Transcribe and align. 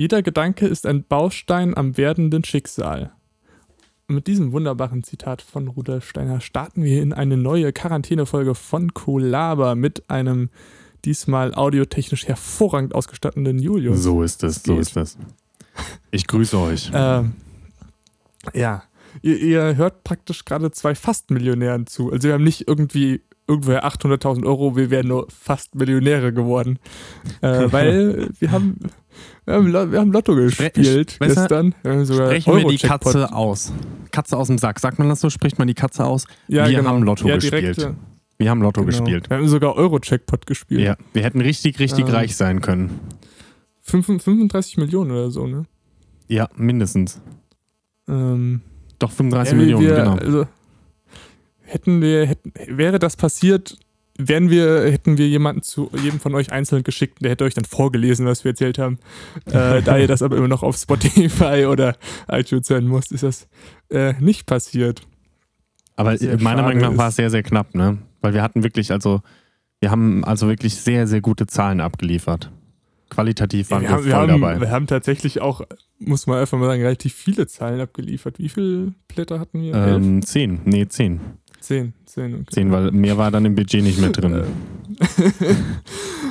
Jeder 0.00 0.22
Gedanke 0.22 0.66
ist 0.66 0.86
ein 0.86 1.04
Baustein 1.04 1.76
am 1.76 1.98
werdenden 1.98 2.42
Schicksal. 2.42 3.12
Und 4.08 4.14
mit 4.14 4.28
diesem 4.28 4.50
wunderbaren 4.52 5.04
Zitat 5.04 5.42
von 5.42 5.68
Rudolf 5.68 6.08
Steiner 6.08 6.40
starten 6.40 6.82
wir 6.82 7.02
in 7.02 7.12
eine 7.12 7.36
neue 7.36 7.70
Quarantänefolge 7.70 8.54
von 8.54 8.94
Colaba 8.94 9.74
mit 9.74 10.08
einem 10.08 10.48
diesmal 11.04 11.54
audiotechnisch 11.54 12.26
hervorragend 12.26 12.94
ausgestatteten 12.94 13.58
Julius. 13.58 14.02
So 14.02 14.22
ist 14.22 14.42
es, 14.42 14.62
so 14.62 14.78
ist 14.78 14.96
es. 14.96 15.18
Ich 16.10 16.26
grüße 16.26 16.56
euch. 16.58 16.90
Ähm, 16.94 17.34
ja, 18.54 18.84
ihr, 19.20 19.36
ihr 19.36 19.76
hört 19.76 20.02
praktisch 20.02 20.46
gerade 20.46 20.70
zwei 20.70 20.94
Fast-Millionären 20.94 21.86
zu. 21.86 22.10
Also 22.10 22.26
wir 22.26 22.32
haben 22.32 22.44
nicht 22.44 22.66
irgendwie 22.66 23.20
irgendwoher 23.46 23.84
800.000 23.84 24.46
Euro, 24.46 24.76
wir 24.76 24.90
wären 24.90 25.08
nur 25.08 25.26
fast 25.28 25.74
Millionäre 25.74 26.32
geworden. 26.32 26.78
Äh, 27.42 27.66
weil 27.70 28.30
wir 28.38 28.50
haben, 28.50 28.78
wir 29.50 29.80
haben, 29.80 29.92
wir 29.92 30.00
haben 30.00 30.12
Lotto 30.12 30.34
gespielt 30.34 31.12
Spre 31.12 31.28
gestern. 31.28 31.74
Wir 31.82 31.92
haben 31.92 32.04
sogar 32.04 32.28
Sprechen 32.28 32.56
wir 32.56 32.68
die. 32.68 32.78
Katze 32.78 33.32
aus. 33.32 33.72
Katze 34.10 34.36
aus 34.36 34.46
dem 34.46 34.58
Sack. 34.58 34.80
Sagt 34.80 34.98
man 34.98 35.08
das 35.08 35.20
so? 35.20 35.30
Spricht 35.30 35.58
man 35.58 35.68
die 35.68 35.74
Katze 35.74 36.04
aus? 36.04 36.26
Ja, 36.48 36.68
wir 36.68 36.76
genau. 36.78 36.90
haben 36.90 37.02
Lotto 37.02 37.28
ja, 37.28 37.36
gespielt. 37.36 37.76
direkt, 37.76 37.78
äh, 37.82 37.92
Wir 38.38 38.50
haben 38.50 38.62
Lotto 38.62 38.84
genau. 38.84 38.98
gespielt. 38.98 39.28
Wir 39.28 39.36
haben 39.36 39.48
sogar 39.48 39.76
Euro-Jackpot 39.76 40.46
gespielt. 40.46 40.80
Ja, 40.80 40.96
wir 41.12 41.22
hätten 41.22 41.40
richtig, 41.40 41.78
richtig 41.78 42.06
Ähm. 42.06 42.14
reich 42.14 42.36
sein 42.36 42.60
können. 42.60 43.00
35 43.82 44.76
Millionen 44.76 45.10
oder 45.10 45.30
so, 45.30 45.46
ne? 45.46 45.64
Ja, 46.28 46.48
mindestens. 46.56 47.20
Ähm, 48.08 48.60
Doch 48.98 49.10
35 49.10 49.52
ja, 49.52 49.58
Millionen, 49.58 49.86
wir, 49.86 49.96
genau. 49.96 50.14
Also, 50.14 50.46
hätten 51.62 52.00
wir, 52.02 52.26
hätten, 52.26 52.52
wäre 52.68 52.98
das 52.98 53.16
passiert, 53.16 53.76
wären 54.28 54.50
wir, 54.50 54.90
hätten 54.90 55.18
wir 55.18 55.28
jemanden 55.28 55.62
zu 55.62 55.90
jedem 56.02 56.20
von 56.20 56.34
euch 56.34 56.52
einzeln 56.52 56.82
geschickt, 56.82 57.18
der 57.20 57.30
hätte 57.30 57.44
euch 57.44 57.54
dann 57.54 57.64
vorgelesen, 57.64 58.26
was 58.26 58.44
wir 58.44 58.50
erzählt 58.50 58.78
haben. 58.78 58.98
Äh, 59.50 59.82
da 59.82 59.98
ihr 59.98 60.06
das 60.06 60.22
aber 60.22 60.36
immer 60.36 60.48
noch 60.48 60.62
auf 60.62 60.76
Spotify 60.76 61.66
oder 61.66 61.96
iTunes 62.28 62.70
hören 62.70 62.86
musst, 62.86 63.10
ist 63.10 63.24
das 63.24 63.48
äh, 63.90 64.12
nicht 64.20 64.46
passiert. 64.46 65.02
Aber 65.96 66.20
äh, 66.20 66.36
meiner 66.36 66.62
Meinung 66.62 66.82
nach 66.82 66.96
war 66.96 67.08
es 67.08 67.16
sehr, 67.16 67.30
sehr 67.30 67.42
knapp, 67.42 67.74
ne? 67.74 67.98
Weil 68.20 68.34
wir 68.34 68.42
hatten 68.42 68.62
wirklich, 68.62 68.92
also, 68.92 69.22
wir 69.80 69.90
haben 69.90 70.24
also 70.24 70.46
wirklich 70.46 70.76
sehr, 70.76 71.06
sehr 71.06 71.20
gute 71.20 71.46
Zahlen 71.46 71.80
abgeliefert. 71.80 72.50
Qualitativ 73.08 73.70
waren 73.70 73.82
wir, 73.82 73.90
wir, 73.90 74.04
wir, 74.04 74.12
voll 74.12 74.30
haben, 74.30 74.40
dabei. 74.40 74.60
wir 74.60 74.70
haben 74.70 74.86
tatsächlich 74.86 75.40
auch, 75.40 75.62
muss 75.98 76.26
man 76.26 76.38
einfach 76.38 76.58
mal 76.58 76.66
sagen, 76.66 76.82
relativ 76.82 77.12
viele 77.12 77.46
Zahlen 77.48 77.80
abgeliefert. 77.80 78.38
Wie 78.38 78.48
viele 78.48 78.94
Blätter 79.08 79.40
hatten 79.40 79.60
wir? 79.62 79.74
Ähm, 79.74 80.22
zehn, 80.22 80.60
nee, 80.64 80.86
zehn. 80.86 81.20
Zehn. 81.60 81.92
Zehn, 82.06 82.34
okay. 82.34 82.44
Zehn, 82.50 82.72
weil 82.72 82.90
mehr 82.90 83.18
war 83.18 83.30
dann 83.30 83.44
im 83.44 83.54
Budget 83.54 83.82
nicht 83.82 84.00
mehr 84.00 84.10
drin. 84.10 84.34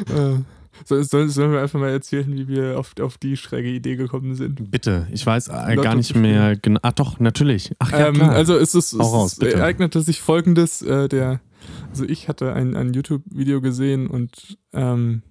äh, 0.10 0.40
soll, 0.86 1.04
soll, 1.04 1.30
sollen 1.30 1.52
wir 1.52 1.62
einfach 1.62 1.80
mal 1.80 1.90
erzählen, 1.90 2.34
wie 2.36 2.48
wir 2.48 2.80
auf, 2.80 2.94
auf 3.00 3.18
die 3.18 3.38
schräge 3.38 3.70
Idee 3.70 3.96
gekommen 3.96 4.36
sind? 4.36 4.72
Bitte, 4.72 5.08
ich 5.12 5.26
weiß 5.26 5.50
äh, 5.50 5.76
gar 5.76 5.96
nicht 5.96 6.16
mehr 6.16 6.56
genau. 6.56 6.80
Ah, 6.84 6.92
doch, 6.92 7.20
natürlich. 7.20 7.74
Ach 7.80 7.92
ja, 7.92 8.08
ähm, 8.08 8.22
also 8.22 8.58
es, 8.58 8.76
ist, 8.76 8.98
raus, 8.98 9.34
es 9.34 9.40
bitte. 9.40 9.58
ereignete 9.58 10.02
sich 10.02 10.22
folgendes, 10.22 10.82
äh, 10.82 11.08
der, 11.08 11.42
also 11.90 12.06
ich 12.06 12.28
hatte 12.28 12.54
ein, 12.54 12.76
ein 12.76 12.94
YouTube-Video 12.94 13.62
gesehen 13.62 14.08
und 14.08 14.58
ähm, 14.74 15.22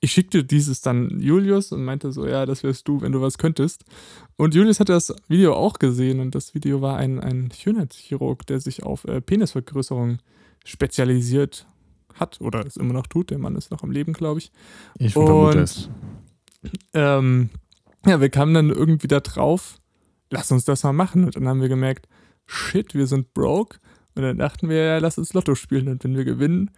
ich 0.00 0.12
schickte 0.12 0.42
dieses 0.42 0.80
dann 0.80 1.20
Julius 1.20 1.70
und 1.70 1.84
meinte 1.84 2.10
so, 2.10 2.26
ja, 2.26 2.44
das 2.44 2.64
wärst 2.64 2.88
du, 2.88 3.00
wenn 3.02 3.12
du 3.12 3.20
was 3.20 3.38
könntest. 3.38 3.84
Und 4.42 4.56
Julius 4.56 4.80
hatte 4.80 4.92
das 4.92 5.14
Video 5.28 5.54
auch 5.54 5.74
gesehen 5.74 6.18
und 6.18 6.34
das 6.34 6.52
Video 6.52 6.82
war 6.82 6.96
ein, 6.96 7.20
ein 7.20 7.52
Schönheitschirurg, 7.56 8.44
der 8.44 8.58
sich 8.58 8.82
auf 8.82 9.04
äh, 9.04 9.20
Penisvergrößerung 9.20 10.18
spezialisiert 10.64 11.64
hat 12.14 12.40
oder 12.40 12.66
es 12.66 12.76
immer 12.76 12.92
noch 12.92 13.06
tut. 13.06 13.30
Der 13.30 13.38
Mann 13.38 13.54
ist 13.54 13.70
noch 13.70 13.84
am 13.84 13.92
Leben, 13.92 14.14
glaube 14.14 14.40
ich. 14.40 14.50
ich 14.98 15.12
vermute 15.12 15.58
und- 15.58 15.62
es. 15.62 15.90
Ähm, 16.92 17.50
ja, 18.04 18.20
wir 18.20 18.30
kamen 18.30 18.52
dann 18.52 18.70
irgendwie 18.70 19.06
da 19.06 19.20
drauf, 19.20 19.78
lass 20.28 20.50
uns 20.50 20.64
das 20.64 20.82
mal 20.82 20.92
machen. 20.92 21.26
Und 21.26 21.36
dann 21.36 21.46
haben 21.46 21.60
wir 21.60 21.68
gemerkt, 21.68 22.08
shit, 22.44 22.96
wir 22.96 23.06
sind 23.06 23.34
broke. 23.34 23.78
Und 24.16 24.22
dann 24.22 24.38
dachten 24.38 24.68
wir, 24.68 24.82
ja, 24.82 24.98
lass 24.98 25.18
uns 25.18 25.34
Lotto 25.34 25.54
spielen. 25.54 25.86
Und 25.86 26.02
wenn 26.02 26.16
wir 26.16 26.24
gewinnen, 26.24 26.72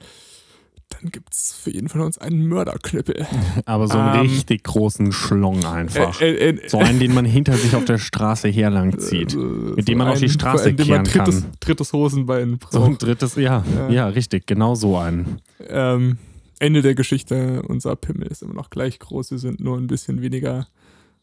dann 1.00 1.10
gibt 1.10 1.32
es 1.34 1.53
für 1.53 1.71
jeden 1.71 1.88
von 1.88 2.00
uns 2.00 2.19
einen 2.19 2.47
Mörderknüppel. 2.47 3.27
Aber 3.66 3.88
so 3.88 3.99
einen 3.99 4.15
ähm, 4.15 4.21
richtig 4.31 4.65
großen 4.65 5.12
Schlong 5.12 5.65
einfach. 5.65 6.21
Äh, 6.21 6.34
äh, 6.34 6.50
äh, 6.56 6.69
so 6.69 6.78
einen, 6.78 6.99
den 6.99 7.15
man 7.15 7.25
hinter 7.25 7.55
sich 7.55 7.75
auf 7.75 7.84
der 7.84 7.99
Straße 7.99 8.49
herlang 8.49 8.99
zieht. 8.99 9.34
mit 9.37 9.88
dem 9.88 9.99
man 9.99 10.09
auf 10.09 10.19
die 10.19 10.25
einen, 10.25 10.32
Straße 10.32 10.71
in 10.71 10.77
dem 10.77 10.88
man 10.88 11.05
kehren 11.05 11.25
drittes, 11.27 11.43
kann. 11.43 11.53
drittes 11.60 11.93
Hosenbein 11.93 12.59
So 12.71 12.82
ein 12.82 12.91
braucht. 12.93 13.03
drittes, 13.03 13.37
ja, 13.37 13.65
Ja. 13.77 13.88
ja, 13.91 14.06
richtig, 14.09 14.47
genau 14.47 14.75
so 14.75 14.97
einen. 14.99 15.41
Ähm, 15.69 16.19
Ende 16.60 16.82
der 16.82 16.94
Geschichte, 16.94 17.62
unser 17.66 17.97
Pimmel 17.97 18.28
ist 18.28 18.43
immer 18.43 18.55
noch 18.55 18.71
gleich 18.71 18.99
groß. 18.99 19.32
Wir 19.32 19.38
sind 19.38 19.61
nur 19.61 19.76
ein 19.76 19.87
bisschen 19.88 20.22
weniger 20.22 20.66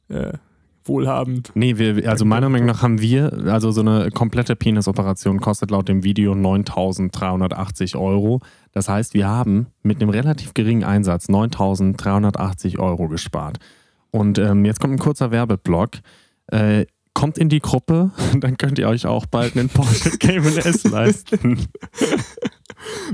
äh, 0.10 0.34
wohlhabend. 0.86 1.52
Nee, 1.54 1.78
wir, 1.78 2.10
also 2.10 2.26
meiner 2.26 2.50
Meinung 2.50 2.68
nach 2.68 2.82
haben 2.82 3.02
wir, 3.02 3.34
also 3.48 3.72
so 3.72 3.82
eine 3.82 4.10
komplette 4.12 4.56
Penisoperation 4.56 5.40
kostet 5.40 5.72
laut 5.72 5.88
dem 5.88 6.04
Video 6.04 6.34
9.380 6.34 7.98
Euro. 7.98 8.42
Das 8.72 8.90
heißt, 8.90 9.14
wir 9.14 9.28
haben 9.28 9.68
mit 9.84 10.02
einem 10.02 10.10
relativ 10.10 10.54
geringen 10.54 10.84
Einsatz 10.84 11.30
9.380 11.30 12.80
Euro 12.80 13.08
gespart. 13.08 13.58
Und 14.12 14.40
ähm, 14.40 14.66
jetzt 14.66 14.80
kommt 14.80 14.94
ein 14.94 15.00
kurzer 15.00 15.32
Werbeblock. 15.32 15.92
Äh, 16.48 16.86
kommt 17.14 17.38
in 17.38 17.50
die 17.50 17.60
Gruppe, 17.60 18.12
dann 18.40 18.58
könnt 18.58 18.80
ihr 18.80 18.88
euch 18.88 19.06
auch 19.06 19.26
bald 19.26 19.58
einen 19.58 19.70
Porsche 19.70 20.18
Cayman 20.18 20.58
S 20.58 20.84
leisten. 20.84 21.68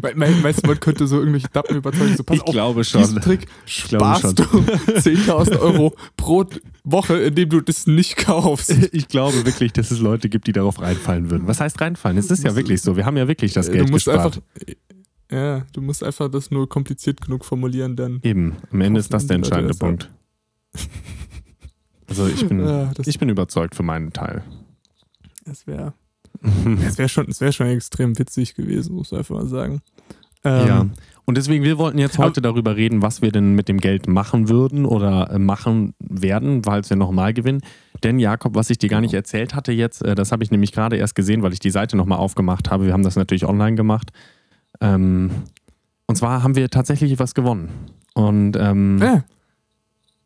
Me- 0.02 0.14
me- 0.16 0.36
Meinst 0.42 0.64
du, 0.64 0.68
man 0.70 0.80
könnte 0.80 1.08
so 1.08 1.18
irgendwelche 1.20 1.48
Dappen 1.50 1.78
überzeugen? 1.78 2.16
So, 2.16 2.24
pass 2.24 2.38
Ich 2.38 2.44
auf, 2.44 2.52
glaube 2.52 2.82
diesen 2.82 3.02
schon. 3.14 3.22
Trick 3.22 3.48
glaube 3.88 4.06
sparst 4.06 4.40
du 4.40 4.44
10.000 4.44 5.60
Euro 5.60 5.96
pro 6.16 6.46
Woche, 6.84 7.18
indem 7.20 7.50
du 7.50 7.62
das 7.62 7.88
nicht 7.88 8.18
kaufst. 8.18 8.74
Ich 8.94 9.08
glaube 9.08 9.46
wirklich, 9.46 9.74
dass 9.74 9.92
es 9.92 10.00
Leute 10.00 10.30
gibt, 10.30 10.48
die 10.48 10.54
darauf 10.54 10.82
reinfallen 10.82 11.30
würden. 11.30 11.48
Was 11.48 11.60
heißt 11.60 11.80
reinfallen? 11.82 12.18
Es 12.18 12.32
ist 12.32 12.44
ja 12.44 12.56
wirklich 12.56 12.82
so. 12.82 12.96
Wir 12.98 13.06
haben 13.06 13.18
ja 13.18 13.28
wirklich 13.28 13.54
das 13.54 13.68
Äh, 13.70 13.74
Geld 13.74 13.88
du 13.88 13.92
musst 13.92 14.06
gespart. 14.06 14.26
einfach, 14.36 14.42
ja, 15.32 15.66
du 15.74 15.82
musst 15.82 16.04
einfach 16.04 16.30
das 16.32 16.52
nur 16.52 16.70
kompliziert 16.70 17.20
genug 17.22 17.44
formulieren, 17.44 17.96
dann. 17.96 18.20
Eben, 18.24 18.56
am 18.72 18.82
Ende 18.82 19.00
ist 19.00 19.14
das 19.14 19.28
der 19.28 19.36
entscheidende. 19.36 19.74
Punkt. 19.74 20.10
Also 22.08 22.28
ich 22.28 22.48
bin, 22.48 22.60
Ja, 22.66 22.92
ich 23.06 23.20
bin 23.20 23.30
überzeugt 23.30 23.76
für 23.76 23.84
meinen 23.84 24.14
Teil. 24.14 24.44
das 25.46 25.68
wäre 25.68 25.94
das 26.84 26.98
wär 26.98 27.08
schon, 27.08 27.28
das 27.28 27.42
wär 27.42 27.52
schon 27.52 27.68
extrem 27.68 28.18
witzig 28.18 28.56
gewesen, 28.56 28.96
muss 28.96 29.12
man 29.12 29.20
einfach 29.20 29.36
mal 29.36 29.48
sagen. 29.48 29.82
Ähm, 30.44 30.68
ja. 30.68 30.86
Und 31.26 31.36
deswegen, 31.38 31.64
wir 31.66 31.78
wollten 31.78 31.98
jetzt 31.98 32.18
heute 32.20 32.42
darüber 32.42 32.78
reden, 32.78 33.02
was 33.02 33.22
wir 33.22 33.32
denn 33.32 33.54
mit 33.54 33.68
dem 33.68 33.80
Geld 33.80 34.08
machen 34.08 34.48
würden 34.48 34.86
oder 34.86 35.30
äh, 35.32 35.40
machen 35.40 35.94
werden, 36.00 36.64
falls 36.64 36.90
wir 36.90 36.96
nochmal 36.96 37.34
gewinnen. 37.34 37.62
Denn 38.04 38.18
Jakob, 38.18 38.56
was 38.56 38.70
ich 38.70 38.78
dir 38.78 38.90
gar 38.90 39.02
nicht 39.02 39.14
erzählt 39.14 39.54
hatte 39.54 39.74
jetzt, 39.74 40.06
äh, 40.06 40.16
das 40.16 40.32
habe 40.32 40.44
ich 40.44 40.52
nämlich 40.52 40.72
gerade 40.72 40.96
erst 40.96 41.16
gesehen, 41.16 41.42
weil 41.44 41.52
ich 41.52 41.60
die 41.60 41.70
Seite 41.70 41.98
nochmal 41.98 42.20
aufgemacht 42.20 42.72
habe. 42.72 42.86
Wir 42.86 42.94
haben 42.94 43.04
das 43.04 43.18
natürlich 43.18 43.46
online 43.46 43.76
gemacht. 43.76 44.12
Ähm, 44.80 45.32
und 46.06 46.16
zwar 46.16 46.44
haben 46.44 46.56
wir 46.56 46.70
tatsächlich 46.70 47.20
was 47.20 47.34
gewonnen. 47.34 47.70
Und 48.14 48.56
ähm, 48.56 49.00
Ja, 49.02 49.24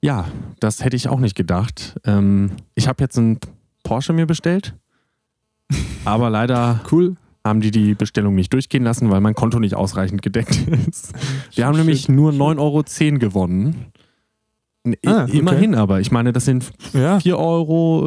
Ja, 0.02 0.26
das 0.60 0.84
hätte 0.84 0.96
ich 0.96 1.08
auch 1.10 1.20
nicht 1.20 1.36
gedacht. 1.36 1.96
Ähm, 2.06 2.52
ich 2.76 2.88
habe 2.88 3.04
jetzt 3.04 3.18
einen 3.18 3.40
Porsche 3.84 4.14
mir 4.14 4.28
bestellt, 4.28 4.76
aber 6.06 6.30
leider 6.30 6.82
cool. 6.92 7.16
haben 7.44 7.62
die 7.62 7.72
die 7.72 7.96
Bestellung 7.96 8.36
nicht 8.36 8.54
durchgehen 8.54 8.84
lassen, 8.84 9.10
weil 9.10 9.22
mein 9.22 9.34
Konto 9.36 9.60
nicht 9.60 9.76
ausreichend 9.76 10.22
gedeckt 10.22 10.58
ist. 10.88 11.14
Wir 11.56 11.66
haben 11.66 11.78
nämlich 11.78 12.08
nur 12.10 12.32
shit. 12.32 12.42
9,10 12.42 12.60
Euro 12.60 12.84
gewonnen. 13.20 13.86
Ah, 15.06 15.24
okay. 15.26 15.38
Immerhin 15.38 15.76
aber. 15.76 16.00
Ich 16.00 16.12
meine, 16.12 16.34
das 16.34 16.46
sind 16.46 16.72
Ja, 16.94 17.20
4 17.20 17.38
Euro, 17.38 18.02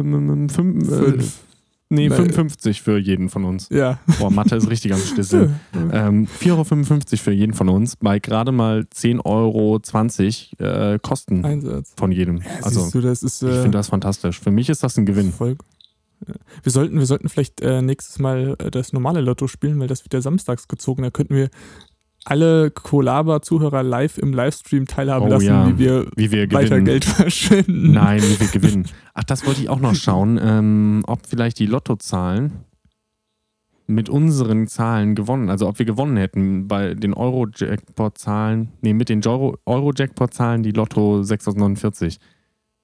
äh, 0.00 0.48
fünf, 0.48 0.88
äh, 0.90 0.96
fünf. 0.96 1.34
nee, 1.90 2.08
Nein. 2.08 2.16
55 2.16 2.80
für 2.80 2.96
jeden 2.98 3.28
von 3.28 3.44
uns. 3.44 3.68
Ja. 3.70 3.98
Boah, 4.18 4.30
Mathe 4.30 4.56
ist 4.56 4.70
richtig 4.70 4.92
am 4.94 5.00
Schlüssel. 5.00 5.50
Ähm, 5.92 6.26
4,55 6.40 6.50
Euro 6.52 6.64
für 7.22 7.32
jeden 7.32 7.52
von 7.54 7.68
uns, 7.68 7.96
bei 7.96 8.18
gerade 8.18 8.52
mal 8.52 8.86
10,20 8.94 9.24
Euro 9.24 9.80
äh, 10.94 10.98
Kosten 10.98 11.44
Einsatz. 11.44 11.92
von 11.96 12.10
jedem. 12.12 12.38
Ja, 12.38 12.44
also, 12.62 12.90
du, 12.90 13.00
das 13.00 13.22
ist. 13.22 13.42
ich 13.42 13.48
Äh, 13.48 13.62
finde 13.62 13.78
das 13.78 13.88
fantastisch. 13.88 14.40
Für 14.40 14.50
mich 14.50 14.68
ist 14.70 14.82
das 14.82 14.96
ein 14.98 15.06
Gewinn. 15.06 15.32
Voll. 15.32 15.56
Ja. 16.26 16.34
Wir 16.62 16.72
sollten, 16.72 16.98
wir 16.98 17.06
sollten 17.06 17.28
vielleicht 17.28 17.60
äh, 17.60 17.80
nächstes 17.82 18.18
Mal 18.18 18.56
äh, 18.58 18.70
das 18.70 18.92
normale 18.92 19.20
Lotto 19.20 19.46
spielen, 19.46 19.78
weil 19.80 19.86
das 19.88 20.04
wird 20.04 20.14
ja 20.14 20.20
samstags 20.20 20.66
gezogen. 20.68 21.02
Da 21.02 21.10
könnten 21.10 21.34
wir 21.36 21.48
alle 22.24 22.70
Colaba-Zuhörer 22.70 23.82
live 23.82 24.18
im 24.18 24.32
Livestream 24.34 24.86
teilhaben 24.86 25.26
Oh 25.28 25.30
lassen, 25.30 25.46
ja. 25.46 25.66
wie 25.68 25.78
wir 25.78 26.10
Wie 26.16 26.30
wir 26.32 26.50
weiter 26.52 26.68
gewinnen. 26.70 26.84
Geld 26.86 27.04
verschwenden. 27.06 27.92
Nein, 27.92 28.20
wie 28.22 28.40
wir 28.40 28.48
gewinnen. 28.48 28.86
Ach, 29.14 29.24
das 29.24 29.46
wollte 29.46 29.60
ich 29.62 29.68
auch 29.68 29.80
noch 29.80 29.94
schauen, 29.94 30.38
ähm, 30.42 31.02
ob 31.06 31.26
vielleicht 31.26 31.58
die 31.58 31.66
Lottozahlen 31.66 32.64
mit 33.86 34.10
unseren 34.10 34.66
Zahlen 34.66 35.14
gewonnen, 35.14 35.48
also 35.48 35.66
ob 35.66 35.78
wir 35.78 35.86
gewonnen 35.86 36.18
hätten 36.18 36.68
bei 36.68 36.92
den 36.92 37.14
Euro-Jackpot-Zahlen, 37.14 38.72
nee, 38.82 38.92
mit 38.92 39.08
den 39.08 39.24
Euro- 39.26 39.56
Euro-Jackpot-Zahlen 39.64 40.62
die 40.62 40.72
Lotto 40.72 41.22
6049. 41.22 42.18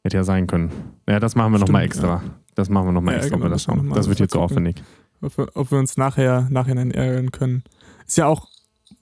Hätte 0.02 0.16
ja 0.16 0.24
sein 0.24 0.46
können. 0.46 0.70
Ja, 1.08 1.20
das 1.20 1.34
machen 1.34 1.52
wir 1.52 1.58
nochmal 1.58 1.82
extra. 1.84 2.22
Das 2.54 2.68
machen 2.68 2.88
wir 2.88 2.92
nochmal 2.92 3.14
Ja, 3.14 3.20
extra, 3.20 3.36
genau, 3.36 3.48
das 3.48 3.64
das 3.66 3.74
noch 3.76 3.94
Das 3.94 4.08
wird 4.08 4.20
jetzt 4.20 4.32
gucken. 4.32 4.44
aufwendig. 4.44 4.76
Ob 5.20 5.38
wir, 5.38 5.48
ob 5.54 5.70
wir 5.70 5.78
uns 5.78 5.96
nachher 5.96 6.48
nachhinein 6.50 6.90
ärgern 6.90 7.30
können. 7.30 7.64
Ist 8.06 8.18
ja 8.18 8.26
auch 8.26 8.48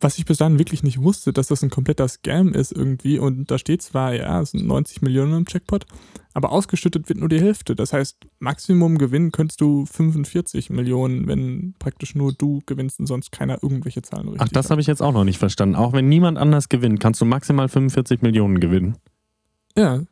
was 0.03 0.19
ich 0.19 0.25
bis 0.25 0.39
dahin 0.39 0.59
wirklich 0.59 0.83
nicht 0.83 1.01
wusste, 1.01 1.33
dass 1.33 1.47
das 1.49 1.63
ein 1.63 1.71
kompletter 1.71 2.09
Scam 2.09 2.53
ist 2.55 2.73
irgendwie. 2.73 3.19
Und 3.19 3.51
da 3.51 3.59
steht 3.59 3.83
zwar, 3.83 4.15
ja, 4.15 4.41
es 4.41 4.51
sind 4.51 4.67
90 4.67 5.03
Millionen 5.03 5.39
im 5.39 5.45
Jackpot, 5.49 5.87
aber 6.35 6.53
ausgeschüttet 6.53 7.09
wird 7.09 7.19
nur 7.21 7.29
die 7.29 7.41
Hälfte. 7.41 7.77
Das 7.77 7.93
heißt, 7.93 8.17
Maximum 8.39 8.99
Gewinn 8.99 9.33
könntest 9.33 9.61
du 9.61 9.87
45 9.87 10.71
Millionen, 10.71 11.27
wenn 11.29 11.75
praktisch 11.79 12.15
nur 12.15 12.33
du 12.33 12.63
gewinnst 12.67 13.01
und 13.01 13.07
sonst 13.07 13.33
keiner 13.33 13.63
irgendwelche 13.63 14.03
Zahlen 14.03 14.29
richtig 14.29 14.43
Ach, 14.43 14.53
das 14.53 14.71
habe 14.71 14.81
ich 14.81 14.87
jetzt 14.87 15.03
auch 15.03 15.13
noch 15.13 15.25
nicht 15.25 15.39
verstanden. 15.39 15.77
Auch 15.77 15.93
wenn 15.93 16.09
niemand 16.09 16.39
anders 16.39 16.69
gewinnt, 16.69 17.01
kannst 17.01 17.21
du 17.21 17.25
maximal 17.25 17.69
45 17.69 18.23
Millionen 18.23 18.61
gewinnen. 18.61 18.97
Ja, 19.77 20.03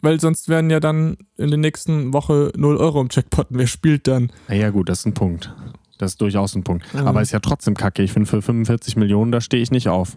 weil 0.00 0.20
sonst 0.20 0.48
werden 0.48 0.70
ja 0.70 0.80
dann 0.80 1.16
in 1.36 1.48
der 1.48 1.58
nächsten 1.58 2.12
Woche 2.12 2.52
0 2.56 2.76
Euro 2.76 3.00
im 3.00 3.08
Jackpot. 3.10 3.46
Wer 3.50 3.66
spielt 3.66 4.06
dann? 4.06 4.30
Ja, 4.48 4.70
gut, 4.70 4.88
das 4.88 5.00
ist 5.00 5.06
ein 5.06 5.14
Punkt. 5.14 5.54
Das 5.98 6.12
ist 6.12 6.20
durchaus 6.20 6.54
ein 6.54 6.62
Punkt. 6.64 6.84
Ja. 6.94 7.04
Aber 7.04 7.22
ist 7.22 7.32
ja 7.32 7.40
trotzdem 7.40 7.74
kacke. 7.74 8.02
Ich 8.02 8.12
finde, 8.12 8.28
für 8.28 8.40
45 8.40 8.96
Millionen, 8.96 9.32
da 9.32 9.40
stehe 9.40 9.62
ich 9.62 9.70
nicht 9.72 9.88
auf. 9.88 10.16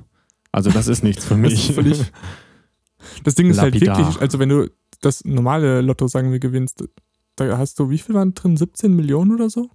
Also, 0.51 0.69
das 0.69 0.87
ist 0.87 1.03
nichts 1.03 1.25
für 1.25 1.35
mich. 1.37 1.73
Das, 1.75 2.11
das 3.23 3.35
Ding 3.35 3.49
ist 3.49 3.57
Lapidar. 3.57 3.95
halt 3.95 4.05
wirklich, 4.05 4.21
also 4.21 4.37
wenn 4.39 4.49
du 4.49 4.69
das 5.01 5.25
normale 5.25 5.81
Lotto, 5.81 6.07
sagen 6.07 6.31
wir, 6.31 6.39
gewinnst, 6.39 6.83
da 7.35 7.57
hast 7.57 7.79
du, 7.79 7.89
wie 7.89 7.97
viel 7.97 8.13
waren 8.13 8.33
drin? 8.35 8.57
17 8.57 8.95
Millionen 8.95 9.33
oder 9.33 9.49
so? 9.49 9.69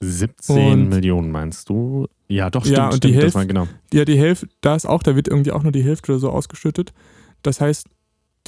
17 0.00 0.72
Und- 0.72 0.88
Millionen 0.88 1.30
meinst 1.30 1.68
du? 1.68 2.06
Ja, 2.28 2.50
doch, 2.50 2.62
stimmt. 2.64 2.78
Ja, 2.78 2.84
und 2.90 2.94
die 3.04 3.08
stimmt, 3.08 3.16
das 3.16 3.22
Hälfte- 3.24 3.38
war 3.38 3.46
genau. 3.46 3.68
Ja, 3.92 4.04
die 4.04 4.18
Hälfte, 4.18 4.48
da 4.60 4.76
ist 4.76 4.86
auch, 4.86 5.02
da 5.02 5.16
wird 5.16 5.28
irgendwie 5.28 5.50
auch 5.52 5.62
nur 5.62 5.72
die 5.72 5.82
Hälfte 5.82 6.12
oder 6.12 6.20
so 6.20 6.30
ausgeschüttet. 6.30 6.92
Das 7.42 7.60
heißt, 7.60 7.86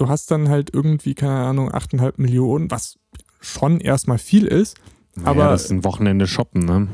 du 0.01 0.09
hast 0.09 0.31
dann 0.31 0.49
halt 0.49 0.71
irgendwie, 0.73 1.15
keine 1.15 1.35
Ahnung, 1.45 1.71
8,5 1.71 2.15
Millionen, 2.17 2.71
was 2.71 2.99
schon 3.41 3.81
erstmal 3.81 4.19
viel 4.19 4.47
ist. 4.47 4.77
Naja, 5.15 5.29
aber- 5.31 5.45
das 5.51 5.65
ist 5.67 5.71
ein 5.71 5.85
Wochenende 5.85 6.27
shoppen, 6.27 6.65
ne? 6.65 6.89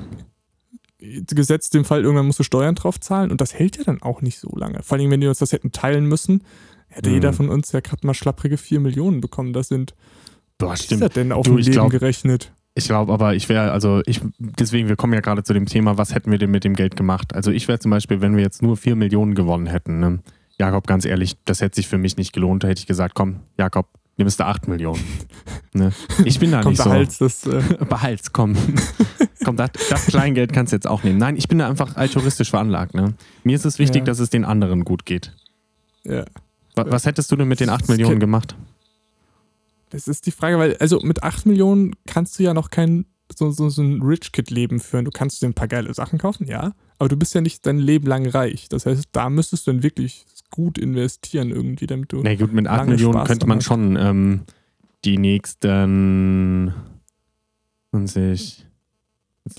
Gesetzt 0.98 1.74
dem 1.74 1.84
Fall, 1.84 2.02
irgendwann 2.02 2.26
musst 2.26 2.38
du 2.38 2.42
Steuern 2.42 2.74
drauf 2.74 2.98
zahlen 2.98 3.30
und 3.30 3.40
das 3.40 3.54
hält 3.54 3.76
ja 3.76 3.84
dann 3.84 4.02
auch 4.02 4.22
nicht 4.22 4.38
so 4.38 4.48
lange. 4.56 4.82
Vor 4.82 4.98
allem, 4.98 5.10
wenn 5.10 5.20
die 5.20 5.26
uns 5.28 5.38
das 5.38 5.52
hätten 5.52 5.70
teilen 5.70 6.06
müssen, 6.06 6.42
hätte 6.88 7.10
Mhm. 7.10 7.14
jeder 7.14 7.32
von 7.32 7.48
uns 7.48 7.70
ja 7.72 7.80
gerade 7.80 8.06
mal 8.06 8.14
schlapprige 8.14 8.56
4 8.56 8.80
Millionen 8.80 9.20
bekommen. 9.20 9.52
Das 9.52 9.68
sind, 9.68 9.94
Boah, 10.58 10.70
was 10.70 10.80
ist 10.80 10.86
stimmt. 10.86 11.02
das 11.02 11.12
denn 11.12 11.32
auf 11.32 11.44
Du, 11.46 11.56
Leben 11.58 11.70
glaub- 11.70 11.90
gerechnet? 11.90 12.52
Ich 12.74 12.86
glaube 12.86 13.12
aber, 13.12 13.34
ich 13.34 13.48
wäre, 13.48 13.72
also 13.72 14.02
ich, 14.06 14.20
deswegen, 14.38 14.88
wir 14.88 14.96
kommen 14.96 15.12
ja 15.14 15.20
gerade 15.20 15.42
zu 15.42 15.52
dem 15.54 15.66
Thema, 15.66 15.96
was 15.96 16.14
hätten 16.14 16.30
wir 16.30 16.38
denn 16.38 16.50
mit 16.50 16.64
dem 16.64 16.74
Geld 16.74 16.96
gemacht? 16.96 17.34
Also 17.34 17.50
ich 17.50 17.68
wäre 17.68 17.78
zum 17.78 17.90
Beispiel, 17.90 18.20
wenn 18.20 18.34
wir 18.36 18.42
jetzt 18.42 18.62
nur 18.62 18.76
4 18.76 18.96
Millionen 18.96 19.34
gewonnen 19.34 19.66
hätten, 19.66 20.00
ne? 20.00 20.18
Jakob, 20.58 20.86
ganz 20.86 21.04
ehrlich, 21.04 21.36
das 21.44 21.60
hätte 21.60 21.76
sich 21.76 21.86
für 21.88 21.98
mich 21.98 22.16
nicht 22.16 22.32
gelohnt. 22.32 22.64
Da 22.64 22.68
hätte 22.68 22.80
ich 22.80 22.86
gesagt, 22.86 23.14
komm, 23.14 23.40
Jakob, 23.58 23.88
nimmst 24.16 24.40
du 24.40 24.44
8 24.46 24.68
Millionen. 24.68 25.02
ne? 25.74 25.92
Ich 26.24 26.38
bin 26.38 26.50
da 26.50 26.62
Kommt 26.62 26.78
nicht 26.78 26.86
der 26.90 27.10
so. 27.10 27.24
Das, 27.24 27.46
äh, 27.46 27.84
Behalt's, 27.88 28.32
komm. 28.32 28.56
komm, 29.44 29.56
das, 29.56 29.70
das 29.90 30.06
Kleingeld 30.06 30.52
kannst 30.52 30.72
du 30.72 30.76
jetzt 30.76 30.86
auch 30.86 31.02
nehmen. 31.02 31.18
Nein, 31.18 31.36
ich 31.36 31.48
bin 31.48 31.58
da 31.58 31.68
einfach 31.68 31.96
altruistisch 31.96 32.50
veranlagt. 32.50 32.94
Ne? 32.94 33.14
Mir 33.44 33.54
ist 33.56 33.66
es 33.66 33.78
wichtig, 33.78 34.00
Ja. 34.00 34.04
dass 34.04 34.18
es 34.18 34.30
den 34.30 34.44
anderen 34.44 34.84
gut 34.84 35.04
geht. 35.04 35.32
ja. 36.04 36.24
Wa- 36.74 36.84
Was 36.88 37.06
hättest 37.06 37.30
du 37.32 37.36
denn 37.36 37.48
mit 37.48 37.60
den 37.60 37.70
8 37.70 37.82
Das 37.82 37.88
Millionen 37.88 38.20
gemacht? 38.20 38.54
Das 39.90 40.08
ist 40.08 40.26
die 40.26 40.30
Frage, 40.30 40.58
weil, 40.58 40.76
also 40.78 41.00
mit 41.00 41.22
8 41.22 41.46
Millionen 41.46 41.94
kannst 42.06 42.38
du 42.38 42.42
ja 42.42 42.52
noch 42.54 42.70
kein 42.70 43.06
so, 43.34 43.50
so, 43.50 43.68
so 43.70 43.82
ein 43.82 44.02
Rich 44.02 44.32
Kid-Leben 44.32 44.78
führen. 44.78 45.04
Du 45.04 45.10
kannst 45.10 45.42
dir 45.42 45.46
ein 45.46 45.54
paar 45.54 45.68
geile 45.68 45.92
Sachen 45.94 46.18
kaufen, 46.18 46.46
ja, 46.46 46.72
aber 46.98 47.08
du 47.08 47.16
bist 47.16 47.34
ja 47.34 47.40
nicht 47.40 47.64
dein 47.66 47.78
Leben 47.78 48.06
lang 48.06 48.26
reich. 48.28 48.68
Das 48.68 48.86
heißt, 48.86 49.04
da 49.12 49.30
müsstest 49.30 49.66
du 49.66 49.72
dann 49.72 49.82
wirklich 49.82 50.24
gut 50.50 50.78
investieren 50.78 51.50
irgendwie, 51.50 51.86
damit 51.86 52.12
du. 52.12 52.22
Na 52.22 52.34
gut, 52.34 52.52
mit 52.52 52.66
8 52.66 52.78
lange 52.78 52.90
Millionen 52.92 53.14
Spaß 53.14 53.28
könnte 53.28 53.46
man 53.46 53.58
hast. 53.58 53.64
schon 53.64 53.96
ähm, 53.96 54.40
die 55.04 55.18
nächsten 55.18 56.72
20, 57.92 58.66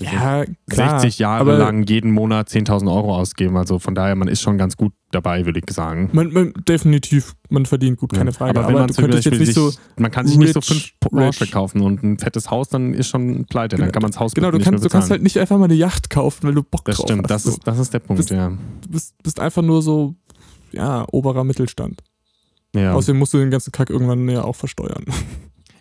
ja, 0.00 0.44
klar. 0.68 1.00
60 1.00 1.18
Jahre 1.18 1.40
aber 1.40 1.56
lang 1.58 1.82
jeden 1.84 2.10
Monat 2.10 2.48
10.000 2.50 2.92
Euro 2.94 3.16
ausgeben. 3.16 3.56
Also 3.56 3.78
von 3.78 3.94
daher, 3.94 4.14
man 4.16 4.28
ist 4.28 4.42
schon 4.42 4.58
ganz 4.58 4.76
gut 4.76 4.92
dabei, 5.12 5.46
würde 5.46 5.60
ich 5.66 5.74
sagen. 5.74 6.10
Man, 6.12 6.30
man, 6.30 6.52
definitiv, 6.68 7.34
man 7.48 7.64
verdient 7.64 7.98
gut, 7.98 8.12
keine. 8.12 8.32
Frage. 8.32 8.58
Aber 8.58 8.68
wenn 8.68 8.74
man 8.74 8.88
zum 8.90 9.04
jetzt 9.06 9.14
Beispiel 9.24 9.38
nicht 9.38 9.54
so. 9.54 9.72
man 9.96 10.10
kann 10.10 10.26
sich 10.26 10.36
nicht 10.36 10.52
so 10.52 10.60
rich- 10.60 10.68
fünf 10.68 10.92
Porsche 11.00 11.40
rich. 11.44 11.52
kaufen 11.52 11.80
und 11.80 12.02
ein 12.02 12.18
fettes 12.18 12.50
Haus, 12.50 12.68
dann 12.68 12.92
ist 12.92 13.08
schon 13.08 13.46
pleite. 13.46 13.76
Dann 13.76 13.86
Genau. 13.86 13.92
kann 13.92 14.02
man 14.02 14.10
das 14.10 14.20
Haus 14.20 14.34
Genau, 14.34 14.50
du 14.50 14.58
kannst, 14.58 14.84
du 14.84 14.88
kannst 14.90 15.10
halt 15.10 15.22
nicht 15.22 15.38
einfach 15.38 15.56
mal 15.56 15.64
eine 15.64 15.74
Yacht 15.74 16.10
kaufen, 16.10 16.46
weil 16.46 16.54
du 16.54 16.62
Bock 16.62 16.84
Das 16.84 16.96
drauf 16.98 17.06
stimmt, 17.06 17.22
hast. 17.22 17.30
das 17.30 17.42
so. 17.44 17.50
ist, 17.52 17.66
das 17.66 17.78
ist 17.78 17.94
der 17.94 18.00
Punkt, 18.00 18.18
Bist- 18.18 18.30
ja. 18.30 18.50
Du 18.82 18.88
bist, 18.90 19.14
bist 19.22 19.40
einfach 19.40 19.62
nur 19.62 19.80
so, 19.80 20.14
ja, 20.72 21.06
oberer 21.12 21.44
Mittelstand. 21.44 22.02
ja. 22.74 22.94
Außerdem 22.94 23.18
musst 23.18 23.34
du 23.34 23.38
den 23.38 23.50
ganzen 23.50 23.72
Kack 23.72 23.90
irgendwann 23.90 24.28
ja 24.28 24.44
auch 24.44 24.56
versteuern. 24.56 25.04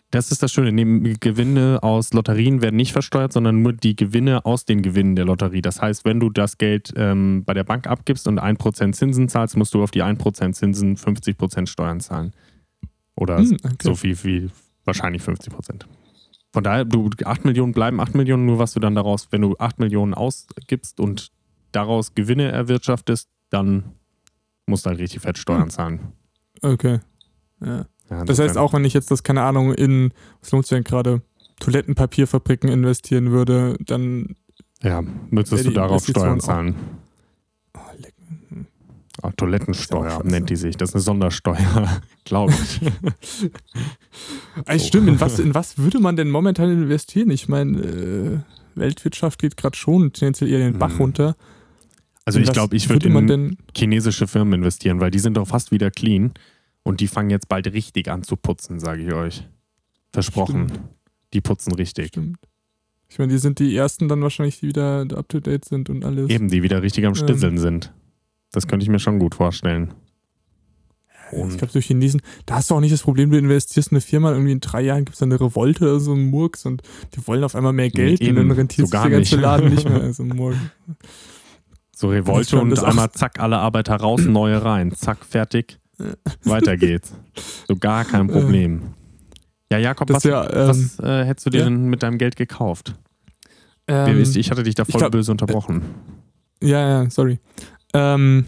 Das 0.10 0.32
ist 0.32 0.42
das 0.42 0.54
Schöne. 0.54 0.72
Die 0.74 1.18
Gewinne 1.20 1.80
aus 1.84 2.14
Lotterien 2.14 2.62
werden 2.62 2.78
nicht 2.78 2.94
versteuert, 2.94 3.34
sondern 3.34 3.62
nur 3.62 3.74
die 3.74 3.94
Gewinne 3.94 4.46
aus 4.46 4.64
den 4.64 4.82
Gewinnen 4.82 5.18
der 5.18 5.26
Lotterie. 5.26 5.62
Das 5.62 5.82
heißt, 5.82 6.06
wenn 6.06 6.22
du 6.22 6.30
das 6.30 6.58
Geld 6.58 6.94
ähm, 6.96 7.44
bei 7.46 7.54
der 7.54 7.66
Bank 7.66 7.88
abgibst 7.88 8.26
und 8.26 8.40
1% 8.40 8.94
Zinsen 8.94 9.28
zahlst, 9.28 9.58
musst 9.58 9.74
du 9.74 9.84
auf 9.84 9.92
die 9.92 10.04
1% 10.04 10.54
Zinsen 10.54 10.96
50% 10.96 11.68
Steuern 11.68 12.00
zahlen. 12.00 12.32
Oder 13.16 13.40
Hm, 13.40 13.58
okay. 13.62 13.76
so 13.82 13.96
viel 13.96 14.18
wie 14.24 14.50
wahrscheinlich 14.86 15.24
50%. 15.24 15.84
Von 16.54 16.64
daher, 16.64 16.86
du 16.86 17.10
8 17.26 17.44
Millionen 17.44 17.74
bleiben 17.74 18.00
8 18.00 18.16
Millionen, 18.16 18.46
nur 18.46 18.60
was 18.60 18.74
du 18.74 18.80
dann 18.80 18.96
daraus, 18.96 19.28
wenn 19.32 19.42
du 19.42 19.58
8 19.60 19.80
Millionen 19.80 20.14
ausgibst 20.14 21.02
und 21.02 21.32
daraus 21.74 22.16
Gewinne 22.16 22.50
erwirtschaftest, 22.50 23.28
dann 23.50 23.92
musst 24.68 24.86
halt 24.86 25.00
richtig 25.00 25.22
fett 25.22 25.38
Steuern 25.38 25.64
Hm. 25.64 25.70
zahlen. 25.70 26.00
Okay. 26.62 27.00
Ja. 27.62 27.86
Ja, 28.10 28.24
Das 28.24 28.40
heißt 28.40 28.58
auch, 28.58 28.72
wenn 28.74 28.86
ich 28.86 28.94
jetzt 28.94 29.12
das, 29.12 29.22
keine 29.24 29.42
Ahnung, 29.42 29.74
in, 29.74 30.14
was 30.42 30.52
lohnt 30.52 30.66
sich 30.66 30.76
denn 30.78 30.84
gerade, 30.86 31.22
Toilettenpapierfabriken 31.60 32.70
investieren 32.70 33.32
würde, 33.32 33.76
dann. 33.86 34.36
Ja, 34.82 35.02
müsstest 35.30 35.66
du 35.66 35.72
darauf 35.72 36.06
Steuern 36.06 36.40
auch. 36.40 36.44
zahlen. 36.44 36.76
Oh, 37.76 37.80
leck. 38.00 38.14
Ja 39.24 39.32
Toilettensteuer 39.32 40.22
nennt 40.24 40.50
die 40.52 40.56
sich. 40.56 40.78
Das 40.78 40.90
ist 40.90 40.96
eine 40.96 41.02
Sondersteuer, 41.02 42.02
glaube 42.24 42.54
ich. 42.54 42.82
Ey, 44.66 44.80
stimmt, 44.80 45.08
in 45.08 45.20
was, 45.20 45.40
in 45.40 45.54
was 45.54 45.78
würde 45.78 46.00
man 46.00 46.16
denn 46.16 46.30
momentan 46.30 46.70
investieren? 46.72 47.30
Ich 47.32 47.48
meine, 47.50 47.80
äh, 47.82 48.40
Weltwirtschaft 48.76 49.40
geht 49.40 49.58
gerade 49.58 49.76
schon 49.76 50.14
tendenziell 50.14 50.50
eher 50.52 50.60
den 50.60 50.78
Bach 50.80 50.92
Hm. 50.92 50.98
runter. 50.98 51.36
Also 52.28 52.40
ich 52.42 52.52
glaube, 52.52 52.76
ich 52.76 52.90
würde 52.90 53.08
in 53.08 53.28
denn. 53.28 53.58
chinesische 53.76 54.28
Firmen 54.28 54.56
investieren, 54.56 55.00
weil 55.00 55.12
die 55.12 55.20
sind 55.20 55.38
doch 55.38 55.48
fast 55.48 55.72
wieder 55.72 55.90
clean 55.92 56.34
und 56.84 57.00
die 57.00 57.08
fangen 57.08 57.30
jetzt 57.30 57.48
bald 57.48 57.72
richtig 57.72 58.10
an 58.12 58.24
zu 58.24 58.36
putzen, 58.36 58.80
sage 58.82 59.04
ich 59.04 59.14
euch. 59.14 59.48
Versprochen. 60.12 60.68
Stimmt. 60.68 60.84
Die 61.34 61.40
putzen 61.42 61.74
richtig. 61.74 62.08
Stimmt. 62.10 62.38
Ich 63.08 63.18
meine, 63.18 63.32
die 63.32 63.40
sind 63.40 63.60
die 63.60 63.74
ersten 63.74 64.10
dann 64.10 64.22
wahrscheinlich, 64.22 64.60
die 64.60 64.68
wieder 64.68 65.06
up 65.16 65.30
to 65.30 65.40
date 65.40 65.64
sind 65.64 65.90
und 65.90 66.04
alles. 66.04 66.30
Eben, 66.30 66.50
die 66.50 66.64
wieder 66.64 66.84
richtig 66.84 67.06
am 67.06 67.14
Ähm. 67.14 67.16
Stisseln 67.16 67.58
sind. 67.58 67.94
Das 68.52 68.68
könnte 68.68 68.84
ich 68.84 68.90
mir 68.90 69.00
schon 69.00 69.20
gut 69.20 69.36
vorstellen. 69.36 69.94
Ich 71.32 71.38
Und 71.38 71.58
glaube, 71.58 71.72
durch 71.74 71.86
Chinesen, 71.86 72.22
da 72.46 72.56
hast 72.56 72.70
du 72.70 72.76
auch 72.76 72.80
nicht 72.82 72.94
das 72.94 73.02
Problem, 73.04 73.32
du 73.32 73.38
investierst 73.38 73.92
in 73.92 73.96
eine 73.96 74.02
Firma, 74.02 74.32
irgendwie 74.32 74.52
in 74.54 74.60
drei 74.62 74.82
Jahren 74.82 75.06
gibt 75.06 75.16
es 75.16 75.22
eine 75.24 75.40
Revolte 75.40 75.84
oder 75.86 76.00
so 76.02 76.14
einen 76.14 76.30
Murks 76.30 76.66
und 76.66 76.82
die 77.16 77.26
wollen 77.28 77.44
auf 77.46 77.56
einmal 77.56 77.74
mehr 77.74 77.90
Geld 77.90 78.20
Nee, 78.22 78.30
und 78.30 78.36
dann 78.36 78.46
eben. 78.46 78.52
rentiert 78.52 78.88
So 78.88 78.92
sich 78.92 78.92
gar 78.92 79.10
der 79.10 79.18
ganze 79.20 79.36
nicht. 79.36 79.42
Laden 79.42 79.70
nicht 79.70 79.88
mehr. 79.90 80.02
Also 80.04 80.24
morgen. 80.24 80.72
So 82.00 82.10
Revolte 82.10 82.60
und 82.60 82.78
einmal 82.84 83.12
zack, 83.12 83.40
alle 83.40 83.58
Arbeiter 83.58 83.96
raus, 83.96 84.22
neue 84.24 84.64
rein. 84.64 84.92
Zack, 84.92 85.26
fertig. 85.26 85.80
Weiter 86.44 86.78
geht's. 86.78 87.12
So 87.68 87.76
gar 87.76 88.06
kein 88.06 88.28
Problem. 88.28 88.94
Ja, 89.72 89.80
Jakob, 89.80 90.10
was, 90.12 90.24
ja, 90.24 90.44
ähm, 90.48 90.68
was 90.70 91.00
äh, 91.00 91.26
hättest 91.26 91.48
du 91.48 91.50
dir 91.50 91.60
ja? 91.62 91.64
denn 91.66 91.88
mit 91.90 92.04
deinem 92.04 92.20
Geld 92.20 92.36
gekauft? 92.36 92.94
ähm, 93.88 94.22
ich, 94.22 94.36
ich 94.38 94.52
hatte 94.52 94.62
dich 94.62 94.76
da 94.76 94.84
ich 94.84 94.92
voll 94.92 95.00
glaub- 95.00 95.12
böse 95.12 95.32
unterbrochen. 95.32 95.82
Ja, 96.62 97.04
ja, 97.04 97.10
sorry. 97.10 97.40
Ähm, 97.96 98.46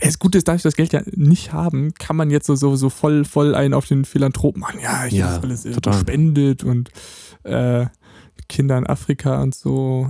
das 0.00 0.18
Gute 0.18 0.36
ist, 0.38 0.46
dass 0.46 0.62
wir 0.62 0.68
das 0.68 0.76
Geld 0.76 0.92
ja 0.92 1.00
nicht 1.14 1.52
haben, 1.54 1.94
kann 1.98 2.16
man 2.16 2.30
jetzt 2.30 2.46
so, 2.46 2.54
so, 2.54 2.76
so 2.76 2.90
voll, 2.90 3.24
voll 3.24 3.54
einen 3.54 3.72
auf 3.72 3.86
den 3.86 4.04
Philanthropen 4.04 4.60
machen. 4.60 4.78
Ja, 4.82 5.06
ich 5.06 5.14
Ja, 5.14 5.30
habe 5.30 5.48
das 5.48 5.64
alles 5.64 5.64
äh, 5.64 5.72
total. 5.72 5.94
gespendet 5.94 6.64
und 6.64 6.90
äh, 7.44 7.86
Kinder 8.50 8.76
in 8.76 8.86
Afrika 8.86 9.40
und 9.42 9.54
so. 9.54 10.08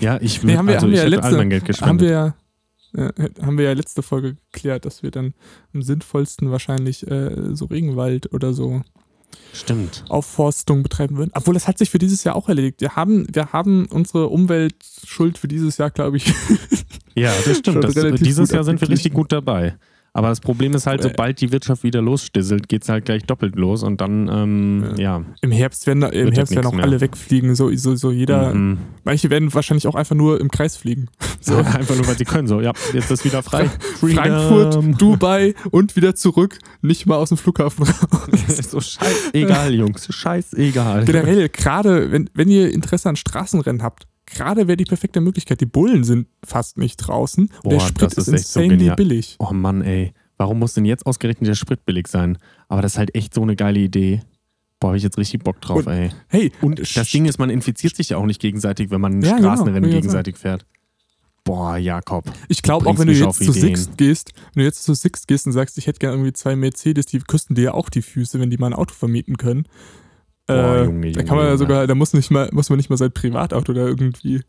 Ja, 0.00 0.18
ich, 0.20 0.42
Nee, 0.42 0.56
haben 0.56 0.66
wir- 0.66 0.74
also 0.74 0.86
haben 0.86 0.92
wir 0.92 0.98
ja 1.02 1.08
letzte- 1.08 1.24
all 1.26 1.36
mein 1.36 1.50
Geld 1.50 1.62
haben 1.62 1.66
gespendet. 1.68 2.00
wir 2.00 2.10
ja. 2.10 2.34
Ja, 2.94 3.10
haben 3.46 3.56
wir 3.56 3.64
ja 3.66 3.72
letzte 3.72 4.02
Folge 4.02 4.36
geklärt, 4.52 4.84
dass 4.84 5.02
wir 5.02 5.10
dann 5.10 5.32
am 5.72 5.80
sinnvollsten 5.80 6.50
wahrscheinlich 6.50 7.06
äh, 7.10 7.54
so 7.54 7.64
Regenwald 7.64 8.32
oder 8.34 8.52
so 8.52 8.82
Stimmt. 9.54 10.04
Aufforstung 10.10 10.82
betreiben 10.82 11.16
würden. 11.16 11.30
Obwohl, 11.34 11.54
das 11.54 11.66
hat 11.68 11.78
sich 11.78 11.88
für 11.88 11.98
dieses 11.98 12.22
Jahr 12.24 12.36
auch 12.36 12.50
erledigt. 12.50 12.82
Wir 12.82 12.94
haben, 12.96 13.26
wir 13.32 13.52
haben 13.54 13.86
unsere 13.86 14.28
Umweltschuld 14.28 15.38
für 15.38 15.48
dieses 15.48 15.78
Jahr, 15.78 15.90
glaube 15.90 16.18
ich. 16.18 16.34
Ja, 17.14 17.32
das 17.46 17.58
stimmt. 17.60 17.82
Das, 17.82 17.94
dieses 18.20 18.50
Jahr 18.50 18.64
sind 18.64 18.78
wir 18.80 18.88
richtig 18.90 19.14
gut 19.14 19.32
dabei. 19.32 19.76
Aber 20.14 20.28
das 20.28 20.40
Problem 20.40 20.74
ist 20.74 20.86
halt, 20.86 21.00
Äh. 21.00 21.04
sobald 21.04 21.40
die 21.40 21.52
Wirtschaft 21.52 21.84
wieder 21.84 22.02
losstisselt, 22.02 22.68
geht 22.68 22.82
es 22.82 22.88
halt 22.90 23.06
gleich 23.06 23.24
doppelt 23.24 23.56
los 23.56 23.82
und 23.82 24.00
dann, 24.02 24.28
ähm, 24.28 24.94
ja. 24.98 25.22
Im 25.40 25.50
Herbst 25.52 25.86
werden, 25.86 26.02
im 26.02 26.10
Wird 26.12 26.26
halt 26.26 26.36
Herbst 26.36 26.54
werden 26.54 26.66
auch 26.66 26.72
mehr. 26.74 26.84
alle 26.84 27.00
wegfliegen. 27.00 27.54
So, 27.54 27.74
so, 27.74 27.96
so 27.96 28.10
jeder. 28.10 28.52
Mhm. 28.54 28.78
Manche 29.04 29.30
werden 29.30 29.52
wahrscheinlich 29.54 29.86
auch 29.86 29.94
einfach 29.94 30.14
nur 30.14 30.38
im 30.40 30.50
Kreis 30.50 30.76
fliegen. 30.76 31.08
So. 31.44 31.56
Einfach 31.56 31.96
nur, 31.96 32.06
weil 32.06 32.16
sie 32.16 32.24
können. 32.24 32.46
So, 32.46 32.60
ja, 32.60 32.70
jetzt 32.92 33.10
ist 33.10 33.24
wieder 33.24 33.42
frei. 33.42 33.68
Frankfurt, 33.98 34.78
Dubai 35.00 35.54
und 35.72 35.96
wieder 35.96 36.14
zurück. 36.14 36.58
Nicht 36.82 37.06
mal 37.06 37.16
aus 37.16 37.30
dem 37.30 37.36
Flughafen 37.38 37.82
raus. 37.84 38.70
so 38.70 38.80
scheißegal, 38.80 39.74
Jungs. 39.74 40.06
Scheißegal. 40.08 41.04
Generell, 41.04 41.48
gerade 41.48 42.12
wenn, 42.12 42.30
wenn 42.34 42.48
ihr 42.48 42.72
Interesse 42.72 43.08
an 43.08 43.16
Straßenrennen 43.16 43.82
habt, 43.82 44.06
gerade 44.34 44.66
wäre 44.68 44.76
die 44.76 44.84
perfekte 44.84 45.20
Möglichkeit. 45.20 45.60
Die 45.60 45.66
Bullen 45.66 46.04
sind 46.04 46.26
fast 46.44 46.78
nicht 46.78 46.96
draußen 46.96 47.44
und 47.62 47.70
der 47.72 47.78
Boah, 47.78 47.86
Sprit 47.86 48.02
das 48.16 48.28
ist, 48.28 48.28
ist 48.28 48.52
so 48.52 48.60
insanely 48.60 48.78
genial. 48.78 48.96
billig. 48.96 49.36
Oh 49.38 49.52
Mann, 49.52 49.82
ey. 49.82 50.12
Warum 50.38 50.58
muss 50.58 50.74
denn 50.74 50.84
jetzt 50.84 51.06
ausgerechnet 51.06 51.48
der 51.48 51.54
Sprit 51.54 51.84
billig 51.84 52.08
sein? 52.08 52.38
Aber 52.68 52.82
das 52.82 52.92
ist 52.94 52.98
halt 52.98 53.14
echt 53.14 53.32
so 53.34 53.42
eine 53.42 53.54
geile 53.54 53.78
Idee. 53.80 54.22
Boah, 54.80 54.88
hab 54.90 54.96
ich 54.96 55.02
jetzt 55.04 55.16
richtig 55.18 55.44
Bock 55.44 55.60
drauf, 55.60 55.86
Und- 55.86 55.92
ey. 55.92 56.10
Hey, 56.26 56.50
Und 56.60 56.80
das 56.96 57.10
Ding 57.10 57.26
ist, 57.26 57.38
man 57.38 57.50
infiziert 57.50 57.94
sich 57.94 58.08
ja 58.08 58.16
auch 58.16 58.26
nicht 58.26 58.40
gegenseitig, 58.40 58.90
wenn 58.90 59.00
man 59.00 59.18
ein 59.18 59.22
Ja, 59.22 59.36
genau, 59.36 59.50
Straßenrennen 59.54 59.88
ich 59.88 59.94
gegenseitig 59.96 60.36
fährt. 60.36 60.66
Boah, 61.44 61.76
Jakob. 61.76 62.24
Ich 62.48 62.62
glaube, 62.62 62.86
auch 62.88 62.98
wenn 62.98 63.08
du 63.08 63.12
jetzt 63.12 63.42
zu. 63.42 63.52
Sixt 63.52 63.96
gehst, 63.98 64.32
wenn 64.54 64.60
du 64.62 64.64
jetzt 64.64 64.84
zu 64.84 64.94
Sixt 64.94 65.26
gehst 65.26 65.46
und 65.46 65.52
sagst, 65.52 65.76
ich 65.76 65.86
hätte 65.88 65.98
gerne 65.98 66.14
irgendwie 66.16 66.32
zwei 66.32 66.54
Mercedes, 66.56 67.06
die 67.06 67.18
küssen 67.18 67.54
dir 67.56 67.62
ja 67.62 67.74
auch 67.74 67.88
die 67.90 68.02
Füße, 68.02 68.38
wenn 68.40 68.48
die 68.50 68.58
mal 68.58 68.68
ein 68.68 68.74
Auto 68.74 68.94
vermieten 68.94 69.36
können. 69.36 69.66
Boah, 70.46 70.76
äh, 70.76 70.84
Junge, 70.84 71.12
da 71.12 71.22
kann 71.22 71.36
man 71.36 71.46
ja 71.46 71.56
sogar, 71.56 71.86
da 71.86 71.94
muss 71.94 72.12
nicht 72.14 72.30
mal, 72.30 72.48
muss 72.52 72.68
man 72.68 72.76
nicht 72.76 72.90
mal 72.90 72.96
sein 72.96 73.12
Privatauto 73.12 73.72
da 73.72 73.86
irgendwie. 73.86 74.42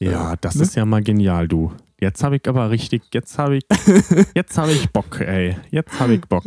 Ja, 0.00 0.34
das 0.36 0.56
ne? 0.56 0.62
ist 0.62 0.74
ja 0.74 0.84
mal 0.84 1.02
genial, 1.02 1.48
du. 1.48 1.72
Jetzt 2.00 2.22
habe 2.24 2.36
ich 2.36 2.48
aber 2.48 2.70
richtig, 2.70 3.02
jetzt 3.12 3.38
habe 3.38 3.56
ich, 3.56 3.64
jetzt 4.34 4.58
habe 4.58 4.72
ich 4.72 4.90
Bock, 4.90 5.20
ey. 5.20 5.56
Jetzt 5.70 5.98
habe 6.00 6.14
ich 6.14 6.20
Bock. 6.22 6.44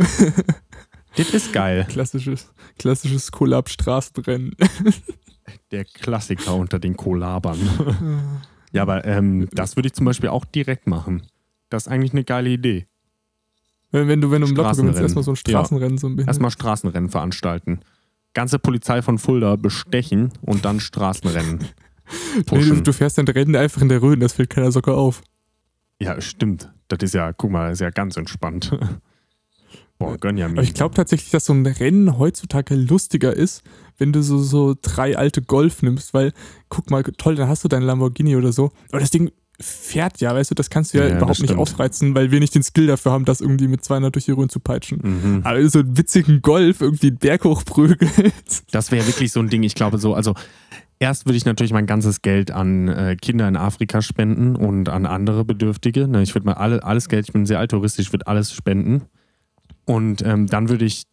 das 1.15 1.29
ist 1.33 1.53
geil. 1.53 1.85
Klassisches, 1.89 2.53
klassisches 2.77 3.31
Kollab-Straßenrennen. 3.31 4.55
Der 5.71 5.85
Klassiker 5.85 6.55
unter 6.55 6.77
den 6.77 6.97
Kollabern. 6.97 7.57
ja, 8.73 8.81
aber 8.81 9.05
ähm, 9.05 9.47
das 9.53 9.77
würde 9.77 9.87
ich 9.87 9.93
zum 9.93 10.05
Beispiel 10.05 10.29
auch 10.29 10.43
direkt 10.43 10.87
machen. 10.87 11.23
Das 11.69 11.87
ist 11.87 11.91
eigentlich 11.91 12.11
eine 12.11 12.25
geile 12.25 12.49
Idee. 12.49 12.85
wenn, 13.91 14.09
wenn 14.09 14.19
du, 14.19 14.29
wenn 14.29 14.41
du 14.41 14.49
im 14.49 14.55
Lotto 14.55 14.75
gewinnst, 14.75 14.99
erstmal 14.99 15.23
so 15.23 15.31
ein 15.31 15.37
Straßenrennen 15.37 15.97
so 15.97 16.07
ein 16.07 16.17
bisschen. 16.17 16.27
Erstmal 16.27 16.51
Straßenrennen 16.51 17.09
veranstalten. 17.09 17.79
Ganze 18.37 18.59
Polizei 18.59 19.01
von 19.01 19.17
Fulda 19.17 19.55
bestechen 19.55 20.31
und 20.41 20.63
dann 20.63 20.79
Straßenrennen 20.79 21.57
nee, 22.51 22.59
du, 22.61 22.81
du 22.83 22.93
fährst 22.93 23.17
dann 23.17 23.27
Rennen 23.27 23.55
einfach 23.55 23.81
in 23.81 23.89
der 23.89 23.99
Rhön, 23.99 24.19
das 24.19 24.33
fällt 24.33 24.51
keiner 24.51 24.71
sogar 24.71 24.95
auf. 24.95 25.23
Ja, 25.99 26.21
stimmt. 26.21 26.71
Das 26.87 26.99
ist 27.01 27.15
ja, 27.15 27.33
guck 27.33 27.49
mal, 27.49 27.69
das 27.69 27.77
ist 27.77 27.81
ja 27.81 27.89
ganz 27.89 28.15
entspannt. 28.15 28.77
Boah, 29.97 30.19
gönn 30.19 30.37
ja 30.37 30.45
Aber 30.45 30.57
mir. 30.57 30.61
ich 30.61 30.75
glaube 30.75 30.93
tatsächlich, 30.93 31.31
dass 31.31 31.45
so 31.45 31.53
ein 31.53 31.65
Rennen 31.65 32.19
heutzutage 32.19 32.75
lustiger 32.75 33.33
ist, 33.33 33.63
wenn 33.97 34.13
du 34.13 34.21
so, 34.21 34.37
so 34.37 34.75
drei 34.79 35.17
alte 35.17 35.41
Golf 35.41 35.81
nimmst, 35.81 36.13
weil, 36.13 36.31
guck 36.69 36.91
mal, 36.91 37.01
toll, 37.01 37.33
dann 37.33 37.49
hast 37.49 37.63
du 37.63 37.67
dein 37.67 37.81
Lamborghini 37.81 38.35
oder 38.35 38.51
so. 38.51 38.71
Aber 38.91 38.99
das 38.99 39.09
Ding 39.09 39.31
fährt 39.59 40.21
ja, 40.21 40.35
weißt 40.35 40.51
du, 40.51 40.55
das 40.55 40.69
kannst 40.69 40.93
du 40.93 40.99
ja, 40.99 41.07
Ja, 41.07 41.17
überhaupt 41.17 41.39
nicht 41.39 41.49
stimmt. 41.49 41.59
aufreizen, 41.59 42.13
weil 42.15 42.31
wir 42.31 42.39
nicht 42.39 42.53
den 42.53 42.63
Skill 42.63 42.87
dafür 42.87 43.11
haben, 43.11 43.25
das 43.25 43.41
irgendwie 43.41 43.67
mit 43.67 43.83
200 43.83 44.13
durch 44.13 44.25
die 44.25 44.31
Rhön 44.31 44.49
zu 44.49 44.59
peitschen. 44.59 44.99
Mhm. 45.01 45.41
Aber 45.43 45.67
so 45.69 45.79
einen 45.79 45.97
witzigen 45.97 46.41
Golf 46.41 46.81
irgendwie 46.81 47.09
den 47.11 47.17
Berg 47.17 47.43
hochprügelt. 47.43 48.11
Das 48.71 48.91
wäre 48.91 49.05
wirklich 49.07 49.31
so 49.31 49.39
ein 49.39 49.49
Ding, 49.49 49.63
ich 49.63 49.73
glaube 49.75 49.97
so, 49.97 50.13
also 50.13 50.35
erst 50.99 51.25
würde 51.25 51.37
ich 51.37 51.45
natürlich 51.45 51.73
mein 51.73 51.85
ganzes 51.87 52.21
Geld 52.21 52.51
an 52.51 52.87
äh, 52.87 53.15
Kinder 53.15 53.47
in 53.47 53.55
Afrika 53.55 54.01
spenden 54.01 54.55
und 54.55 54.89
an 54.89 55.05
andere 55.05 55.43
Bedürftige. 55.45 56.07
Ne, 56.07 56.21
ich 56.21 56.35
würde 56.35 56.45
mal 56.45 56.53
alle, 56.53 56.83
alles 56.83 57.09
Geld, 57.09 57.27
ich 57.27 57.33
bin 57.33 57.45
sehr 57.45 57.59
altruistisch, 57.59 58.11
würde 58.13 58.27
alles 58.27 58.53
spenden. 58.53 59.03
Und 59.85 60.21
ähm, 60.23 60.47
dann 60.47 60.69
würde 60.69 60.85
ich 60.85 61.03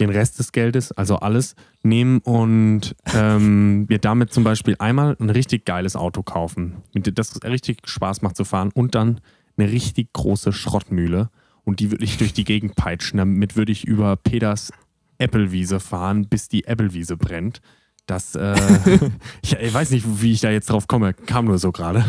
den 0.00 0.10
Rest 0.10 0.38
des 0.38 0.52
Geldes, 0.52 0.92
also 0.92 1.16
alles, 1.16 1.54
nehmen 1.82 2.18
und 2.20 2.94
ähm, 3.14 3.86
mir 3.86 3.98
damit 3.98 4.32
zum 4.32 4.44
Beispiel 4.44 4.76
einmal 4.78 5.16
ein 5.18 5.30
richtig 5.30 5.64
geiles 5.64 5.96
Auto 5.96 6.22
kaufen, 6.22 6.76
mit 6.94 7.18
das 7.18 7.42
richtig 7.42 7.80
Spaß 7.84 8.22
macht 8.22 8.36
zu 8.36 8.44
fahren 8.44 8.70
und 8.74 8.94
dann 8.94 9.20
eine 9.56 9.70
richtig 9.70 10.12
große 10.12 10.52
Schrottmühle 10.52 11.30
und 11.64 11.80
die 11.80 11.90
würde 11.90 12.04
ich 12.04 12.16
durch 12.16 12.32
die 12.32 12.44
Gegend 12.44 12.76
peitschen. 12.76 13.18
Damit 13.18 13.56
würde 13.56 13.72
ich 13.72 13.86
über 13.86 14.16
Peters 14.16 14.72
Äppelwiese 15.18 15.80
fahren, 15.80 16.26
bis 16.28 16.48
die 16.48 16.64
Äppelwiese 16.64 17.16
brennt. 17.16 17.60
Das, 18.06 18.34
äh, 18.34 18.54
ich, 19.42 19.52
ich 19.52 19.74
weiß 19.74 19.90
nicht, 19.90 20.06
wie 20.22 20.32
ich 20.32 20.40
da 20.40 20.50
jetzt 20.50 20.70
drauf 20.70 20.88
komme, 20.88 21.12
kam 21.12 21.44
nur 21.44 21.58
so 21.58 21.72
gerade. 21.72 22.04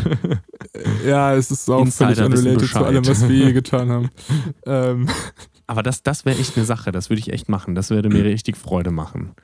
ja, 1.06 1.34
es 1.34 1.50
ist 1.50 1.68
auch 1.68 1.86
völlig 1.86 2.18
Insider 2.18 2.32
wissen 2.32 2.46
unrelated 2.48 2.70
zu 2.70 2.84
allem, 2.84 3.06
was 3.06 3.28
wir 3.28 3.36
je 3.36 3.52
getan 3.52 3.90
haben. 3.90 4.10
ähm, 4.66 5.08
Aber 5.70 5.84
das, 5.84 6.02
das 6.02 6.24
wäre 6.24 6.36
echt 6.36 6.56
eine 6.56 6.66
Sache, 6.66 6.90
das 6.90 7.10
würde 7.10 7.20
ich 7.20 7.32
echt 7.32 7.48
machen. 7.48 7.76
Das 7.76 7.90
würde 7.90 8.08
mir 8.08 8.24
richtig 8.24 8.56
Freude 8.56 8.90
machen. 8.90 9.34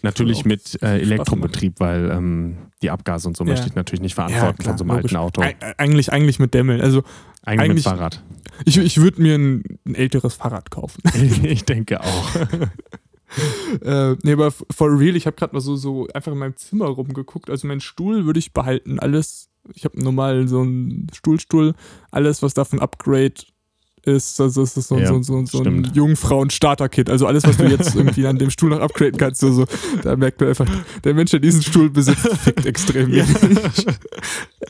Natürlich 0.00 0.40
auch 0.40 0.44
mit 0.46 0.82
äh, 0.82 0.98
Elektrobetrieb, 1.00 1.78
weil 1.78 2.10
ähm, 2.10 2.56
die 2.80 2.90
Abgase 2.90 3.28
und 3.28 3.36
so 3.36 3.44
Ja. 3.44 3.50
möchte 3.50 3.66
ich 3.66 3.74
natürlich 3.74 4.00
nicht 4.00 4.14
verantworten 4.14 4.58
klar, 4.62 4.72
von 4.72 4.78
so 4.78 4.84
einem 4.84 4.96
logisch. 4.96 5.14
alten 5.14 5.16
Auto. 5.16 5.42
Eig- 5.42 5.74
eigentlich, 5.76 6.10
eigentlich 6.10 6.38
mit 6.38 6.54
Dämmel. 6.54 6.80
Also, 6.80 7.02
Eigentlich 7.44 7.58
mit 7.60 7.70
eigentlich- 7.70 7.84
Fahrrad. 7.84 8.22
ich, 8.64 8.78
ich 8.78 8.96
würde 9.00 9.20
mir 9.20 9.34
ein, 9.34 9.78
ein 9.84 9.94
älteres 9.94 10.34
Fahrrad 10.36 10.70
kaufen. 10.70 11.02
ich 11.44 11.64
denke 11.64 12.00
auch. 12.00 12.34
äh, 13.82 14.16
nee, 14.22 14.32
aber 14.32 14.50
for 14.52 14.98
real, 14.98 15.16
ich 15.16 15.26
habe 15.26 15.36
gerade 15.36 15.54
mal 15.54 15.60
so, 15.60 15.76
so 15.76 16.06
einfach 16.14 16.32
in 16.32 16.38
meinem 16.38 16.56
Zimmer 16.56 16.86
rumgeguckt. 16.86 17.50
Also 17.50 17.66
meinen 17.66 17.80
Stuhl 17.80 18.24
würde 18.24 18.38
ich 18.38 18.52
behalten. 18.52 18.98
Alles, 19.00 19.48
ich 19.74 19.84
habe 19.84 20.02
normal 20.02 20.48
so 20.48 20.60
einen 20.60 21.08
Stuhlstuhl. 21.12 21.74
Alles, 22.10 22.42
was 22.42 22.54
davon 22.54 22.80
Upgrade 22.80 23.34
ist, 24.06 24.40
also 24.40 24.62
es 24.62 24.76
ist 24.76 24.88
so, 24.88 24.98
Ja, 24.98 25.06
so, 25.08 25.22
so, 25.22 25.44
so 25.46 25.62
ein. 25.62 25.84
Jungfrauen-Starter-Kit. 25.92 27.10
Also 27.10 27.26
alles, 27.26 27.44
was 27.44 27.56
du 27.56 27.64
jetzt 27.64 27.94
irgendwie 27.96 28.26
an 28.26 28.38
dem 28.38 28.50
Stuhl 28.50 28.70
noch 28.70 28.80
upgraden 28.80 29.18
kannst. 29.18 29.42
Also, 29.44 29.66
da 30.02 30.16
merkt 30.16 30.40
man 30.40 30.50
einfach, 30.50 30.66
der 31.04 31.14
Mensch, 31.14 31.30
der 31.32 31.40
diesen 31.40 31.62
Stuhl 31.62 31.90
besitzt, 31.90 32.26
fickt 32.28 32.66
extrem 32.66 33.10
wenig. 33.10 33.26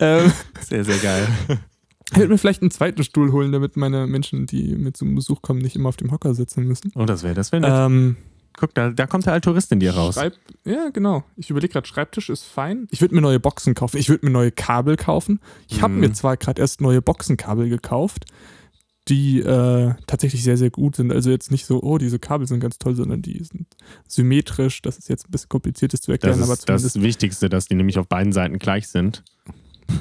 ähm, 0.01 0.33
Sehr, 0.69 0.85
sehr 0.85 0.99
geil. 0.99 1.27
ich 2.13 2.17
würde 2.17 2.33
mir 2.33 2.39
vielleicht 2.39 2.63
einen 2.63 2.71
zweiten 2.71 3.03
Stuhl 3.05 3.33
holen, 3.33 3.53
damit 3.53 3.77
meine 3.77 4.07
Menschen, 4.07 4.47
die 4.47 4.75
mit 4.77 4.97
zum 4.97 5.15
Besuch 5.15 5.43
kommen, 5.43 5.61
nicht 5.61 5.77
immer 5.77 5.89
auf 5.89 5.97
dem 5.97 6.11
Hocker 6.13 6.35
sitzen 6.35 6.65
müssen. 6.65 6.93
Oh, 6.95 7.05
das 7.05 7.23
wäre 7.23 7.35
das 7.35 7.53
wär 7.53 7.61
nett. 7.61 7.71
Ähm, 7.73 8.17
Guck, 8.59 8.73
da, 8.73 8.89
da 8.89 9.07
kommt 9.07 9.27
der 9.27 9.35
Altourist 9.35 9.71
in 9.73 9.81
dir 9.81 9.95
raus. 9.95 10.15
Schreib 10.15 10.33
ja, 10.65 10.89
genau. 10.91 11.25
Ich 11.37 11.51
überlege 11.51 11.75
gerade, 11.75 11.87
Schreibtisch 11.87 12.31
ist 12.31 12.45
fein. 12.45 12.89
Ich 12.91 13.03
würde 13.03 13.15
mir 13.15 13.21
neue 13.21 13.39
Boxen 13.39 13.75
kaufen. 13.75 13.99
Ich 13.99 14.09
würde 14.09 14.25
mir 14.25 14.33
neue 14.33 14.51
Kabel 14.51 14.97
kaufen. 14.97 15.41
Ich 15.69 15.83
habe 15.83 15.93
Mhm. 15.93 16.01
mir 16.01 16.13
zwar 16.15 16.39
gerade 16.39 16.63
erst 16.63 16.81
neue 16.81 17.03
Boxenkabel 17.03 17.69
gekauft, 17.69 18.25
die 19.09 19.41
äh, 19.41 19.95
tatsächlich 20.07 20.43
sehr, 20.43 20.57
sehr 20.57 20.71
gut 20.71 20.97
sind. 20.97 21.13
Also 21.13 21.31
jetzt 21.31 21.51
nicht 21.51 21.65
so, 21.67 21.83
oh, 21.83 21.99
diese 21.99 22.19
Kabel 22.19 22.47
sind 22.47 22.61
ganz 22.61 22.79
toll, 22.79 22.97
sondern 22.97 23.23
die 23.23 23.43
sind 23.45 23.67
symmetrisch. 24.09 24.83
Das 24.83 24.99
ist 24.99 25.09
jetzt 25.09 25.29
ein 25.29 25.31
bisschen 25.31 25.49
kompliziert 25.49 25.93
das 25.93 26.01
zu 26.01 26.13
erklären, 26.13 26.39
Das 26.39 26.49
aber 26.49 26.55
ist 26.55 26.69
das 26.69 26.81
zumindest 26.81 27.03
Wichtigste, 27.03 27.49
dass 27.49 27.67
die 27.67 27.77
nämlich 27.77 27.99
auf 27.99 28.09
beiden 28.09 28.33
Seiten 28.33 28.59
gleich 28.59 28.89
sind. 28.89 29.23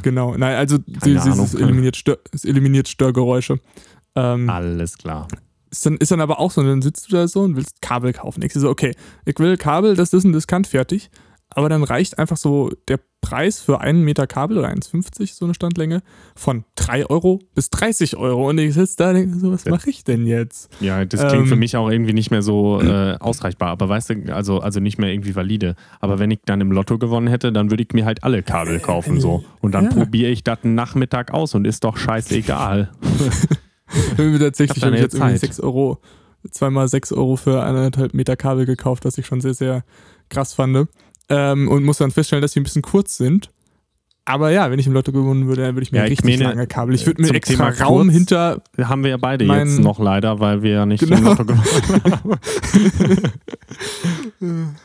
genau. 0.02 0.36
Nein, 0.36 0.56
also 0.56 0.78
sie, 1.04 1.20
sie, 1.20 1.30
es, 1.30 1.54
eliminiert 1.54 1.96
Stör, 1.96 2.18
es 2.32 2.46
eliminiert 2.46 2.88
Störgeräusche. 2.88 3.60
Ähm, 4.16 4.50
Alles 4.50 4.98
klar. 4.98 5.28
ist, 5.70 5.86
dann, 5.86 5.98
ist 5.98 6.10
dann 6.12 6.22
aber 6.22 6.40
auch 6.40 6.50
so, 6.50 6.64
dann 6.64 6.82
sitzt 6.82 7.12
du 7.12 7.16
da 7.16 7.28
so 7.28 7.42
und 7.42 7.56
willst 7.56 7.82
Kabel 7.82 8.12
kaufen. 8.12 8.42
Ich 8.42 8.54
so, 8.54 8.70
okay, 8.70 8.96
ich 9.26 9.38
will 9.38 9.56
Kabel, 9.58 9.96
das 9.96 10.14
ist 10.14 10.24
ein 10.24 10.34
Diskant 10.34 10.66
fertig. 10.66 11.12
Aber 11.56 11.70
dann 11.70 11.84
reicht 11.84 12.20
einfach 12.20 12.38
so 12.38 12.70
der 12.88 13.00
Preis 13.22 13.60
für 13.60 13.82
einen 13.82 14.04
Meter 14.04 14.28
Kabel 14.28 14.58
oder 14.60 14.68
1,50 14.70 15.34
so 15.34 15.46
eine 15.46 15.56
Standlänge 15.56 16.04
von 16.36 16.64
3 16.76 17.08
Euro 17.08 17.40
bis 17.56 17.72
30 17.72 18.18
Euro. 18.18 18.50
Und 18.50 18.60
ich 18.60 18.76
sitze 18.76 18.98
da 18.98 19.10
und 19.10 19.16
denke 19.16 19.40
so, 19.40 19.52
was 19.52 19.66
mache 19.66 19.90
ich 19.90 20.04
denn 20.04 20.28
jetzt? 20.28 20.70
Ja, 20.80 21.04
das 21.06 21.22
klingt 21.22 21.46
Ähm, 21.46 21.48
für 21.48 21.56
mich 21.56 21.76
auch 21.76 21.90
irgendwie 21.90 22.14
nicht 22.14 22.30
mehr 22.30 22.44
so 22.44 22.80
äh, 22.82 23.16
ausreichbar, 23.20 23.70
aber 23.70 23.90
weißt 23.90 24.10
du, 24.12 24.36
also, 24.36 24.60
also 24.60 24.80
nicht 24.80 25.00
mehr 25.00 25.12
irgendwie 25.12 25.36
valide. 25.36 25.76
Aber 26.02 26.20
wenn 26.20 26.30
ich 26.30 26.40
dann 26.46 26.62
im 26.62 26.72
Lotto 26.72 27.00
gewonnen 27.00 27.28
hätte, 27.28 27.52
dann 27.52 27.72
würde 27.72 27.82
ich 27.84 27.94
mir 27.94 28.06
halt 28.06 28.24
alle 28.24 28.44
Kabel 28.44 28.80
kaufen 28.80 29.20
so. 29.20 29.44
Und 29.62 29.72
dann 29.72 29.86
Ja. 29.86 29.90
probiere 29.92 30.30
ich 30.30 30.44
das 30.44 30.60
einen 30.64 30.76
Nachmittag 30.76 31.34
aus 31.34 31.56
und 31.56 31.66
ist 31.66 31.84
doch 31.84 31.98
scheißegal. 31.98 32.92
Ich 33.88 34.18
habe 34.18 34.40
tatsächlich 34.40 34.78
Ich 34.78 34.84
jetzt 34.84 35.16
eine 35.16 35.26
irgendwie 35.26 35.40
Zeit. 35.40 35.40
6 35.42 35.60
Euro, 35.60 36.00
zweimal 36.50 36.88
6 36.88 37.12
Euro 37.14 37.36
für 37.36 37.64
eineinhalb 37.64 38.14
Meter 38.16 38.36
Kabel 38.36 38.66
gekauft, 38.66 39.06
was 39.06 39.18
ich 39.20 39.28
schon 39.28 39.42
sehr, 39.42 39.54
sehr 39.54 39.84
krass 40.30 40.54
fand. 40.54 40.88
Ähm, 41.30 41.68
und 41.68 41.84
muss 41.84 41.98
dann 41.98 42.12
feststellen, 42.12 42.42
dass 42.42 42.52
die 42.54 42.60
ein 42.60 42.64
bisschen 42.64 42.82
kurz 42.82 43.18
sind. 43.18 43.50
Aber 44.28 44.50
ja, 44.50 44.72
wenn 44.72 44.80
ich 44.80 44.88
im 44.88 44.94
Lotto 44.94 45.12
gewonnen 45.12 45.46
würde, 45.48 45.62
dann 45.64 45.76
würde 45.76 45.84
ich 45.84 45.92
mir 45.92 46.00
Ja, 46.00 46.06
ich 46.06 46.12
richtig 46.20 46.40
meine, 46.40 46.50
lange 46.52 46.66
Kabel. 46.68 46.96
Ich 46.96 47.06
würde 47.06 47.22
mir 47.22 47.32
extra 47.34 47.70
Thema 47.72 47.86
Raum 47.86 48.04
kurz- 48.08 48.14
hinter 48.14 48.64
Haben 48.82 49.04
wir 49.04 49.12
ja 49.12 49.18
beide 49.18 49.46
jetzt 49.46 49.80
noch 49.80 50.00
leider, 50.00 50.40
weil 50.40 50.64
wir 50.64 50.72
ja 50.72 50.86
nicht 50.88 51.02
Genau. 51.02 51.18
im 51.18 51.24
Lotto 51.26 51.46
gewonnen 51.46 52.12
haben. 52.12 52.32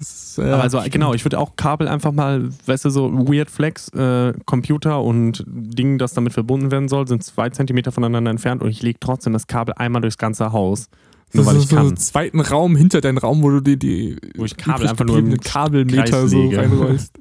Ist, 0.00 0.38
äh, 0.38 0.42
also 0.42 0.80
genau, 0.90 1.14
ich 1.14 1.24
würde 1.24 1.38
auch 1.38 1.54
Kabel 1.56 1.86
einfach 1.88 2.12
mal, 2.12 2.48
weißt 2.66 2.84
du, 2.86 2.90
so 2.90 3.12
Weird 3.28 3.48
Flex, 3.50 3.88
äh, 3.90 4.32
Computer 4.44 5.00
und 5.02 5.44
Ding, 5.46 5.98
das 5.98 6.14
damit 6.14 6.32
verbunden 6.32 6.70
werden 6.70 6.88
soll, 6.88 7.06
sind 7.06 7.22
zwei 7.22 7.50
Zentimeter 7.50 7.92
voneinander 7.92 8.30
entfernt 8.30 8.62
und 8.62 8.70
ich 8.70 8.82
lege 8.82 8.98
trotzdem 9.00 9.32
das 9.32 9.46
Kabel 9.46 9.74
einmal 9.76 10.02
durchs 10.02 10.18
ganze 10.18 10.52
Haus. 10.52 10.88
Nur 11.32 11.44
so, 11.44 11.50
weil 11.50 11.56
so, 11.56 11.62
ich 11.62 11.68
so 11.68 11.76
kann. 11.76 11.86
einen 11.86 11.96
zweiten 11.96 12.40
Raum 12.40 12.76
hinter 12.76 13.00
deinen 13.00 13.18
Raum, 13.18 13.42
wo 13.42 13.50
du 13.50 13.60
die, 13.60 13.76
die 13.76 14.16
Wo 14.36 14.44
ich 14.44 14.56
Kabel 14.56 14.86
einfach 14.86 15.04
nur 15.04 15.16
gebliebenen 15.16 15.40
Kabelmeter 15.40 16.28
so 16.28 16.48
reinrollst. 16.48 17.12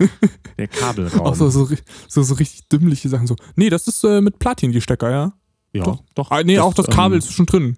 Der 0.58 0.68
Kabelraum. 0.68 1.20
Auch 1.20 1.34
so, 1.34 1.48
so, 1.48 1.68
so, 2.08 2.22
so 2.22 2.34
richtig 2.34 2.68
dümmliche 2.68 3.08
Sachen. 3.08 3.26
So, 3.26 3.36
nee, 3.56 3.70
das 3.70 3.88
ist 3.88 4.04
äh, 4.04 4.20
mit 4.20 4.38
Platin 4.38 4.72
die 4.72 4.80
Stecker, 4.80 5.10
ja? 5.10 5.32
ja, 5.72 5.84
doch. 5.84 6.02
doch. 6.14 6.30
Ah, 6.30 6.42
nee, 6.42 6.58
auch 6.58 6.74
das 6.74 6.86
Kabel 6.86 7.16
ähm, 7.16 7.18
ist 7.20 7.32
schon 7.32 7.46
drin. 7.46 7.76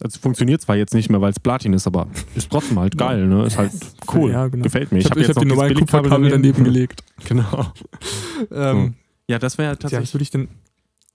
Es 0.00 0.16
funktioniert 0.16 0.60
zwar 0.60 0.76
jetzt 0.76 0.94
nicht 0.94 1.10
mehr, 1.10 1.20
weil 1.20 1.30
es 1.30 1.40
Platin 1.40 1.72
ist, 1.72 1.86
aber 1.86 2.06
ist 2.36 2.50
trotzdem 2.50 2.78
halt 2.78 2.96
geil, 2.96 3.26
ne? 3.26 3.46
Ist 3.46 3.58
halt 3.58 3.72
cool. 4.14 4.30
Ja, 4.30 4.46
genau. 4.46 4.62
Gefällt 4.62 4.92
mir. 4.92 4.98
Ich 4.98 5.10
habe 5.10 5.20
hab 5.20 5.28
hab 5.28 5.42
die 5.42 5.48
noch 5.48 5.56
normalen 5.56 5.74
dieses 5.74 5.90
Billigkabel 5.90 6.10
Kupferkabel 6.10 6.30
daneben 6.30 6.64
gelegt. 6.72 7.02
Genau. 7.26 7.72
Ähm, 8.52 8.94
Ja, 9.28 9.38
das 9.38 9.58
wäre 9.58 9.68
ja, 9.68 9.72
was 9.72 9.78
tatsächlich 9.80 10.14
würde 10.14 10.22
ich 10.22 10.30
denn? 10.30 10.48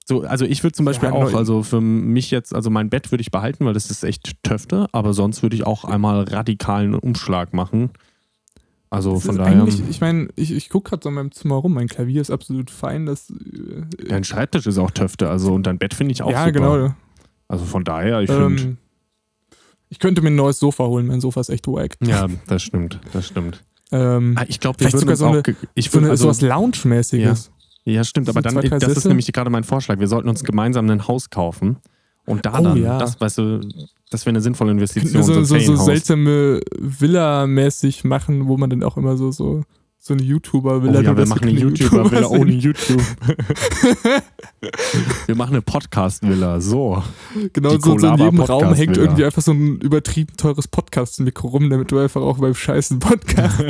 So. 0.05 0.22
Also 0.22 0.45
ich 0.45 0.63
würde 0.63 0.74
zum 0.74 0.86
Beispiel 0.86 1.10
Ja, 1.10 1.15
auch, 1.15 1.33
also 1.33 1.63
für 1.63 1.81
mich 1.81 2.31
jetzt, 2.31 2.53
also 2.53 2.69
mein 2.69 2.89
Bett 2.89 3.12
würde 3.12 3.22
ich 3.22 3.31
behalten, 3.31 3.65
weil 3.65 3.74
das 3.74 3.89
ist 3.91 4.03
echt 4.03 4.43
Töfte, 4.43 4.88
aber 4.91 5.13
sonst 5.13 5.41
würde 5.43 5.55
ich 5.55 5.65
auch 5.65 5.83
einmal 5.86 6.24
radikalen 6.24 6.95
Umschlag 6.95 7.53
machen. 7.53 7.91
Also 8.89 9.15
Das 9.15 9.25
von 9.25 9.38
daher, 9.38 9.67
Ich 9.89 10.01
meine, 10.01 10.27
ich, 10.36 10.51
ich 10.51 10.69
gucke 10.69 10.91
gerade 10.91 11.01
so 11.03 11.10
in 11.10 11.15
meinem 11.15 11.31
Zimmer 11.31 11.55
rum. 11.55 11.74
Mein 11.74 11.88
Klavier 11.88 12.22
ist 12.22 12.29
absolut 12.29 12.69
fein. 12.69 13.05
Das, 13.07 13.31
äh, 13.31 14.05
dein 14.07 14.24
Schreibtisch 14.24 14.67
ist 14.67 14.77
auch 14.77 14.91
Töfte, 14.91 15.29
also 15.29 15.53
und 15.53 15.65
dein 15.65 15.79
Bett 15.79 15.93
finde 15.95 16.12
ich 16.13 16.22
auch 16.22 16.29
ja, 16.31 16.45
super. 16.45 16.51
genau. 16.51 16.95
Also 17.48 17.65
von 17.65 17.83
daher, 17.83 18.22
ich 18.22 18.29
finde, 18.29 18.62
Ähm, 18.63 18.77
ich 19.89 20.00
könnte 20.00 20.22
mir 20.22 20.29
ein 20.29 20.36
neues 20.36 20.60
Sofa 20.60 20.86
holen. 20.86 21.07
Mein 21.07 21.22
Sofa 21.22 21.41
ist 21.41 21.50
echt 21.50 21.67
wack. 21.67 21.98
ja, 22.03 22.27
das 22.48 22.63
stimmt, 22.63 23.00
das 23.13 23.27
stimmt. 23.27 23.63
Ähm, 23.91 24.36
Ah, 24.38 24.45
ich 24.48 24.60
glaube, 24.60 24.79
wir 24.79 24.89
Vielleicht 24.89 25.05
würden 25.05 25.15
sogar 25.15 25.33
so 25.33 25.39
auch, 25.39 25.43
ge- 25.43 25.55
ich 25.75 25.89
so 25.91 26.00
eine, 26.00 26.10
also, 26.10 26.24
sowas 26.25 26.41
Lounge-mäßiges. 26.41 27.45
ja, 27.48 27.52
stimmt, 28.04 28.30
aber 28.30 28.42
so 28.42 28.60
dann, 28.62 28.80
das 28.80 28.98
ist 28.98 29.06
nämlich 29.06 29.32
gerade 29.32 29.50
mein 29.50 29.63
Vorschlag. 29.63 30.00
Wir 30.00 30.08
sollten 30.08 30.30
uns 30.30 30.44
gemeinsam 30.44 30.90
ein 30.90 31.08
Haus 31.08 31.30
kaufen 31.30 31.78
und 32.25 32.46
da 32.46 32.60
Oh, 32.60 32.63
dann, 32.63 32.78
ja. 32.82 32.98
das, 32.98 33.20
weißt 33.20 33.38
du, 33.40 33.60
das 34.10 34.25
wäre 34.25 34.32
eine 34.32 34.42
sinnvolle 34.42 34.72
Investition. 34.72 35.24
so, 35.24 35.34
so, 35.34 35.44
so 35.44 35.56
Ferienhaus. 35.56 35.86
seltsame 35.86 36.62
Villa-mäßig 36.80 38.04
machen, 38.04 38.48
wo 38.48 38.58
man 38.58 38.70
dann 38.70 38.84
auch 38.84 38.98
immer 38.98 39.18
so, 39.18 39.32
so, 39.32 39.63
so 40.05 40.13
eine 40.13 40.24
YouTuber-Villa 40.24 41.00
Oh 41.00 41.01
ja, 41.01 41.15
wir 41.15 41.25
machen 41.25 41.48
eine 41.48 41.57
YouTuber-Villa 41.57 42.24
YouTuber 42.24 42.39
ohne. 42.41 42.51
YouTube. 42.51 43.01
wir 45.27 45.36
machen 45.36 45.53
eine 45.53 45.62
Podcast-Villa, 45.62 46.60
so. 46.60 47.01
Genau, 47.53 47.77
so, 47.79 47.98
so 47.98 48.07
in 48.07 48.17
jedem 48.17 48.41
Raum 48.41 48.74
hängt 48.74 48.98
irgendwie 48.98 49.24
einfach 49.24 49.41
so 49.41 49.53
ein 49.53 49.79
übertrieben 49.79 50.36
teures 50.36 50.67
Podcast-Mikro 50.67 51.48
rum, 51.48 51.69
damit 51.69 51.89
du 51.89 52.00
einfach 52.00 52.22
auch 52.22 52.38
beim 52.39 52.53
scheißen 52.53 53.00
Podcast 53.00 53.62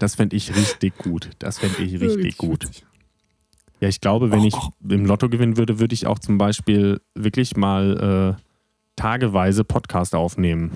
Das 0.00 0.16
fände 0.16 0.34
ich 0.34 0.52
richtig 0.56 0.98
gut. 0.98 1.30
Das 1.38 1.60
fände 1.60 1.80
ich 1.80 2.00
richtig 2.00 2.36
gut. 2.36 2.64
witzig. 2.64 2.84
Ja, 3.78 3.86
ich 3.86 4.00
glaube, 4.00 4.32
wenn 4.32 4.42
ich 4.42 4.56
im 4.88 5.06
Lotto 5.06 5.28
gewinnen 5.28 5.56
würde, 5.56 5.78
würde 5.78 5.94
ich 5.94 6.08
auch 6.08 6.18
zum 6.18 6.38
Beispiel 6.38 7.00
wirklich 7.14 7.56
mal 7.56 8.36
äh, 8.36 8.42
tageweise 8.96 9.62
Podcast 9.62 10.16
aufnehmen. 10.16 10.72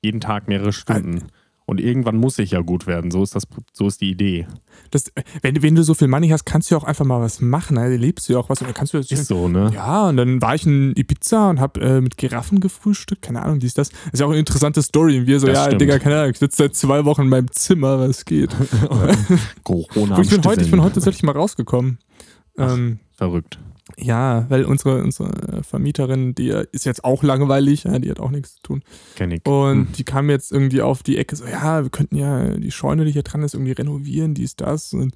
Jeden 0.00 0.20
Tag 0.20 0.48
mehrere 0.48 0.72
Stunden. 0.72 1.24
Und 1.68 1.80
irgendwann 1.80 2.16
muss 2.16 2.38
ich 2.38 2.52
ja 2.52 2.60
gut 2.60 2.86
werden. 2.86 3.10
So 3.10 3.24
ist 3.24 3.34
das, 3.34 3.42
so 3.72 3.88
ist 3.88 4.00
die 4.00 4.10
Idee. 4.10 4.46
Das, 4.92 5.12
wenn, 5.42 5.60
wenn 5.64 5.74
du 5.74 5.82
so 5.82 5.94
viel 5.94 6.06
Money 6.06 6.28
hast, 6.28 6.46
kannst 6.46 6.70
du 6.70 6.76
ja 6.76 6.80
auch 6.80 6.84
einfach 6.84 7.04
mal 7.04 7.20
was 7.20 7.40
machen. 7.40 7.76
Also 7.76 7.98
lebst 7.98 8.28
du 8.28 8.34
ja 8.34 8.38
auch 8.38 8.48
was. 8.48 8.62
Oder 8.62 8.72
kannst 8.72 8.94
du 8.94 8.98
das 8.98 9.10
Ist 9.10 9.26
so, 9.26 9.48
ne? 9.48 9.72
Ja, 9.74 10.08
und 10.08 10.16
dann 10.16 10.40
war 10.40 10.54
ich 10.54 10.64
in 10.64 10.94
Ibiza 10.96 11.50
und 11.50 11.60
hab 11.60 11.76
äh, 11.78 12.00
mit 12.00 12.18
Giraffen 12.18 12.60
gefrühstückt. 12.60 13.22
Keine 13.22 13.42
Ahnung, 13.42 13.58
dies, 13.58 13.74
das. 13.74 13.88
ist 14.12 14.20
ja 14.20 14.26
auch 14.26 14.30
eine 14.30 14.38
interessante 14.38 14.80
Story. 14.80 15.18
Und 15.18 15.26
wir 15.26 15.40
so, 15.40 15.48
Das 15.48 15.56
ja, 15.56 15.64
stimmt. 15.64 15.80
Digga, 15.80 15.98
keine 15.98 16.20
Ahnung, 16.20 16.30
ich 16.30 16.38
sitze 16.38 16.56
seit 16.58 16.76
zwei 16.76 17.04
Wochen 17.04 17.22
in 17.22 17.28
meinem 17.30 17.50
Zimmer, 17.50 17.98
was 17.98 18.24
geht. 18.24 18.54
Corona. 19.64 20.16
Und 20.16 20.22
ich 20.22 20.30
bin 20.30 20.44
heute, 20.44 20.62
ich 20.62 20.70
bin 20.70 20.80
heute 20.80 20.94
tatsächlich 20.94 21.24
mal 21.24 21.32
rausgekommen. 21.32 21.98
Ach. 22.56 22.74
Ähm, 22.74 23.00
Verrückt. 23.16 23.58
Ja, 23.98 24.44
weil 24.50 24.64
unsere, 24.64 25.02
unsere 25.02 25.62
Vermieterin, 25.62 26.34
die 26.34 26.50
äh, 26.50 26.66
ist 26.72 26.84
jetzt 26.84 27.04
auch 27.04 27.22
langweilig, 27.22 27.84
ja, 27.84 27.98
die 27.98 28.10
hat 28.10 28.20
auch 28.20 28.30
nichts 28.30 28.56
zu 28.56 28.62
tun. 28.62 28.82
Kenn 29.14 29.30
ich. 29.30 29.46
Und 29.46 29.86
Hm. 29.86 29.92
die 29.92 30.04
kam 30.04 30.28
jetzt 30.30 30.52
irgendwie 30.52 30.82
auf 30.82 31.02
die 31.02 31.16
Ecke, 31.16 31.34
so, 31.36 31.46
ja, 31.46 31.82
wir 31.82 31.90
könnten 31.90 32.16
ja 32.16 32.54
die 32.56 32.70
Scheune, 32.70 33.04
die 33.04 33.12
hier 33.12 33.22
dran 33.22 33.42
ist, 33.42 33.54
irgendwie 33.54 33.72
renovieren, 33.72 34.34
dies, 34.34 34.56
das. 34.56 34.92
Und 34.92 35.14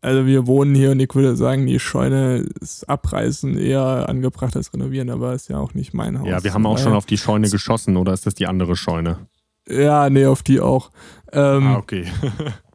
also 0.00 0.24
wir 0.24 0.46
wohnen 0.46 0.74
hier 0.74 0.92
und 0.92 1.00
ich 1.00 1.14
würde 1.14 1.36
sagen, 1.36 1.66
die 1.66 1.78
Scheune 1.78 2.46
ist 2.60 2.88
abreißen 2.88 3.58
eher 3.58 4.08
angebracht 4.08 4.56
als 4.56 4.72
renovieren, 4.72 5.10
aber 5.10 5.34
ist 5.34 5.48
ja 5.48 5.58
auch 5.58 5.74
nicht 5.74 5.92
mein 5.92 6.18
Haus. 6.18 6.28
Ja, 6.28 6.42
wir 6.42 6.54
haben 6.54 6.64
auch 6.64 6.78
schon 6.78 6.94
auf 6.94 7.04
die 7.04 7.18
Scheune 7.18 7.50
geschossen, 7.50 7.98
oder 7.98 8.14
ist 8.14 8.24
das 8.24 8.34
die 8.34 8.46
andere 8.46 8.76
Scheune? 8.76 9.26
Ja, 9.68 10.08
nee, 10.08 10.24
auf 10.24 10.42
die 10.42 10.60
auch. 10.60 10.90
Ähm, 11.32 11.66
ah, 11.66 11.76
okay. 11.76 12.06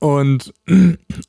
und, 0.00 0.52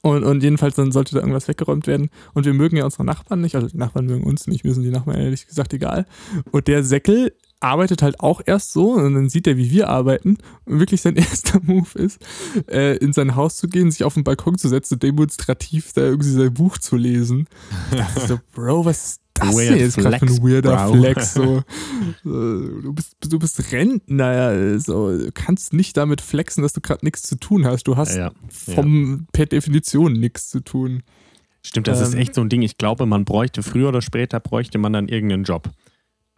und, 0.01 0.23
und 0.23 0.43
jedenfalls 0.43 0.75
dann 0.75 0.91
sollte 0.91 1.13
da 1.13 1.19
irgendwas 1.19 1.47
weggeräumt 1.47 1.87
werden. 1.87 2.09
Und 2.33 2.45
wir 2.45 2.53
mögen 2.53 2.77
ja 2.77 2.85
unsere 2.85 3.05
Nachbarn 3.05 3.41
nicht, 3.41 3.55
also 3.55 3.67
die 3.67 3.77
Nachbarn 3.77 4.05
mögen 4.05 4.23
uns 4.23 4.47
nicht, 4.47 4.63
mir 4.63 4.73
sind 4.73 4.83
die 4.83 4.91
Nachbarn 4.91 5.17
ehrlich 5.17 5.45
gesagt 5.45 5.73
egal. 5.73 6.05
Und 6.51 6.67
der 6.67 6.83
Säckel 6.83 7.33
arbeitet 7.59 8.01
halt 8.01 8.19
auch 8.19 8.41
erst 8.43 8.73
so 8.73 8.93
und 8.93 9.13
dann 9.13 9.29
sieht 9.29 9.45
er, 9.45 9.55
wie 9.55 9.71
wir 9.71 9.89
arbeiten. 9.89 10.37
Und 10.65 10.79
wirklich 10.79 11.01
sein 11.01 11.15
erster 11.17 11.59
Move 11.61 11.99
ist, 11.99 12.19
äh, 12.67 12.97
in 12.97 13.13
sein 13.13 13.35
Haus 13.35 13.57
zu 13.57 13.67
gehen, 13.67 13.91
sich 13.91 14.03
auf 14.03 14.15
den 14.15 14.23
Balkon 14.23 14.57
zu 14.57 14.67
setzen 14.67 14.99
demonstrativ 14.99 15.93
da 15.93 16.01
irgendwie 16.01 16.31
sein 16.31 16.53
Buch 16.53 16.77
zu 16.77 16.95
lesen. 16.95 17.47
Ich 17.91 17.97
dachte 17.97 18.27
so, 18.27 18.39
Bro, 18.53 18.85
was 18.85 19.05
ist 19.05 19.20
das 19.47 19.55
Weird 19.55 19.69
denn 19.71 19.77
jetzt 19.79 19.97
gerade 19.97 20.19
für 20.19 20.25
ein 20.25 20.43
weirder 20.43 20.85
Bro. 20.87 20.93
Flex? 20.93 21.33
So, 21.33 21.63
so, 22.23 22.29
du, 22.81 22.93
bist, 22.93 23.15
du 23.27 23.39
bist 23.39 23.71
Rentner, 23.71 24.79
so, 24.79 25.17
du 25.17 25.31
kannst 25.33 25.73
nicht 25.73 25.97
damit 25.97 26.21
flexen, 26.21 26.61
dass 26.63 26.73
du 26.73 26.81
gerade 26.81 27.05
nichts 27.05 27.23
zu 27.23 27.35
tun 27.37 27.65
hast. 27.65 27.83
Du 27.87 27.97
hast 27.97 28.15
ja. 28.15 28.31
vom 28.51 29.27
per 29.31 29.45
Definition 29.45 30.13
nichts 30.13 30.49
zu 30.49 30.59
tun. 30.61 31.03
Stimmt, 31.63 31.87
das 31.87 32.01
ist 32.01 32.13
Ähm, 32.13 32.19
echt 32.21 32.33
so 32.35 32.41
ein 32.41 32.49
Ding. 32.49 32.61
Ich 32.63 32.77
glaube, 32.77 33.05
man 33.05 33.23
bräuchte 33.25 33.61
früher 33.63 33.89
oder 33.89 34.01
später 34.01 34.39
bräuchte 34.39 34.77
man 34.77 34.93
dann 34.93 35.07
irgendeinen 35.07 35.43
Job. 35.43 35.69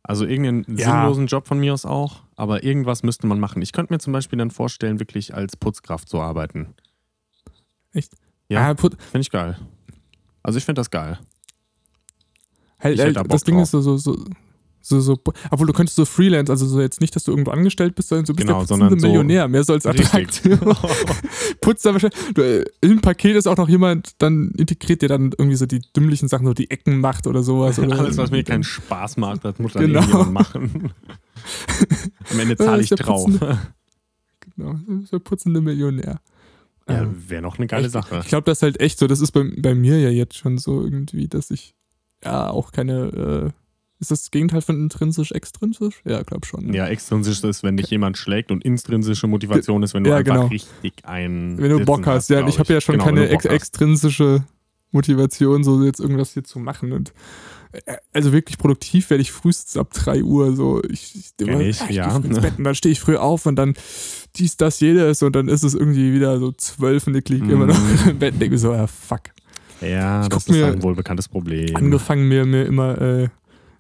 Also 0.06 0.26
irgendeinen 0.26 0.78
Ja. 0.78 0.86
sinnlosen 1.00 1.28
Job 1.28 1.48
von 1.48 1.60
mir 1.60 1.74
aus 1.74 1.86
auch, 1.86 2.24
aber 2.36 2.64
irgendwas 2.66 3.04
müsste 3.04 3.26
man 3.26 3.40
machen. 3.40 3.62
Ich 3.62 3.72
könnte 3.72 3.94
mir 3.94 4.00
zum 4.00 4.12
Beispiel 4.12 4.38
dann 4.38 4.52
vorstellen, 4.52 5.00
wirklich 5.00 5.34
als 5.34 5.56
Putzkraft 5.56 6.10
zu 6.10 6.20
arbeiten. 6.20 6.74
Echt? 7.94 8.12
Ja, 8.50 8.68
Ah, 8.68 8.74
put, 8.74 8.98
finde 9.02 9.22
ich 9.22 9.32
geil. 9.32 9.58
Also 10.44 10.58
ich 10.58 10.66
finde 10.66 10.82
das 10.82 10.92
geil. 10.92 11.20
Halt, 12.84 12.96
Ich 12.96 13.00
hätte 13.00 13.08
halt, 13.08 13.16
da 13.18 13.22
Bock 13.24 13.32
das 13.32 13.44
Ding 13.44 13.56
drauf. 13.56 13.64
ist 13.64 13.72
so, 13.72 13.82
so, 13.82 13.98
so, 13.98 14.18
so, 14.86 15.00
so, 15.00 15.18
obwohl 15.50 15.68
du 15.68 15.72
könntest 15.74 15.96
so 15.96 16.04
Freelance, 16.04 16.52
also 16.52 16.66
so 16.68 16.82
jetzt 16.82 17.00
nicht, 17.00 17.16
dass 17.16 17.24
du 17.24 17.32
irgendwo 17.32 17.52
angestellt 17.52 17.96
bist, 17.96 18.10
sondern 18.10 18.26
so 18.26 18.34
bist 18.34 18.46
Genau, 18.48 18.60
der 18.60 18.68
sondern 18.68 18.90
putzende 18.90 19.02
so- 19.02 19.08
Millionär, 19.08 19.48
mehr 19.48 19.64
so 19.64 19.72
als 19.74 19.86
Richtig. 19.86 20.06
Attraktion. 20.08 20.60
Putzt 21.62 21.86
da 21.86 21.94
wahrscheinlich, 21.94 22.20
du, 22.34 22.42
äh, 22.42 22.66
im 22.82 23.00
Paket 23.00 23.38
ist 23.38 23.48
auch 23.48 23.56
noch 23.56 23.70
jemand 23.70 24.12
dann 24.22 24.52
integriert, 24.58 25.02
der 25.02 25.08
dann 25.10 25.32
irgendwie 25.38 25.56
so 25.56 25.66
die 25.66 25.80
dümmlichen 25.96 26.28
Sachen, 26.28 26.46
so 26.46 26.54
die 26.54 26.70
Ecken 26.70 27.00
macht 27.00 27.28
oder 27.28 27.44
sowas. 27.44 27.80
Oder 27.80 27.98
Alles, 27.98 28.18
was 28.18 28.32
mir 28.32 28.44
keinen 28.44 28.64
Spaß 28.66 29.16
macht, 29.18 29.46
das 29.46 29.58
muss 29.58 29.72
dann 29.72 29.84
Genau. 29.88 30.00
irgendjemand 30.02 30.34
machen. 30.34 30.92
Am 32.32 32.40
Ende 32.40 32.58
zahle 32.58 32.82
ich 32.82 32.90
drauf. 32.90 33.26
putzende- 33.26 33.58
Genau, 34.56 34.76
so 35.06 35.18
der 35.18 35.20
putzende 35.20 35.62
Millionär. 35.62 36.20
Ja, 36.88 37.02
Ähm, 37.04 37.16
wäre 37.28 37.42
noch 37.42 37.58
eine 37.58 37.68
geile 37.68 37.86
Echt? 37.86 37.94
Sache. 37.94 38.20
Ich 38.22 38.28
glaube, 38.28 38.44
das 38.46 38.58
ist 38.60 38.62
halt 38.64 38.80
echt 38.82 39.00
so. 39.00 39.08
Das 39.08 39.22
ist 39.22 39.32
bei, 39.32 39.50
bei 39.58 39.74
mir 39.74 40.00
ja 40.00 40.10
jetzt 40.10 40.38
schon 40.38 40.58
so 40.58 40.82
irgendwie, 40.84 41.28
dass 41.30 41.50
ich 41.50 41.74
ja 42.26 42.50
auch 42.50 42.72
keine. 42.72 43.52
Äh, 43.52 43.52
ist 44.00 44.12
das, 44.12 44.22
das 44.24 44.32
Gegenteil 44.32 44.62
von 44.62 44.76
intrinsisch, 44.76 45.32
extrinsisch? 45.32 46.02
Ja, 46.04 46.24
glaube 46.24 46.46
schon. 46.46 46.66
ne? 46.68 46.76
Ja, 46.76 46.88
extrinsisch 46.88 47.42
ist, 47.44 47.64
wenn 47.64 47.78
dich 47.78 47.90
jemand 47.90 48.18
schlägt 48.18 48.52
und 48.52 48.64
intrinsische 48.66 49.28
Motivation 49.28 49.82
ist, 49.82 49.94
wenn 49.94 50.04
du 50.04 50.10
Ja, 50.10 50.18
einfach 50.18 50.34
genau. 50.34 50.48
richtig 50.48 50.94
ein. 51.06 51.58
Wenn 51.58 51.70
du 51.70 51.76
Sitzen 51.78 51.86
Bock 51.86 52.06
hast, 52.08 52.30
ja. 52.30 52.38
glaub 52.38 52.46
Und 52.48 52.54
ich 52.54 52.60
habe 52.60 52.74
ja 52.74 52.82
schon 52.82 52.94
Genau, 52.96 53.06
keine 53.06 53.30
ex 53.30 53.46
hast. 53.46 53.52
extrinsische 53.54 54.44
Motivation, 54.92 55.64
so 55.64 55.84
jetzt 55.84 56.00
irgendwas 56.02 56.34
hier 56.34 56.44
zu 56.44 56.60
machen. 56.60 56.92
Und 56.92 57.14
äh, 57.72 57.96
also 58.12 58.34
wirklich 58.34 58.58
produktiv 58.58 59.10
werde 59.10 59.22
ich 59.22 59.32
frühestens 59.32 59.78
ab 59.78 59.92
3 59.94 60.24
Uhr. 60.24 60.54
So, 60.56 60.82
ich, 60.84 61.16
ich, 61.16 61.38
Kenn 61.38 61.62
ich, 61.62 61.80
ja. 61.90 62.10
früh 62.10 62.28
ins 62.28 62.42
Bett 62.42 62.58
und 62.58 62.66
dann 62.66 62.76
stehe 62.76 62.92
ich 62.92 63.00
früh 63.00 63.16
auf 63.16 63.46
und 63.46 63.56
dann 63.56 63.74
dies, 64.36 64.58
das, 64.58 64.80
jedes 64.82 65.24
und 65.24 65.36
dann 65.36 65.48
ist 65.48 65.64
es 65.64 65.76
irgendwie 65.76 66.14
wieder 66.14 66.40
so 66.40 66.52
zwölf 66.52 67.08
und 67.08 67.16
ich 67.16 67.30
liege 67.30 67.52
immer 67.52 67.68
noch 67.68 67.80
im 68.08 68.20
Bett 68.20 68.34
und 68.34 68.42
denke 68.42 68.58
so, 68.58 68.74
ja, 68.74 68.86
fuck. 68.88 69.22
Ja, 69.86 70.24
Ich 70.24 70.30
das 70.30 70.44
ist 70.48 70.50
mir- 70.52 70.68
ein 70.68 70.84
wohlbekanntes 70.84 71.28
Problem. 71.30 71.76
angefangen, 71.76 72.28
mir, 72.28 72.46
mir 72.46 72.66
immer 72.66 73.00
äh, 73.02 73.30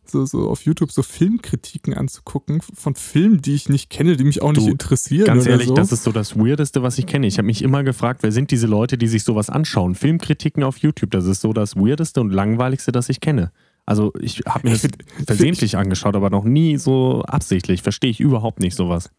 so, 0.06 0.26
so 0.26 0.50
auf 0.50 0.64
YouTube 0.64 0.92
so 0.92 1.02
Filmkritiken 1.02 1.94
anzugucken 1.94 2.62
von 2.62 2.96
Filmen, 2.96 3.42
die 3.42 3.54
ich 3.56 3.70
nicht 3.70 3.90
kenne, 3.90 4.18
die 4.18 4.24
mich 4.26 4.42
auch 4.42 4.52
nicht 4.52 4.68
Du, 4.68 4.72
interessieren. 4.72 5.26
Ganz 5.26 5.46
ehrlich, 5.46 5.68
so. 5.68 5.74
das 5.76 5.92
ist 5.92 6.04
so 6.04 6.12
das 6.12 6.38
Weirdeste, 6.38 6.84
was 6.84 6.98
ich 6.98 7.06
kenne. 7.08 7.26
Ich 7.28 7.38
habe 7.38 7.46
mich 7.46 7.62
immer 7.62 7.84
gefragt, 7.84 8.22
wer 8.24 8.32
sind 8.32 8.52
diese 8.52 8.68
Leute, 8.68 8.98
die 8.98 9.08
sich 9.08 9.24
sowas 9.24 9.50
anschauen? 9.50 9.96
Filmkritiken 9.96 10.64
auf 10.64 10.78
YouTube, 10.78 11.12
das 11.12 11.26
ist 11.26 11.42
so 11.42 11.54
das 11.54 11.76
Weirdeste 11.78 12.20
und 12.22 12.32
Langweiligste, 12.32 12.92
das 12.92 13.08
ich 13.10 13.22
kenne. 13.22 13.52
Also 13.86 14.14
ich 14.20 14.42
habe 14.48 14.68
mir 14.68 14.74
das 14.76 14.88
versehentlich 15.26 15.78
angeschaut, 15.78 16.16
aber 16.16 16.30
noch 16.30 16.44
nie 16.46 16.78
so 16.78 17.22
absichtlich. 17.24 17.82
Verstehe 17.82 18.10
ich 18.12 18.20
überhaupt 18.20 18.60
nicht 18.60 18.76
sowas. 18.76 19.10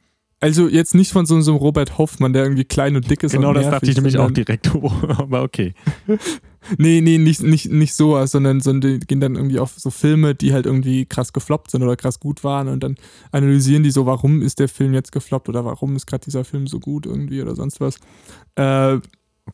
Also 0.41 0.69
jetzt 0.69 0.95
nicht 0.95 1.13
von 1.13 1.27
so, 1.27 1.41
so 1.41 1.53
einem 1.53 1.61
Robert 1.61 1.97
Hoffmann, 1.97 2.33
der 2.33 2.43
irgendwie 2.43 2.65
klein 2.65 2.97
und 2.97 3.11
dick 3.11 3.23
ist. 3.23 3.33
Genau 3.33 3.49
und 3.49 3.55
das 3.55 3.71
dachte 3.71 3.91
ich 3.91 3.97
nämlich 3.97 4.19
auch 4.19 4.31
direkt, 4.31 4.71
aber 5.19 5.43
okay. 5.43 5.75
Nee, 6.79 7.03
nee, 7.03 7.19
nicht, 7.19 7.43
nicht, 7.43 7.71
nicht 7.71 7.95
sowas, 7.95 8.31
sondern, 8.31 8.61
sondern 8.61 8.99
die 8.99 9.07
gehen 9.07 9.21
dann 9.21 9.37
irgendwie 9.37 9.59
auf 9.59 9.75
so 9.77 9.91
Filme, 9.91 10.35
die 10.35 10.53
halt 10.55 10.67
irgendwie 10.67 11.05
krass 11.05 11.33
gefloppt 11.33 11.71
sind 11.71 11.83
oder 11.83 11.97
krass 11.97 12.21
gut 12.21 12.43
waren 12.43 12.69
und 12.69 12.83
dann 12.83 12.97
analysieren 13.33 13.83
die 13.83 13.91
so, 13.91 14.07
warum 14.07 14.41
ist 14.41 14.59
der 14.61 14.69
Film 14.69 14.95
jetzt 14.95 15.13
gefloppt 15.13 15.49
oder 15.49 15.65
warum 15.65 15.95
ist 15.95 16.07
gerade 16.07 16.25
dieser 16.25 16.45
Film 16.45 16.67
so 16.67 16.81
gut 16.81 17.05
irgendwie 17.07 17.43
oder 17.43 17.55
sonst 17.55 17.81
was. 17.81 17.97
Äh. 18.55 18.99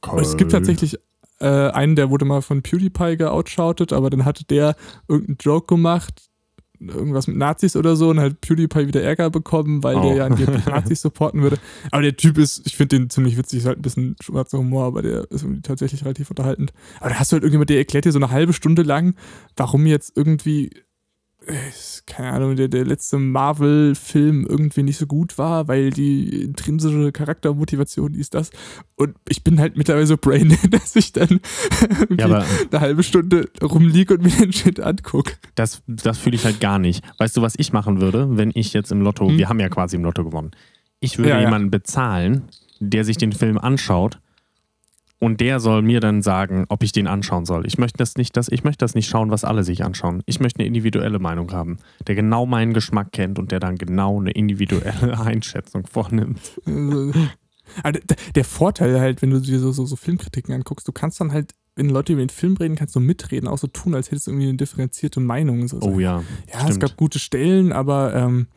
Und 0.08 0.20
es 0.20 0.36
gibt 0.36 0.52
tatsächlich 0.52 0.98
äh, 1.40 1.46
einen, 1.46 1.96
der 1.96 2.10
wurde 2.10 2.24
mal 2.24 2.42
von 2.42 2.62
PewDiePie 2.62 3.16
geoutshoutet, 3.16 3.92
aber 3.92 4.08
dann 4.08 4.24
hatte 4.24 4.44
der 4.44 4.76
irgendeinen 5.08 5.38
Joke 5.40 5.74
gemacht, 5.74 6.29
irgendwas 6.80 7.26
mit 7.26 7.36
Nazis 7.36 7.76
oder 7.76 7.94
so, 7.96 8.08
und 8.10 8.18
hat 8.20 8.40
PewDiePie 8.40 8.86
wieder 8.86 9.02
Ärger 9.02 9.30
bekommen, 9.30 9.82
weil 9.82 9.96
Oh. 9.96 10.02
der 10.02 10.14
ja 10.14 10.24
angeblich 10.26 10.64
Nazis 10.66 11.02
supporten 11.02 11.42
würde. 11.42 11.58
Aber 11.90 12.02
der 12.02 12.16
Typ 12.16 12.38
ist, 12.38 12.66
ich 12.66 12.76
finde 12.76 12.98
den 12.98 13.10
ziemlich 13.10 13.36
witzig, 13.36 13.58
ist 13.60 13.66
halt 13.66 13.78
ein 13.78 13.82
bisschen 13.82 14.16
schwarzer 14.22 14.58
Humor, 14.58 14.84
aber 14.86 15.02
der 15.02 15.30
ist 15.30 15.42
irgendwie 15.42 15.62
tatsächlich 15.62 16.04
relativ 16.04 16.30
unterhaltend. 16.30 16.72
Aber 17.00 17.10
da 17.10 17.16
hast 17.16 17.30
du 17.32 17.34
halt 17.34 17.42
irgendjemand, 17.42 17.70
der 17.70 17.78
erklärt 17.78 18.04
dir 18.06 18.12
so 18.12 18.18
eine 18.18 18.30
halbe 18.30 18.52
Stunde 18.52 18.82
lang, 18.82 19.14
warum 19.56 19.84
jetzt 19.86 20.16
irgendwie 20.16 20.70
keine 22.06 22.30
Ahnung, 22.32 22.56
der, 22.56 22.68
der 22.68 22.84
letzte 22.84 23.18
Marvel-Film 23.18 24.46
irgendwie 24.48 24.82
nicht 24.82 24.98
so 24.98 25.06
gut 25.06 25.38
war, 25.38 25.68
weil 25.68 25.90
die 25.90 26.42
intrinsische 26.42 27.12
Charaktermotivation 27.12 28.14
ist 28.14 28.34
das. 28.34 28.50
Und 28.96 29.14
ich 29.28 29.42
bin 29.42 29.58
halt 29.58 29.76
mittlerweile 29.76 30.06
so 30.06 30.16
brain, 30.16 30.56
dass 30.70 30.94
ich 30.96 31.12
dann 31.12 31.40
Ja, 32.18 32.44
eine 32.70 32.80
halbe 32.80 33.02
Stunde 33.02 33.48
rumliege 33.62 34.14
und 34.14 34.22
mir 34.22 34.30
den 34.30 34.52
Shit 34.52 34.80
angucke. 34.80 35.34
das, 35.54 35.82
das 35.86 36.18
fühle 36.18 36.36
ich 36.36 36.44
halt 36.44 36.60
gar 36.60 36.78
nicht. 36.78 37.02
Weißt 37.18 37.36
du, 37.36 37.42
was 37.42 37.54
ich 37.56 37.72
machen 37.72 38.00
würde, 38.00 38.36
wenn 38.36 38.50
ich 38.54 38.72
jetzt 38.72 38.92
im 38.92 39.00
Lotto, 39.00 39.28
Hm? 39.28 39.38
wir 39.38 39.48
haben 39.48 39.60
ja 39.60 39.68
quasi 39.68 39.96
im 39.96 40.04
Lotto 40.04 40.24
gewonnen. 40.24 40.50
Ich 41.00 41.18
würde 41.18 41.30
Ja, 41.30 41.36
ja. 41.36 41.44
jemanden 41.44 41.70
bezahlen, 41.70 42.42
der 42.80 43.04
sich 43.04 43.16
den 43.16 43.32
Film 43.32 43.58
anschaut 43.58 44.18
und 45.20 45.40
der 45.40 45.60
soll 45.60 45.82
mir 45.82 46.00
dann 46.00 46.22
sagen, 46.22 46.64
ob 46.68 46.82
ich 46.82 46.92
den 46.92 47.06
anschauen 47.06 47.44
soll. 47.44 47.66
Ich 47.66 47.78
möchte 47.78 47.98
das 47.98 48.16
nicht, 48.16 48.36
das, 48.36 48.48
ich 48.48 48.64
möchte 48.64 48.82
das 48.82 48.94
nicht 48.94 49.08
schauen, 49.08 49.30
was 49.30 49.44
alle 49.44 49.62
sich 49.62 49.84
anschauen. 49.84 50.22
Ich 50.26 50.40
möchte 50.40 50.58
eine 50.58 50.66
individuelle 50.66 51.18
Meinung 51.18 51.52
haben, 51.52 51.76
der 52.06 52.14
genau 52.14 52.46
meinen 52.46 52.72
Geschmack 52.72 53.12
kennt 53.12 53.38
und 53.38 53.52
der 53.52 53.60
dann 53.60 53.76
genau 53.76 54.18
eine 54.18 54.32
individuelle 54.32 55.20
Einschätzung 55.20 55.86
vornimmt. 55.86 56.40
Also, 57.84 58.00
der 58.34 58.44
Vorteil 58.44 58.98
halt, 58.98 59.22
wenn 59.22 59.30
du 59.30 59.38
dir 59.38 59.60
so, 59.60 59.70
so, 59.70 59.86
so 59.86 59.94
Filmkritiken 59.94 60.52
anguckst, 60.52 60.88
du 60.88 60.90
kannst 60.90 61.20
dann 61.20 61.32
halt 61.32 61.54
wenn 61.76 61.88
Leute 61.88 62.12
über 62.12 62.22
den 62.22 62.30
Film 62.30 62.56
reden, 62.56 62.74
kannst 62.74 62.96
du 62.96 63.00
mitreden, 63.00 63.48
auch 63.48 63.58
so 63.58 63.66
tun, 63.66 63.94
als 63.94 64.10
hättest 64.10 64.26
du 64.26 64.32
irgendwie 64.32 64.48
eine 64.48 64.56
differenzierte 64.56 65.20
Meinung. 65.20 65.68
So 65.68 65.78
oh 65.80 66.00
ja. 66.00 66.24
Ja, 66.48 66.58
stimmt. 66.58 66.70
es 66.70 66.80
gab 66.80 66.96
gute 66.96 67.18
Stellen, 67.18 67.72
aber 67.72 68.14
ähm, 68.14 68.48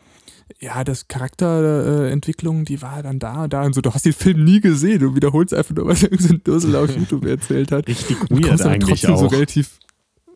ja, 0.60 0.84
das 0.84 1.08
Charakterentwicklung, 1.08 2.66
die 2.66 2.82
war 2.82 3.04
dann 3.04 3.20
da 3.20 3.44
und 3.44 3.54
da 3.54 3.64
und 3.64 3.74
so. 3.74 3.82
Du 3.82 3.94
hast 3.94 4.06
den 4.06 4.14
Film 4.14 4.44
nie 4.44 4.62
gesehen, 4.62 5.00
du 5.00 5.16
wiederholst 5.16 5.54
einfach 5.54 5.76
nur, 5.76 5.88
was 5.88 6.04
irgendein 6.04 6.44
Dussel 6.44 6.76
auf 6.76 6.96
YouTube 6.96 7.26
erzählt 7.26 7.72
hat. 7.72 7.88
Richtig 7.88 8.18
weird 8.30 8.62
eigentlich 8.62 9.02
trotzdem 9.02 9.16
auch. 9.16 9.20
so 9.20 9.28
relativ, 9.28 9.80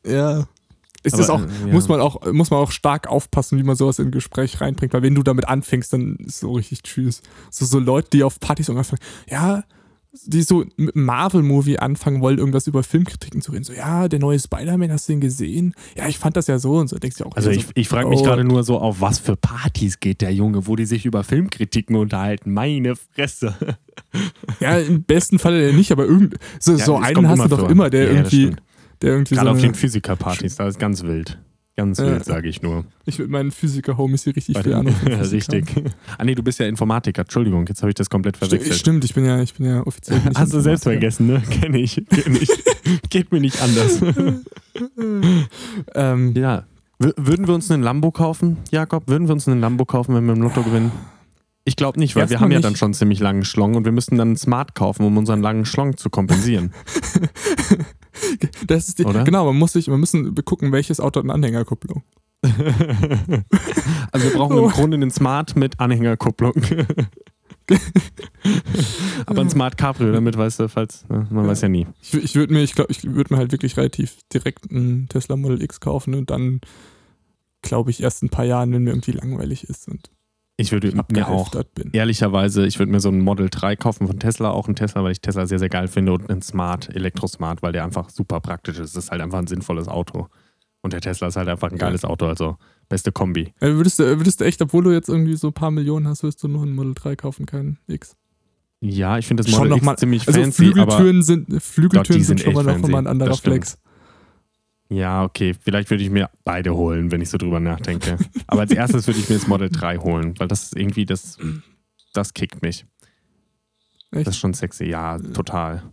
ja. 0.06 0.48
Ist 1.04 1.14
aber, 1.14 1.22
das 1.22 1.30
auch, 1.30 1.42
ja. 1.42 1.74
muss 1.74 1.88
man 1.88 2.02
auch, 2.02 2.32
muss 2.34 2.50
man 2.50 2.60
auch 2.60 2.72
stark 2.72 3.08
aufpassen, 3.08 3.58
wie 3.58 3.64
man 3.64 3.76
sowas 3.76 4.00
in 4.00 4.08
ein 4.08 4.12
Gespräch 4.12 4.60
reinbringt, 4.60 4.94
weil 4.94 5.04
wenn 5.04 5.16
du 5.16 5.24
damit 5.24 5.48
anfängst, 5.48 5.94
dann 5.94 6.18
ist 6.18 6.40
so 6.40 6.54
richtig 6.54 6.84
tschüss. 6.84 7.22
So, 7.50 7.66
so 7.66 7.80
Leute, 7.80 8.10
die 8.12 8.24
auf 8.24 8.40
Partys 8.40 8.70
anfangen, 8.70 9.02
ja, 9.30 9.64
die 10.26 10.42
so 10.42 10.66
mit 10.76 10.96
Marvel-Movie 10.96 11.80
anfangen 11.80 12.22
wollen, 12.22 12.38
irgendwas 12.38 12.68
über 12.68 12.84
Filmkritiken 12.84 13.42
zu 13.42 13.52
reden. 13.52 13.64
So, 13.64 13.74
ja, 13.74 14.08
der 14.08 14.20
neue 14.20 14.40
Spider-Man, 14.40 14.92
hast 14.92 15.08
du 15.08 15.14
den 15.14 15.22
gesehen? 15.22 15.74
Ja, 15.96 16.08
ich 16.08 16.18
fand 16.18 16.38
das 16.38 16.48
ja 16.48 16.60
so 16.60 16.78
und 16.78 16.88
so. 16.88 16.98
Denkst 16.98 17.18
du 17.18 17.26
auch 17.26 17.36
also 17.36 17.50
ich, 17.50 17.66
so, 17.66 17.72
ich 17.76 17.88
frage 17.88 18.10
mich 18.10 18.20
oh. 18.20 18.24
gerade 18.24 18.44
nur 18.44 18.64
so, 18.64 18.80
auf 18.80 19.02
was 19.02 19.20
für 19.20 19.36
Partys 19.36 20.00
geht 20.00 20.22
der 20.22 20.34
Junge, 20.34 20.68
wo 20.68 20.76
die 20.76 20.86
sich 20.86 21.06
über 21.06 21.24
Filmkritiken 21.24 21.96
unterhalten. 21.96 22.54
Meine 22.54 22.96
Fresse. 22.96 23.56
Ja, 24.60 24.78
im 24.78 25.04
besten 25.04 25.38
Fall 25.40 25.74
nicht, 25.74 25.92
aber 25.92 26.06
irgend, 26.06 26.36
so, 26.60 26.74
ja, 26.74 26.86
so 26.86 26.98
einen 26.98 27.28
hast 27.28 27.44
du 27.44 27.48
doch 27.50 27.70
immer, 27.70 27.90
der 27.90 28.06
ja, 28.06 28.12
irgendwie. 28.12 28.56
Der 29.02 29.12
irgendwie 29.12 29.36
Gerade 29.36 29.50
so 29.50 29.56
auf 29.56 29.62
den 29.62 29.76
Physiker-Partys, 29.76 30.56
da 30.56 30.68
ist 30.68 30.80
ganz 30.80 31.04
wild. 31.04 31.38
Ganz 31.78 32.00
wild, 32.00 32.26
sage 32.26 32.50
ich 32.50 32.64
nur. 32.64 32.86
Ich 33.06 33.20
mit 33.20 33.30
meinen 33.30 33.52
Physiker-Homies 33.52 34.24
hier 34.24 34.36
richtig 34.36 34.56
ja, 34.66 34.80
richtig. 34.80 35.66
Ah 36.18 36.26
nee, 36.26 36.34
du 36.34 36.42
bist 36.42 36.60
ja 36.60 36.66
Informatiker. 36.66 37.22
Entschuldigung, 37.22 37.68
jetzt 37.68 37.84
habe 37.84 37.92
ich 37.92 37.96
das 37.96 38.10
komplett 38.10 38.36
verwechselt. 38.36 38.80
Stimmt, 38.80 39.06
ich 39.06 39.14
bin 39.14 39.26
ja, 39.26 39.40
ich 39.44 39.54
bin 39.54 39.68
ja 39.68 39.86
offiziell. 39.86 40.20
Hast 40.34 40.54
du 40.54 40.60
selbst 40.60 40.84
vergessen, 40.84 41.28
ne? 41.28 41.44
Kenn 41.52 41.76
ich. 41.76 42.04
Kenn 42.10 42.36
ich. 42.36 42.50
Geht 43.12 43.32
mir 43.32 43.40
nicht 43.40 43.62
anders. 43.62 44.02
ähm, 45.94 46.34
ja. 46.36 46.64
W 46.98 47.12
würden 47.16 47.46
wir 47.46 47.54
uns 47.54 47.70
einen 47.70 47.84
Lambo 47.84 48.10
kaufen, 48.10 48.58
Jakob? 48.72 49.08
Würden 49.08 49.28
wir 49.28 49.34
uns 49.34 49.48
einen 49.48 49.62
Lambo 49.62 49.86
kaufen, 49.86 50.16
wenn 50.16 50.26
wir 50.26 50.34
im 50.34 50.42
Lotto 50.42 50.64
gewinnen? 50.64 50.92
Ich 51.68 51.76
glaube 51.76 52.00
nicht, 52.00 52.16
weil 52.16 52.22
Erst 52.22 52.32
wir 52.32 52.40
haben 52.40 52.52
ja 52.52 52.62
dann 52.62 52.78
schon 52.78 52.94
ziemlich 52.94 53.20
langen 53.20 53.44
Schlong 53.44 53.76
und 53.76 53.84
wir 53.84 53.92
müssten 53.92 54.18
dann 54.18 54.30
einen 54.30 54.38
Smart 54.38 54.74
kaufen, 54.74 55.06
um 55.06 55.18
unseren 55.18 55.42
langen 55.42 55.66
Schlong 55.66 55.98
zu 55.98 56.10
kompensieren. 56.10 56.74
Das 58.66 58.88
ist 58.88 58.98
die, 58.98 59.06
Oder? 59.06 59.24
Genau, 59.24 59.46
man 59.46 59.56
muss 59.56 59.74
sich, 59.74 59.90
wir 59.90 59.98
müssen 59.98 60.34
gucken, 60.44 60.72
welches 60.72 61.00
Auto 61.00 61.20
hat 61.20 61.26
eine 61.26 61.36
Anhängerkupplung. 61.36 62.02
also 62.44 62.58
wir 64.26 64.34
brauchen 64.34 64.58
oh. 64.58 64.66
im 64.66 64.72
Grunde 64.72 64.96
einen 64.96 65.12
Smart 65.12 65.56
mit 65.56 65.80
Anhängerkupplung. 65.80 66.54
Aber 69.28 69.42
ein 69.42 69.52
Smart 69.52 69.78
Cabrio, 69.78 70.12
damit 70.12 70.36
weißt 70.36 70.62
du, 70.62 70.68
falls, 70.68 71.08
ne, 71.10 71.28
man 71.30 71.44
ja. 71.46 71.52
weiß 71.52 71.62
ja 71.62 71.70
nie. 71.70 71.86
Ich, 72.02 72.16
ich 72.16 72.34
würde 72.34 72.54
mir, 72.54 72.64
ich 72.64 72.74
glaube, 72.74 72.92
ich 72.92 73.04
würde 73.04 73.32
mir 73.32 73.38
halt 73.38 73.52
wirklich 73.52 73.78
relativ 73.78 74.18
direkt 74.34 74.72
einen 74.72 75.08
Tesla 75.10 75.36
Model 75.36 75.62
X 75.62 75.80
kaufen 75.80 76.16
und 76.16 76.32
dann, 76.32 76.60
glaube 77.62 77.92
ich, 77.92 78.02
erst 78.02 78.24
ein 78.24 78.30
paar 78.30 78.46
Jahren, 78.46 78.74
wenn 78.74 78.84
mir 78.84 78.90
irgendwie 78.90 79.12
langweilig 79.12 79.66
ist 79.66 79.88
und 79.88 80.10
ich 80.60 80.72
würde 80.72 80.92
mir 81.12 81.28
auch, 81.28 81.52
bin. 81.76 81.92
ehrlicherweise, 81.94 82.66
ich 82.66 82.80
würde 82.80 82.92
mir 82.92 83.00
so 83.00 83.10
ein 83.10 83.22
Model 83.22 83.48
3 83.50 83.76
kaufen 83.76 84.08
von 84.08 84.20
Tesla, 84.20 84.50
auch 84.50 84.68
ein 84.68 84.76
Tesla, 84.76 85.04
weil 85.04 85.12
ich 85.12 85.22
Tesla 85.22 85.46
sehr, 85.46 85.60
sehr 85.60 85.70
geil 85.70 85.88
finde 85.88 86.14
und 86.14 86.30
ein 86.32 86.42
Smart, 86.42 86.94
Elektrosmart, 86.94 87.62
weil 87.62 87.74
der 87.74 87.84
einfach 87.84 88.10
super 88.10 88.42
praktisch 88.42 88.80
ist. 88.80 88.96
Das 88.96 89.06
ist 89.06 89.12
halt 89.12 89.22
einfach 89.22 89.38
ein 89.38 89.48
sinnvolles 89.48 89.88
Auto. 89.88 90.28
Und 90.82 90.94
der 90.94 91.02
Tesla 91.02 91.28
ist 91.28 91.36
halt 91.36 91.48
einfach 91.48 91.72
ein 91.72 91.78
geiles 91.78 92.04
Auto, 92.06 92.26
also 92.26 92.58
beste 92.90 93.12
Kombi. 93.12 93.54
Ja, 93.62 93.76
würdest, 93.76 94.00
du, 94.00 94.04
würdest 94.18 94.42
du 94.42 94.46
echt, 94.46 94.60
obwohl 94.62 94.84
du 94.84 94.92
jetzt 94.92 95.10
irgendwie 95.10 95.36
so 95.36 95.48
ein 95.48 95.54
paar 95.54 95.70
Millionen 95.70 96.08
hast, 96.08 96.24
würdest 96.24 96.42
du 96.44 96.48
nur 96.48 96.64
ein 96.64 96.74
Model 96.74 96.96
3 96.96 97.16
kaufen, 97.16 97.46
kein 97.46 97.78
X? 97.88 98.16
Ja, 98.80 99.18
ich 99.18 99.28
finde 99.28 99.44
das 99.44 99.52
Model 99.52 99.70
schon 99.70 99.78
X 99.78 99.86
mal, 99.86 99.98
ziemlich 99.98 100.28
also 100.28 100.40
fancy. 100.40 100.64
Flügeltüren 100.64 101.24
sind, 101.24 101.62
Flügeltüren 101.62 102.24
sind, 102.24 102.40
sind 102.40 102.54
schon 102.54 102.54
mal 102.54 102.64
noch 102.64 102.88
mal 102.88 102.98
ein 103.00 103.08
anderer 103.08 103.36
Flex. 103.36 103.78
Ja, 104.90 105.24
okay. 105.24 105.54
Vielleicht 105.60 105.90
würde 105.90 106.04
ich 106.04 106.10
mir 106.10 106.30
beide 106.44 106.74
holen, 106.76 107.12
wenn 107.12 107.22
ich 107.22 107.30
so 107.30 107.38
drüber 107.38 107.60
nachdenke. 107.60 108.18
Aber 108.48 108.62
als 108.62 108.72
erstes 108.72 109.08
würde 109.08 109.20
ich 109.20 109.30
mir 109.30 109.36
das 109.36 109.48
Model 109.48 109.70
3 109.70 109.98
holen, 109.98 110.34
weil 110.40 110.48
das 110.48 110.64
ist 110.64 110.78
irgendwie, 110.78 111.06
das, 111.06 111.38
das 112.14 112.34
kickt 112.34 112.62
mich. 112.62 112.86
Echt? 114.12 114.28
Das 114.28 114.36
ist 114.36 114.40
schon 114.40 114.54
sexy, 114.54 114.86
ja, 114.86 115.18
total. 115.18 115.84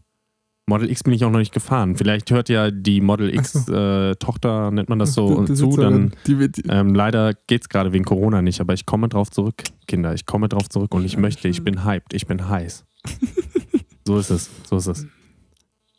Model 0.66 0.90
X 0.90 1.02
bin 1.02 1.12
ich 1.12 1.24
auch 1.24 1.30
noch 1.30 1.40
nicht 1.40 1.52
gefahren. 1.52 1.94
Vielleicht 1.96 2.30
hört 2.30 2.48
ja 2.48 2.70
die 2.70 3.00
Model 3.00 3.34
X 3.34 3.52
so. 3.52 3.74
äh, 3.74 4.14
Tochter, 4.16 4.70
nennt 4.70 4.88
man 4.88 4.98
das 4.98 5.12
so, 5.12 5.42
die, 5.44 5.52
die 5.52 5.54
zu. 5.54 5.76
Dann, 5.76 6.12
die, 6.26 6.50
die, 6.50 6.62
ähm, 6.68 6.94
leider 6.94 7.34
geht 7.34 7.62
es 7.62 7.68
gerade 7.68 7.92
wegen 7.92 8.04
Corona 8.04 8.40
nicht, 8.40 8.60
aber 8.60 8.72
ich 8.72 8.86
komme 8.86 9.08
drauf 9.08 9.30
zurück, 9.30 9.62
Kinder. 9.86 10.14
Ich 10.14 10.24
komme 10.24 10.48
drauf 10.48 10.68
zurück 10.70 10.94
und 10.94 11.04
ich 11.04 11.18
möchte, 11.18 11.48
ich 11.48 11.62
bin 11.62 11.84
hyped, 11.84 12.14
ich 12.14 12.26
bin 12.26 12.48
heiß. 12.48 12.86
so 14.06 14.18
ist 14.18 14.30
es, 14.30 14.50
so 14.66 14.76
ist 14.78 14.86
es. 14.86 15.06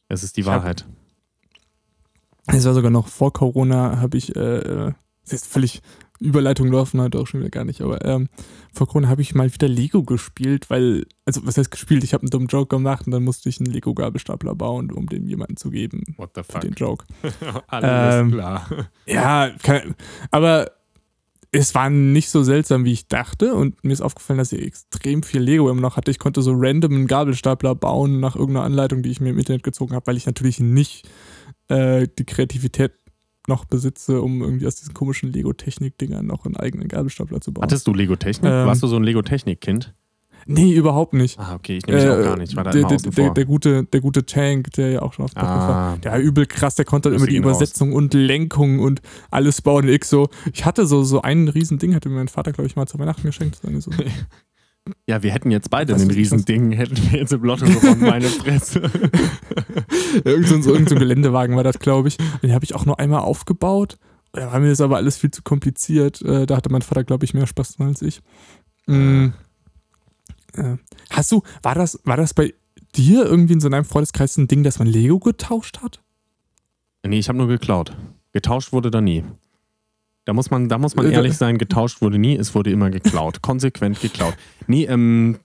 Es 0.08 0.23
ist 0.23 0.38
die 0.38 0.45
Wahrheit. 0.45 0.86
Es 2.47 2.65
war 2.65 2.73
sogar 2.73 2.91
noch 2.91 3.08
vor 3.08 3.34
Corona, 3.34 3.99
habe 3.99 4.17
ich, 4.17 4.36
äh, 4.36 4.60
das 4.60 5.31
äh, 5.31 5.36
ist 5.36 5.47
völlig 5.47 5.81
Überleitung 6.19 6.71
laufen 6.71 7.01
halt 7.01 7.15
auch 7.15 7.27
schon 7.27 7.41
wieder 7.41 7.49
gar 7.49 7.65
nicht, 7.65 7.81
aber 7.81 8.05
ähm, 8.05 8.29
vor 8.73 8.88
Corona 8.88 9.10
habe 9.10 9.21
ich 9.21 9.36
mal 9.36 9.53
wieder 9.53 9.67
Lego 9.67 10.03
gespielt, 10.03 10.69
weil, 10.69 11.05
also 11.25 11.45
was 11.45 11.58
heißt 11.58 11.71
gespielt? 11.71 12.03
Ich 12.03 12.13
habe 12.13 12.23
einen 12.23 12.29
dummen 12.29 12.47
Joke 12.47 12.73
gemacht 12.73 13.05
und 13.05 13.12
dann 13.12 13.23
musste 13.23 13.49
ich 13.49 13.60
einen 13.60 13.71
Lego-Gabelstapler 13.71 14.55
bauen, 14.55 14.91
um 14.91 15.08
den 15.08 15.27
jemandem 15.27 15.58
zu 15.58 15.69
geben. 15.69 16.03
What 16.17 16.31
the 16.36 16.43
fuck? 16.43 16.62
den 16.62 16.73
Joke. 16.73 17.05
Alles 17.67 18.15
ähm, 18.15 18.31
klar. 18.31 18.67
Ja, 19.05 19.51
kann, 19.62 19.95
aber 20.31 20.71
es 21.51 21.75
war 21.75 21.89
nicht 21.89 22.29
so 22.29 22.43
seltsam, 22.43 22.86
wie 22.86 22.91
ich 22.93 23.08
dachte 23.08 23.53
und 23.53 23.84
mir 23.84 23.93
ist 23.93 24.01
aufgefallen, 24.01 24.39
dass 24.39 24.51
ich 24.51 24.62
extrem 24.62 25.23
viel 25.23 25.41
Lego 25.41 25.69
immer 25.69 25.81
noch 25.81 25.97
hatte. 25.97 26.12
Ich 26.12 26.19
konnte 26.19 26.41
so 26.41 26.53
random 26.55 26.93
einen 26.93 27.08
Gabelstapler 27.08 27.75
bauen 27.75 28.19
nach 28.19 28.36
irgendeiner 28.36 28.65
Anleitung, 28.65 29.03
die 29.03 29.12
ich 29.12 29.21
mir 29.21 29.29
im 29.29 29.39
Internet 29.39 29.63
gezogen 29.63 29.95
habe, 29.95 30.08
weil 30.08 30.17
ich 30.17 30.25
natürlich 30.25 30.60
nicht 30.60 31.08
äh, 31.69 32.08
die 32.17 32.25
Kreativität 32.25 32.93
noch 33.47 33.65
besitze, 33.65 34.21
um 34.21 34.41
irgendwie 34.41 34.67
aus 34.67 34.75
diesen 34.75 34.93
komischen 34.93 35.32
Lego-Technik-Dingern 35.32 36.25
noch 36.25 36.45
einen 36.45 36.58
eigenen 36.58 36.88
Gabelstapler 36.88 37.41
zu 37.41 37.54
bauen. 37.54 37.63
Hattest 37.63 37.86
du 37.88 37.93
Lego-Technik? 37.93 38.51
Ähm, 38.51 38.65
Warst 38.65 38.82
du 38.82 38.88
so 38.88 38.95
ein 38.95 39.04
Lego-Technik-Kind? 39.04 39.93
Nee, 40.47 40.73
überhaupt 40.73 41.13
nicht. 41.13 41.39
Ah, 41.39 41.56
okay, 41.56 41.78
ich 41.78 41.88
nehme 41.88 41.97
mich 41.97 42.08
äh, 42.08 42.12
auch 42.12 42.23
gar 42.23 42.38
nicht. 42.38 42.51
Ich 42.51 42.56
war 42.56 42.63
da 42.63 42.71
der, 42.71 42.82
immer 42.82 42.89
der, 42.89 43.12
der, 43.12 43.30
der, 43.32 43.45
gute, 43.45 43.84
der 43.86 43.99
gute 43.99 44.25
Tank, 44.28 44.71
der 44.73 44.91
ja 44.91 45.01
auch 45.01 45.13
schon 45.13 45.25
auf 45.25 45.34
dem 45.34 45.41
ah, 45.41 45.69
war, 45.69 45.97
der 45.97 46.12
war 46.12 46.19
übel 46.19 46.45
krass, 46.45 46.75
der 46.75 46.86
konnte 46.86 47.10
immer 47.10 47.25
die 47.25 47.38
Übersetzung 47.38 47.89
raus. 47.89 47.97
und 47.97 48.13
Lenkung 48.13 48.80
und 48.80 49.01
alles 49.32 49.63
bauen. 49.63 49.86
Und 49.86 49.89
ich 49.89 50.06
so, 50.06 50.30
ich 50.54 50.63
hatte 50.63 50.86
so, 50.86 51.04
so 51.04 51.21
ein 51.21 51.47
Riesending, 51.47 51.95
hatte 51.95 52.10
mir 52.10 52.15
mein 52.15 52.28
Vater, 52.28 52.51
glaube 52.51 52.67
ich, 52.67 52.75
mal 52.75 52.86
zu 52.86 52.99
Weihnachten 52.99 53.23
geschenkt. 53.23 53.60
So. 53.80 53.89
Ja, 55.08 55.24
wir 55.24 55.32
hätten 55.32 55.52
jetzt 55.52 55.69
beide 55.69 55.95
ein 55.95 56.12
Riesending, 56.12 56.71
hätten 56.71 56.98
wir 57.12 57.19
jetzt 57.19 57.34
im 57.34 57.43
Lotto 57.43 57.65
gewonnen, 57.65 58.02
meine 58.02 58.28
Fresse. 58.28 58.82
irgend, 60.24 60.63
so, 60.63 60.74
irgend 60.74 60.89
so 60.89 60.95
ein 60.95 61.00
Geländewagen 61.00 61.56
war 61.56 61.63
das, 61.63 61.80
glaube 61.80 62.08
ich. 62.08 62.17
Den 62.43 62.54
habe 62.54 62.65
ich 62.65 62.76
auch 62.76 62.86
nur 62.86 63.00
einmal 63.00 63.21
aufgebaut. 63.21 63.98
Da 64.32 64.52
war 64.52 64.60
mir 64.60 64.69
das 64.69 64.82
aber 64.82 64.98
alles 64.98 65.17
viel 65.17 65.32
zu 65.32 65.41
kompliziert. 65.41 66.21
Äh, 66.21 66.45
da 66.45 66.58
hatte 66.58 66.71
mein 66.71 66.82
Vater, 66.82 67.04
glaube 67.04 67.26
ich, 67.26 67.34
mehr 67.34 67.48
Spaß 67.48 67.78
dran 67.78 67.88
als 67.88 68.02
ich. 68.02 68.21
Mhm. 68.86 69.34
Hast 71.10 71.32
du, 71.32 71.41
war 71.63 71.76
das, 71.76 72.00
war 72.06 72.17
das 72.17 72.34
bei 72.34 72.54
dir 72.95 73.26
irgendwie 73.26 73.54
in 73.54 73.60
so 73.60 73.67
einem 73.67 73.86
Freundeskreis 73.86 74.38
ein 74.38 74.48
Ding, 74.48 74.63
dass 74.63 74.80
man 74.80 74.88
Lego 74.88 75.19
getauscht 75.19 75.82
hat? 75.82 76.02
Nee, 77.06 77.19
ich 77.19 77.28
habe 77.28 77.38
nur 77.38 77.48
geklaut. 77.48 77.95
Getauscht 78.32 78.71
wurde 78.71 78.91
da 78.91 79.02
nie. 79.02 79.24
Da 80.26 80.34
muss 80.34 80.50
man, 80.52 80.68
da 80.70 80.78
muss 80.78 80.96
man 80.96 81.06
äh, 81.06 81.12
ehrlich 81.12 81.38
sein, 81.38 81.58
getauscht 81.58 82.02
wurde 82.02 82.18
nie, 82.18 82.36
es 82.36 82.54
wurde 82.56 82.72
immer 82.72 82.90
geklaut. 82.90 83.42
Konsequent 83.44 84.02
geklaut. 84.02 84.36
Nee, 84.68 84.86
ähm, 84.86 85.38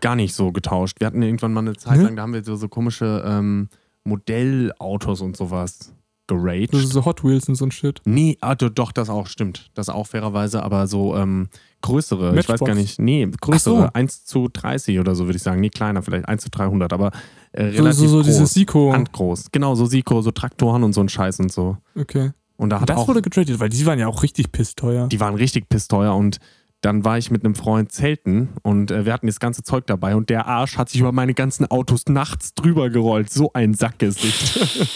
gar 0.00 0.14
nicht 0.14 0.34
so 0.34 0.52
getauscht. 0.52 1.00
Wir 1.00 1.06
hatten 1.06 1.22
irgendwann 1.22 1.52
mal 1.52 1.60
eine 1.60 1.76
Zeit 1.76 2.00
lang, 2.00 2.16
da 2.16 2.22
haben 2.22 2.34
wir 2.34 2.44
so, 2.44 2.56
so 2.56 2.68
komische 2.68 3.24
ähm, 3.26 3.68
Modellautos 4.04 5.20
und 5.20 5.36
sowas 5.36 5.92
geraged. 6.26 6.74
Das 6.74 6.82
ist 6.82 6.92
so 6.92 7.04
Hot 7.04 7.24
Wheels 7.24 7.48
und 7.48 7.54
so 7.54 7.66
ein 7.66 7.70
Shit. 7.70 8.00
Nee, 8.04 8.36
ah, 8.40 8.54
doch, 8.54 8.92
das 8.92 9.08
auch, 9.08 9.26
stimmt. 9.26 9.70
Das 9.74 9.88
auch 9.88 10.06
fairerweise, 10.06 10.62
aber 10.62 10.86
so 10.86 11.16
ähm, 11.16 11.48
größere, 11.82 12.32
Matchbox. 12.32 12.44
ich 12.44 12.48
weiß 12.48 12.66
gar 12.66 12.74
nicht, 12.74 12.98
nee, 12.98 13.26
größere, 13.40 13.82
so. 13.82 13.88
1 13.92 14.24
zu 14.24 14.48
30 14.52 14.98
oder 14.98 15.14
so 15.14 15.26
würde 15.26 15.36
ich 15.36 15.42
sagen. 15.42 15.60
Nee, 15.60 15.70
kleiner, 15.70 16.02
vielleicht 16.02 16.28
1 16.28 16.42
zu 16.42 16.50
300, 16.50 16.92
aber 16.92 17.12
äh, 17.52 17.64
relativ 17.64 18.00
so, 18.00 18.06
so, 18.06 18.08
so 18.08 18.16
groß. 18.18 18.26
dieses 18.26 18.50
Siko. 18.50 18.92
Handgroß. 18.92 19.52
Genau, 19.52 19.74
so 19.74 19.86
Siko, 19.86 20.20
so 20.20 20.30
Traktoren 20.30 20.82
und 20.82 20.92
so 20.92 21.00
ein 21.00 21.08
Scheiß 21.08 21.40
und 21.40 21.52
so. 21.52 21.76
Okay. 21.94 22.32
Und 22.56 22.70
da 22.70 22.80
hat 22.80 22.88
das 22.88 22.98
auch, 22.98 23.08
wurde 23.08 23.22
getradet, 23.22 23.60
weil 23.60 23.68
die 23.68 23.84
waren 23.86 23.98
ja 23.98 24.06
auch 24.06 24.22
richtig 24.22 24.52
pissteuer. 24.52 25.08
Die 25.08 25.20
waren 25.20 25.34
richtig 25.34 25.68
pissteuer 25.68 26.14
und 26.14 26.38
dann 26.80 27.04
war 27.04 27.18
ich 27.18 27.30
mit 27.30 27.44
einem 27.44 27.54
Freund 27.54 27.90
zelten 27.90 28.50
und 28.62 28.90
äh, 28.90 29.04
wir 29.04 29.12
hatten 29.12 29.26
das 29.26 29.40
ganze 29.40 29.62
Zeug 29.62 29.86
dabei 29.86 30.14
und 30.14 30.30
der 30.30 30.46
Arsch 30.46 30.76
hat 30.76 30.88
sich 30.88 31.00
über 31.00 31.12
meine 31.12 31.34
ganzen 31.34 31.66
Autos 31.66 32.04
nachts 32.08 32.54
drüber 32.54 32.90
gerollt. 32.90 33.30
So 33.30 33.50
ein 33.54 33.74
Sackgesicht. 33.74 34.88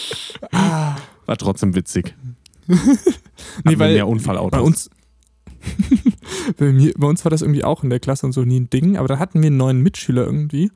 ah. 0.53 0.97
War 1.27 1.37
trotzdem 1.37 1.75
witzig. 1.75 2.15
nee, 2.69 3.79
weil 3.79 3.95
mehr 3.95 4.07
Unfallautos. 4.07 4.51
Bei 4.51 4.61
uns, 4.61 4.91
bei, 6.59 6.73
mir, 6.73 6.93
bei 6.97 7.07
uns 7.07 7.25
war 7.25 7.31
das 7.31 7.43
irgendwie 7.43 7.65
auch 7.65 7.83
in 7.83 7.91
der 7.91 7.99
Klasse 7.99 8.27
und 8.27 8.33
so 8.33 8.43
nie 8.43 8.61
ein 8.61 8.71
Ding, 8.71 8.97
aber 8.97 9.09
da 9.09 9.19
hatten 9.19 9.43
wir 9.43 9.49
einen 9.49 9.57
neuen 9.57 9.83
Mitschüler 9.83 10.25
irgendwie 10.25 10.71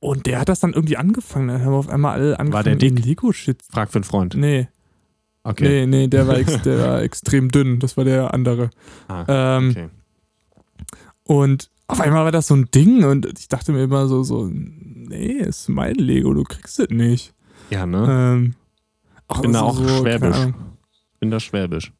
Und 0.00 0.26
der 0.26 0.40
hat 0.40 0.48
das 0.48 0.60
dann 0.60 0.72
irgendwie 0.72 0.96
angefangen. 0.96 1.48
Dann 1.48 1.62
haben 1.62 1.72
wir 1.72 1.78
auf 1.78 1.88
einmal 1.88 2.14
alle 2.14 2.40
angefangen, 2.40 2.64
der 2.64 2.76
dick? 2.76 2.96
den 2.96 3.04
Lego-Shit. 3.04 3.62
Frag 3.70 3.90
für 3.90 3.96
einen 3.98 4.04
Freund. 4.04 4.34
Nee, 4.34 4.68
Okay. 5.48 5.86
nee, 5.86 5.86
nee, 5.86 6.06
der 6.08 6.26
war, 6.28 6.36
ex 6.38 6.60
der 6.62 6.78
war 6.78 7.02
extrem 7.02 7.50
dünn. 7.50 7.78
Das 7.78 7.96
war 7.96 8.04
der 8.04 8.34
andere. 8.34 8.70
Ah, 9.08 9.56
Ähm, 9.56 9.70
okay. 9.70 9.88
Und 11.24 11.70
auf 11.86 12.00
einmal 12.00 12.24
war 12.24 12.32
das 12.32 12.46
so 12.48 12.54
ein 12.54 12.70
Ding 12.70 13.04
und 13.04 13.26
ich 13.38 13.48
dachte 13.48 13.72
mir 13.72 13.82
immer 13.84 14.06
so, 14.08 14.22
so, 14.22 14.48
nee, 14.52 15.32
ist 15.32 15.68
mein 15.68 15.94
Lego, 15.94 16.34
du 16.34 16.44
kriegst 16.44 16.78
es 16.80 16.88
nicht. 16.90 17.34
Ja, 17.70 17.86
ne? 17.86 18.06
Ähm, 18.08 18.54
auch 19.26 19.40
bin 19.42 19.52
da 19.52 19.62
auch 19.62 19.76
so, 19.76 19.88
schwäbisch. 20.02 20.36
Ahnung. 20.36 20.54
Bin 21.20 21.30
da 21.30 21.40
schwäbisch. 21.40 21.92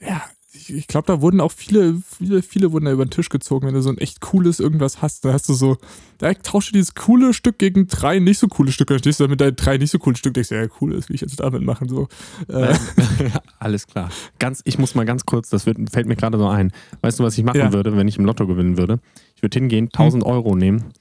Ja, 0.00 0.22
ich, 0.54 0.72
ich 0.72 0.86
glaube, 0.86 1.06
da 1.06 1.20
wurden 1.20 1.40
auch 1.40 1.52
viele, 1.52 2.00
viele, 2.18 2.42
viele 2.42 2.72
wurden 2.72 2.84
da 2.84 2.92
über 2.92 3.04
den 3.04 3.10
Tisch 3.10 3.28
gezogen, 3.30 3.66
wenn 3.66 3.74
du 3.74 3.80
so 3.80 3.90
ein 3.90 3.98
echt 3.98 4.20
cooles 4.20 4.60
irgendwas 4.60 5.00
hast. 5.00 5.24
Da 5.24 5.32
hast 5.32 5.48
du 5.48 5.54
so, 5.54 5.78
da 6.18 6.32
tausche 6.34 6.72
dieses 6.72 6.94
coole 6.94 7.32
Stück 7.32 7.58
gegen 7.58 7.86
drei 7.86 8.18
nicht 8.18 8.38
so 8.38 8.48
coole 8.48 8.70
Stücke. 8.70 8.94
Dann 8.94 8.98
stehst 9.00 9.20
du 9.20 9.24
da 9.24 9.30
mit 9.30 9.40
deinen 9.40 9.56
drei 9.56 9.78
nicht 9.78 9.90
so 9.90 9.98
coolen 9.98 10.16
Stück, 10.16 10.34
denkst 10.34 10.50
du, 10.50 10.54
ja, 10.56 10.66
cool, 10.80 10.92
das 10.94 11.08
will 11.08 11.14
ich 11.14 11.22
jetzt 11.22 11.40
damit 11.40 11.62
machen. 11.62 11.88
So. 11.88 12.08
Äh, 12.48 12.74
Alles 13.58 13.86
klar. 13.86 14.10
Ganz, 14.38 14.60
ich 14.64 14.78
muss 14.78 14.94
mal 14.94 15.04
ganz 15.06 15.24
kurz, 15.24 15.48
das 15.48 15.64
wird, 15.66 15.78
fällt 15.90 16.06
mir 16.06 16.16
gerade 16.16 16.36
so 16.38 16.46
ein. 16.48 16.72
Weißt 17.00 17.18
du, 17.18 17.24
was 17.24 17.38
ich 17.38 17.44
machen 17.44 17.58
Ja. 17.58 17.72
würde, 17.72 17.96
wenn 17.96 18.08
ich 18.08 18.18
im 18.18 18.24
Lotto 18.24 18.46
gewinnen 18.46 18.76
würde? 18.76 19.00
Ich 19.34 19.42
würde 19.42 19.58
hingehen, 19.58 19.86
1000 19.86 20.24
Euro 20.24 20.54
nehmen, 20.54 20.92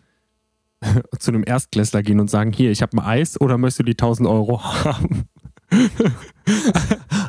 zu 1.19 1.31
einem 1.31 1.43
Erstklässler 1.45 2.03
gehen 2.03 2.19
und 2.19 2.29
sagen, 2.29 2.53
hier, 2.53 2.71
ich 2.71 2.81
habe 2.81 2.95
ein 2.97 2.99
Eis 3.05 3.39
oder 3.39 3.57
möchtest 3.57 3.79
du 3.79 3.83
die 3.83 3.91
1000 3.93 4.27
Euro 4.29 4.63
haben? 4.63 5.25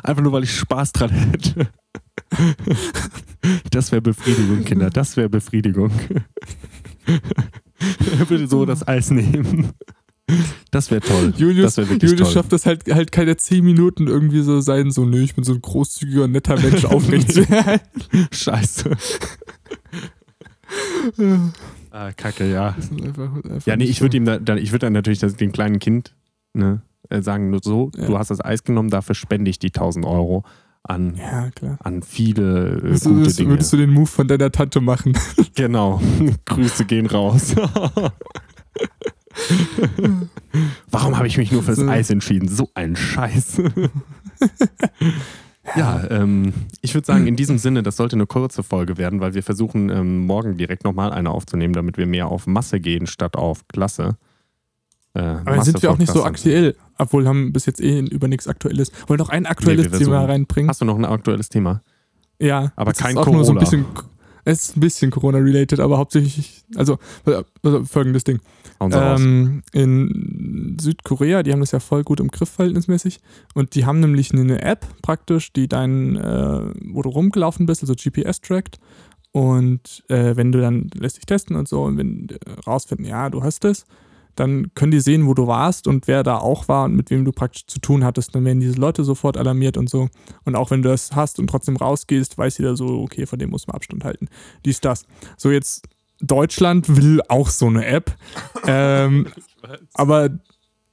Einfach 0.03 0.21
nur, 0.23 0.31
weil 0.31 0.43
ich 0.43 0.55
Spaß 0.55 0.91
dran 0.93 1.09
hätte. 1.11 1.67
Das 3.71 3.91
wäre 3.91 4.01
Befriedigung, 4.01 4.63
Kinder. 4.63 4.89
Das 4.89 5.17
wäre 5.17 5.29
Befriedigung. 5.29 5.91
Er 8.17 8.29
würde 8.29 8.47
so 8.47 8.65
das 8.65 8.87
Eis 8.87 9.11
nehmen. 9.11 9.73
Das 10.71 10.89
wäre 10.89 11.01
toll. 11.01 11.33
Julius, 11.35 11.75
das 11.75 11.89
wirklich 11.89 12.11
Julius 12.11 12.27
toll. 12.29 12.33
schafft 12.35 12.53
das 12.53 12.65
halt, 12.65 12.89
halt 12.89 13.11
keine 13.11 13.35
zehn 13.35 13.63
Minuten 13.65 14.07
irgendwie 14.07 14.41
so 14.41 14.61
sein, 14.61 14.89
so, 14.89 15.03
nö, 15.05 15.21
ich 15.21 15.35
bin 15.35 15.43
so 15.43 15.53
ein 15.53 15.61
großzügiger, 15.61 16.29
netter 16.29 16.57
Mensch, 16.57 16.85
aufrecht 16.89 17.33
zu. 17.33 17.45
Scheiße. 18.31 18.91
ah, 21.91 22.11
Kacke, 22.13 22.49
ja. 22.49 22.69
Einfach- 22.69 23.35
einfach 23.35 23.65
Ja, 23.65 23.75
nee, 23.75 23.83
ich 23.85 23.99
würde 24.01 24.15
ihm 24.17 24.25
da, 24.25 24.39
dann, 24.39 24.57
ich 24.57 24.71
würde 24.71 24.85
dann 24.85 24.93
natürlich 24.93 25.19
das, 25.19 25.35
dem 25.35 25.51
kleinen 25.51 25.79
Kind 25.79 26.15
ne, 26.53 26.81
äh, 27.09 27.21
sagen, 27.21 27.49
nur 27.49 27.59
so, 27.61 27.91
Ja. 27.97 28.05
du 28.05 28.17
hast 28.17 28.31
das 28.31 28.39
Eis 28.43 28.63
genommen, 28.63 28.89
dafür 28.89 29.15
spende 29.15 29.49
ich 29.51 29.59
die 29.59 29.71
1000 29.73 30.05
Euro 30.05 30.43
an, 30.83 31.15
Ja, 31.15 31.49
an 31.79 32.03
viele 32.03 32.77
äh, 32.77 32.97
gute 32.99 33.23
das, 33.23 33.35
Dinge. 33.37 33.49
würdest 33.51 33.71
du 33.73 33.77
den 33.77 33.91
Move 33.91 34.05
von 34.07 34.27
deiner 34.27 34.51
Tante 34.51 34.81
machen? 34.81 35.17
Genau. 35.55 36.01
Grüße 36.45 36.85
gehen 36.85 37.05
raus. 37.05 37.55
Warum 40.89 41.17
habe 41.17 41.27
ich 41.27 41.37
mich 41.37 41.51
nur 41.51 41.61
fürs. 41.63 41.79
Eis 41.79 42.09
entschieden? 42.09 42.47
So 42.47 42.69
ein 42.73 42.95
Scheiß. 42.95 43.61
ja, 45.75 46.03
ähm, 46.09 46.53
ich 46.81 46.93
würde 46.93 47.05
sagen, 47.05 47.27
in 47.27 47.35
diesem 47.35 47.57
Sinne, 47.59 47.83
das 47.83 47.97
sollte 47.97 48.15
eine 48.15 48.25
kurze 48.25 48.63
Folge 48.63 48.97
werden, 48.97 49.19
weil 49.19 49.33
wir 49.35 49.43
versuchen, 49.43 49.89
ähm, 49.89 50.25
morgen 50.25 50.57
direkt 50.57 50.83
nochmal 50.83 51.11
eine 51.11 51.29
aufzunehmen, 51.31 51.73
damit 51.73 51.97
wir 51.97 52.05
mehr 52.07 52.27
auf 52.27 52.47
Masse 52.47 52.79
gehen 52.79 53.05
statt 53.07 53.35
auf 53.35 53.67
Klasse. 53.67 54.17
Äh, 55.15 55.19
Aber 55.19 55.63
sind 55.63 55.81
wir 55.81 55.91
auch 55.91 55.97
nicht 55.97 56.11
so 56.11 56.23
aktuell, 56.23 56.75
obwohl 56.97 57.27
haben 57.27 57.53
bis 57.53 57.65
jetzt 57.65 57.79
eh 57.81 57.99
über 57.99 58.27
nichts 58.27 58.47
Aktuelles. 58.47 58.91
Wollen 59.07 59.19
noch 59.19 59.29
ein 59.29 59.45
aktuelles 59.45 59.91
Nee, 59.91 59.97
Thema 59.99 60.25
reinbringen? 60.25 60.69
Hast 60.69 60.81
du 60.81 60.85
noch 60.85 60.97
ein 60.97 61.05
aktuelles 61.05 61.49
Thema? 61.49 61.81
ja. 62.39 62.71
aber 62.75 62.93
kein 62.93 63.11
ist 63.11 63.17
auch 63.17 63.27
nur 63.27 63.45
so 63.45 63.51
ein 63.53 63.57
Corona. 63.57 63.59
bisschen, 63.59 63.85
es 64.43 64.61
ist 64.69 64.77
ein 64.77 64.79
bisschen 64.81 65.11
Corona-related, 65.11 65.79
aber 65.79 65.97
hauptsächlich, 65.97 66.63
also, 66.75 66.97
also 67.63 67.85
folgendes 67.85 68.23
Ding. 68.23 68.39
Ähm, 68.81 69.61
in 69.71 70.77
Südkorea, 70.81 71.43
die 71.43 71.53
haben 71.53 71.61
das 71.61 71.71
ja 71.71 71.79
voll 71.79 72.03
gut 72.03 72.19
im 72.19 72.29
Griff 72.29 72.49
verhältnismäßig. 72.49 73.19
Und 73.53 73.75
die 73.75 73.85
haben 73.85 73.99
nämlich 74.01 74.33
eine 74.33 74.61
App 74.61 74.85
praktisch, 75.01 75.53
die 75.53 75.67
dein, 75.69 76.17
äh, 76.17 76.61
wo 76.85 77.01
du 77.03 77.09
rumgelaufen 77.09 77.65
bist, 77.65 77.81
also 77.83 77.93
GPS 77.93 78.41
trackt. 78.41 78.79
Und 79.31 80.03
äh, 80.09 80.35
wenn 80.35 80.51
du 80.51 80.59
dann 80.59 80.89
lässt 80.95 81.17
dich 81.17 81.25
testen 81.25 81.55
und 81.55 81.67
so, 81.67 81.83
und 81.83 81.97
wenn 81.97 82.27
äh, 82.29 82.35
rausfinden, 82.67 83.05
ja, 83.05 83.29
du 83.29 83.41
hast 83.43 83.63
es, 83.63 83.85
dann 84.35 84.73
können 84.73 84.91
die 84.91 84.99
sehen, 84.99 85.27
wo 85.27 85.33
du 85.33 85.47
warst 85.47 85.87
und 85.87 86.07
wer 86.07 86.23
da 86.23 86.37
auch 86.37 86.67
war 86.67 86.85
und 86.85 86.95
mit 86.95 87.09
wem 87.09 87.25
du 87.25 87.31
praktisch 87.31 87.67
zu 87.67 87.79
tun 87.79 88.03
hattest. 88.03 88.33
Dann 88.33 88.45
werden 88.45 88.59
diese 88.59 88.79
Leute 88.79 89.03
sofort 89.03 89.37
alarmiert 89.37 89.77
und 89.77 89.89
so. 89.89 90.09
Und 90.43 90.55
auch 90.55 90.71
wenn 90.71 90.81
du 90.81 90.89
das 90.89 91.15
hast 91.15 91.39
und 91.39 91.47
trotzdem 91.47 91.77
rausgehst, 91.77 92.37
weiß 92.37 92.57
jeder 92.57 92.75
so, 92.75 93.01
okay, 93.01 93.25
von 93.25 93.39
dem 93.39 93.51
muss 93.51 93.67
man 93.67 93.75
Abstand 93.75 94.03
halten. 94.03 94.27
Dies, 94.65 94.81
das. 94.81 95.05
So, 95.37 95.51
jetzt 95.51 95.87
Deutschland 96.19 96.95
will 96.95 97.21
auch 97.27 97.49
so 97.49 97.67
eine 97.67 97.85
App. 97.85 98.15
ähm, 98.67 99.27
aber 99.93 100.29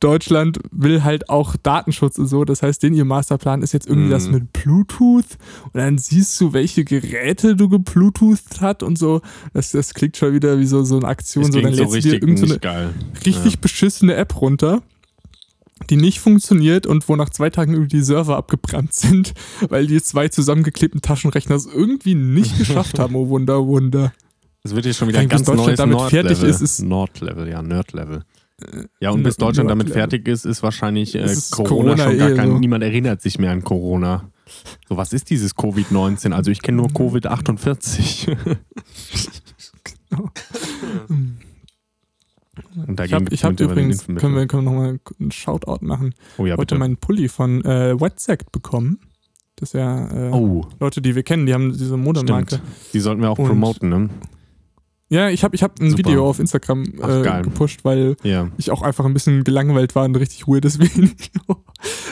Deutschland 0.00 0.58
will 0.70 1.04
halt 1.04 1.28
auch 1.28 1.56
Datenschutz 1.56 2.18
und 2.18 2.26
so. 2.26 2.44
Das 2.44 2.62
heißt, 2.62 2.82
den 2.82 2.94
ihr 2.94 3.04
Masterplan 3.04 3.62
ist 3.62 3.72
jetzt 3.72 3.86
irgendwie 3.86 4.06
Mhm. 4.08 4.10
das 4.12 4.28
mit 4.28 4.52
Bluetooth. 4.52 5.26
Und 5.64 5.74
dann 5.74 5.98
siehst 5.98 6.40
du, 6.40 6.52
welche 6.54 6.84
Geräte 6.84 7.54
du 7.54 7.68
gebluetoothed 7.68 8.60
hat 8.62 8.82
und 8.82 8.98
so. 8.98 9.20
Das, 9.52 9.70
das 9.72 9.92
klingt 9.94 10.16
schon 10.16 10.32
wieder 10.32 10.58
wie 10.58 10.66
so, 10.66 10.82
so 10.84 10.96
eine 10.96 11.06
Aktion. 11.06 11.44
Das 11.44 11.52
So, 11.54 11.60
dann 11.60 11.74
so 11.74 11.82
lädst 11.82 11.94
du 11.94 12.00
dir 12.00 12.12
richtig 12.12 12.22
irgendeine 12.22 12.92
so 13.14 13.24
richtig 13.26 13.58
beschissene 13.60 14.14
App 14.14 14.40
runter, 14.40 14.82
die 15.90 15.96
nicht 15.96 16.20
funktioniert 16.20 16.86
und 16.86 17.08
wo 17.08 17.16
nach 17.16 17.30
zwei 17.30 17.50
Tagen 17.50 17.72
irgendwie 17.74 17.96
die 17.98 18.02
Server 18.02 18.36
abgebrannt 18.36 18.92
sind, 18.94 19.34
weil 19.68 19.86
die 19.86 20.00
zwei 20.02 20.28
zusammengeklebten 20.28 21.02
Taschenrechner 21.02 21.56
es 21.56 21.66
irgendwie 21.66 22.14
nicht 22.14 22.56
geschafft 22.58 22.98
haben. 22.98 23.14
Oh 23.16 23.28
Wunder, 23.28 23.66
Wunder. 23.66 24.12
Es 24.62 24.74
wird 24.74 24.84
hier 24.84 24.94
schon 24.94 25.08
wieder 25.08 25.20
ein 25.20 25.28
ganz 25.28 25.44
Deutschland 25.44 25.66
neues 25.68 25.76
damit 25.78 25.96
Nord-Level. 25.96 26.34
fertig 26.36 26.48
ist, 26.50 26.60
ist- 26.60 26.82
Nord-Level, 26.82 27.48
ja, 27.48 27.62
Nerd-Level. 27.62 28.24
Ja, 29.00 29.10
und 29.10 29.22
bis 29.22 29.36
Deutschland 29.36 29.70
damit 29.70 29.90
fertig 29.90 30.26
ist, 30.28 30.44
ist 30.44 30.62
wahrscheinlich 30.62 31.14
äh, 31.14 31.24
ist 31.24 31.50
Corona, 31.52 31.68
Corona 31.94 31.96
schon 32.10 32.18
gar 32.18 32.30
eh 32.30 32.34
kein, 32.36 32.48
so. 32.50 32.58
niemand 32.58 32.82
erinnert 32.84 33.22
sich 33.22 33.38
mehr 33.38 33.50
an 33.52 33.62
Corona. 33.64 34.30
So, 34.88 34.96
was 34.96 35.12
ist 35.12 35.30
dieses 35.30 35.54
Covid-19? 35.56 36.32
Also 36.32 36.50
ich 36.50 36.60
kenne 36.62 36.78
nur 36.78 36.88
Covid-48. 36.88 38.36
Und 42.76 42.90
Ich 42.90 42.96
dagegen 42.96 43.14
habe 43.14 43.34
ich 43.34 43.44
hab 43.44 43.58
übrigens, 43.60 44.06
können 44.06 44.34
wir, 44.34 44.46
können 44.46 44.64
wir 44.64 44.70
nochmal 44.72 45.00
einen 45.18 45.30
Shoutout 45.30 45.84
machen, 45.84 46.14
oh 46.38 46.46
ja, 46.46 46.52
heute 46.54 46.60
bitte. 46.74 46.78
meinen 46.78 46.96
Pulli 46.96 47.28
von 47.28 47.64
äh, 47.64 47.98
Wetsect 48.00 48.52
bekommen. 48.52 48.98
Das 49.56 49.70
ist 49.70 49.72
ja 49.74 50.28
äh, 50.28 50.30
Oh, 50.32 50.66
Leute, 50.78 51.00
die 51.00 51.14
wir 51.14 51.22
kennen, 51.22 51.46
die 51.46 51.54
haben 51.54 51.72
diese 51.72 51.96
Modemarke. 51.96 52.56
stimmt. 52.56 52.62
Die 52.92 53.00
sollten 53.00 53.22
wir 53.22 53.30
auch 53.30 53.38
Und- 53.38 53.46
promoten, 53.46 53.88
ne? 53.88 54.10
Ja, 55.12 55.28
ich 55.28 55.42
habe 55.42 55.56
ich 55.56 55.62
hab 55.64 55.80
ein 55.80 55.90
Super. 55.90 55.98
Video 55.98 56.28
auf 56.28 56.38
Instagram 56.38 56.84
Ach, 57.02 57.08
äh, 57.08 57.22
geil. 57.22 57.42
gepusht, 57.42 57.80
weil 57.84 58.16
Ja. 58.22 58.48
ich 58.58 58.70
auch 58.70 58.82
einfach 58.82 59.04
ein 59.04 59.12
bisschen 59.12 59.42
gelangweilt 59.42 59.94
war, 59.96 60.04
ein 60.04 60.14
richtig 60.14 60.46
Video. 60.46 61.56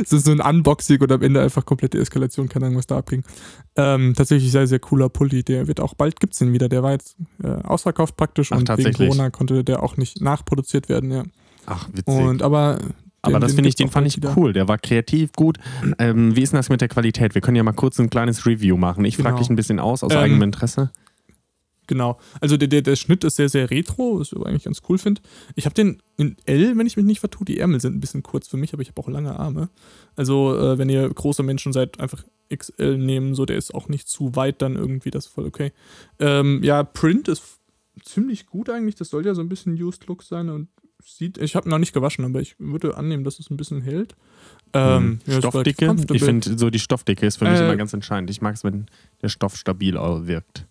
Es 0.02 0.12
ist 0.12 0.24
so 0.26 0.32
ein 0.32 0.40
Unboxing 0.40 1.00
und 1.02 1.12
am 1.12 1.20
Ende 1.22 1.42
einfach 1.42 1.64
komplette 1.66 1.98
Eskalation, 1.98 2.48
keine 2.48 2.66
Ahnung, 2.66 2.78
was 2.78 2.86
da 2.86 2.96
abging. 2.98 3.22
Ähm, 3.76 4.14
tatsächlich 4.16 4.50
sehr, 4.50 4.66
sehr 4.66 4.78
cooler 4.78 5.08
Pulli. 5.10 5.42
Der 5.42 5.66
wird 5.66 5.80
auch 5.80 5.92
bald, 5.94 6.20
gibt's 6.20 6.38
den 6.38 6.52
wieder. 6.52 6.68
Der 6.68 6.82
war 6.82 6.92
jetzt 6.92 7.16
äh, 7.42 7.48
ausverkauft 7.48 8.16
praktisch 8.16 8.50
Ach, 8.52 8.58
und 8.58 8.68
wegen? 8.78 8.92
Corona 8.94 9.30
konnte 9.30 9.62
der 9.64 9.82
auch 9.82 9.96
nicht 9.96 10.20
nachproduziert 10.22 10.88
werden, 10.88 11.10
ja. 11.10 11.24
Ach, 11.66 11.88
witzig. 11.92 12.06
Und 12.06 12.42
aber. 12.42 12.78
Aber 13.20 13.34
den- 13.34 13.40
das 13.42 13.50
den 13.50 13.56
finde 13.56 13.68
ich, 13.68 13.74
den 13.74 13.88
fand 13.90 14.06
ich 14.06 14.16
wieder. 14.16 14.32
cool. 14.36 14.52
Der 14.52 14.68
war 14.68 14.78
kreativ 14.78 15.32
gut. 15.32 15.58
Ähm, 15.98 16.34
wie 16.36 16.42
ist 16.42 16.52
denn 16.52 16.58
das 16.58 16.68
mit 16.70 16.80
der 16.80 16.88
Qualität? 16.88 17.34
Wir 17.34 17.42
können 17.42 17.56
ja 17.56 17.62
mal 17.64 17.72
kurz 17.72 17.98
ein 17.98 18.08
kleines 18.10 18.46
Review 18.46 18.76
machen. 18.76 19.04
Ich 19.04 19.16
frage 19.16 19.30
Genau. 19.30 19.38
dich 19.40 19.50
ein 19.50 19.56
bisschen 19.56 19.80
aus, 19.80 20.02
aus 20.04 20.12
Ähm, 20.12 20.18
eigenem 20.18 20.42
Interesse. 20.42 20.90
Genau. 21.88 22.18
Also 22.40 22.56
der, 22.56 22.68
der, 22.68 22.82
der 22.82 22.94
Schnitt 22.94 23.24
ist 23.24 23.36
sehr, 23.36 23.48
sehr 23.48 23.70
retro, 23.70 24.20
was 24.20 24.30
ich 24.30 24.38
eigentlich 24.46 24.64
ganz 24.64 24.82
cool 24.88 24.98
finde. 24.98 25.20
Ich 25.56 25.64
habe 25.64 25.74
den 25.74 26.00
in 26.16 26.36
L, 26.44 26.76
wenn 26.76 26.86
ich 26.86 26.96
mich 26.96 27.06
nicht 27.06 27.18
vertue. 27.18 27.44
Die 27.44 27.58
Ärmel 27.58 27.80
sind 27.80 27.96
ein 27.96 28.00
bisschen 28.00 28.22
kurz 28.22 28.46
für 28.46 28.56
mich, 28.56 28.72
aber 28.72 28.82
ich 28.82 28.88
habe 28.88 29.00
auch 29.00 29.08
lange 29.08 29.36
Arme. 29.38 29.70
Also 30.14 30.56
äh, 30.56 30.78
wenn 30.78 30.88
ihr 30.88 31.08
große 31.08 31.42
Menschen 31.42 31.72
seid, 31.72 31.98
einfach 31.98 32.24
XL 32.54 32.98
nehmen. 32.98 33.34
So, 33.34 33.46
der 33.46 33.56
ist 33.56 33.74
auch 33.74 33.88
nicht 33.88 34.08
zu 34.08 34.36
weit 34.36 34.62
dann 34.62 34.76
irgendwie, 34.76 35.10
das 35.10 35.26
ist 35.26 35.32
voll 35.32 35.46
okay. 35.46 35.72
Ähm, 36.18 36.62
ja, 36.62 36.84
Print 36.84 37.28
ist 37.28 37.58
ziemlich 38.04 38.46
gut 38.46 38.70
eigentlich. 38.70 38.94
Das 38.94 39.10
soll 39.10 39.26
ja 39.26 39.34
so 39.34 39.40
ein 39.40 39.48
bisschen 39.48 39.72
Used 39.82 40.06
Look 40.06 40.22
sein 40.22 40.50
und 40.50 40.68
sieht, 41.02 41.38
ich 41.38 41.56
habe 41.56 41.68
noch 41.68 41.78
nicht 41.78 41.92
gewaschen, 41.92 42.24
aber 42.24 42.40
ich 42.40 42.56
würde 42.58 42.96
annehmen, 42.96 43.24
dass 43.24 43.38
es 43.38 43.50
ein 43.50 43.56
bisschen 43.56 43.80
hält. 43.80 44.14
Ähm, 44.72 45.20
ja, 45.26 45.38
ist 45.38 45.44
relativ 45.54 45.76
Stoffdicke? 45.76 46.14
Ich 46.14 46.24
finde, 46.24 46.58
so 46.58 46.70
die 46.70 46.78
Stoffdicke 46.78 47.26
ist 47.26 47.36
für 47.36 47.46
mich 47.46 47.58
Äh, 47.58 47.64
immer 47.64 47.76
ganz 47.76 47.92
entscheidend. 47.92 48.30
Ich 48.30 48.42
mag 48.42 48.54
es, 48.54 48.64
wenn 48.64 48.86
der 49.22 49.28
Stoff 49.28 49.56
stabil 49.56 49.94
wirkt. 49.94 50.66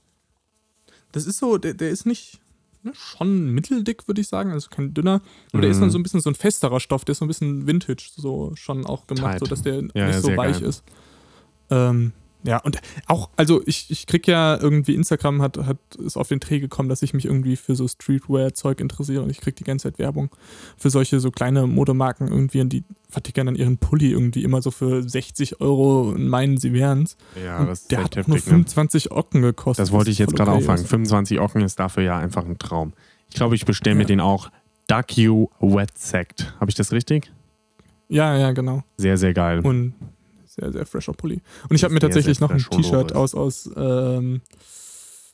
Das 1.17 1.25
ist 1.27 1.39
so, 1.39 1.57
der, 1.57 1.73
der 1.73 1.89
ist 1.89 2.05
nicht 2.05 2.39
ne, 2.83 2.91
schon 2.93 3.49
mitteldick, 3.53 4.07
würde 4.07 4.21
ich 4.21 4.27
sagen, 4.27 4.51
also 4.51 4.69
kein 4.69 4.93
dünner. 4.93 5.21
Aber 5.51 5.61
der 5.61 5.71
ist 5.71 5.77
Mhm. 5.77 5.81
dann 5.81 5.89
so 5.91 5.97
ein 5.99 6.03
bisschen 6.03 6.21
so 6.21 6.29
ein 6.29 6.35
festerer 6.35 6.79
Stoff, 6.79 7.05
der 7.05 7.13
ist 7.13 7.19
so 7.19 7.25
ein 7.25 7.27
bisschen 7.27 7.67
Vintage, 7.67 8.09
so 8.15 8.51
schon 8.55 8.85
auch 8.85 9.07
gemacht, 9.07 9.31
Tight. 9.31 9.39
so 9.39 9.45
dass 9.47 9.61
der 9.63 9.83
Ja, 9.93 10.07
nicht 10.07 10.21
so 10.21 10.35
weich 10.37 10.59
geil. 10.59 10.69
ist. 10.69 10.83
Ähm, 11.69 12.13
ja, 12.47 12.57
und 12.63 12.79
auch, 13.05 13.29
also 13.35 13.61
ich, 13.65 13.91
ich 13.91 14.07
krieg 14.07 14.25
ja 14.27 14.57
irgendwie, 14.59 14.95
Instagram 14.95 15.41
hat, 15.41 15.57
hat 15.57 15.77
ist 15.99 16.17
auf 16.17 16.29
den 16.29 16.39
Dreh 16.39 16.59
gekommen, 16.59 16.89
dass 16.89 17.01
ich 17.03 17.13
mich 17.13 17.25
irgendwie 17.25 17.55
für 17.57 17.75
so 17.75 17.87
Streetwear-Zeug 17.87 18.79
interessiere 18.79 19.21
und 19.21 19.29
ich 19.29 19.39
krieg 19.41 19.55
die 19.57 19.63
ganze 19.63 19.83
Zeit 19.91 19.99
Werbung 19.99 20.29
für 20.77 20.89
solche 20.89 21.19
so 21.19 21.29
kleine 21.29 21.67
Modemarken 21.67 22.27
irgendwie 22.27 22.61
und 22.61 22.69
die 22.69 22.83
vertickern 23.09 23.45
dann 23.47 23.55
ihren 23.55 23.77
Pulli 23.77 24.11
irgendwie 24.11 24.43
immer 24.43 24.61
so 24.61 24.71
für 24.71 25.07
60 25.07 25.61
Euro 25.61 26.09
und 26.09 26.27
meinen, 26.27 26.57
sie 26.57 26.73
wären's. 26.73 27.17
Ja, 27.43 27.59
Und 27.59 27.67
das 27.67 27.81
ist 27.81 27.91
der 27.91 28.03
hat 28.03 28.17
auch 28.17 28.27
nur 28.27 28.37
heftig, 28.37 28.51
ne? 28.51 28.57
25 28.57 29.11
Ocken 29.11 29.41
gekostet. 29.41 29.83
Das 29.83 29.91
wollte 29.91 30.09
ich 30.11 30.17
jetzt 30.17 30.35
gerade 30.35 30.51
okay 30.51 30.59
auffangen. 30.61 30.83
ist. 30.83 30.89
25 30.89 31.39
Ocken 31.39 31.61
ist 31.61 31.79
dafür 31.79 32.03
ja 32.03 32.17
einfach 32.17 32.45
ein 32.45 32.57
Traum. 32.57 32.93
Ich 33.29 33.35
glaube, 33.35 33.55
ich 33.55 33.65
bestelle 33.65 33.95
mir 33.95 34.03
Ja. 34.03 34.07
den 34.07 34.19
auch 34.21 34.49
Duck 34.87 35.17
You 35.17 35.47
Wet 35.59 35.97
Sect. 35.97 36.53
Habe 36.59 36.69
ich 36.69 36.75
das 36.75 36.91
richtig? 36.93 37.31
Ja, 38.09 38.37
ja, 38.37 38.51
genau. 38.53 38.83
Sehr, 38.95 39.17
sehr 39.17 39.33
geil. 39.33 39.59
Und 39.59 39.93
sehr, 40.59 40.71
sehr 40.71 40.85
fresher 40.85 41.13
Pulli. 41.13 41.41
Und 41.69 41.75
ich 41.75 41.83
habe 41.83 41.93
mir 41.93 41.99
tatsächlich 41.99 42.39
noch 42.39 42.49
ein 42.49 42.59
T-Shirt 42.59 43.15
aus, 43.15 43.35
aus 43.35 43.69
ähm, 43.75 44.41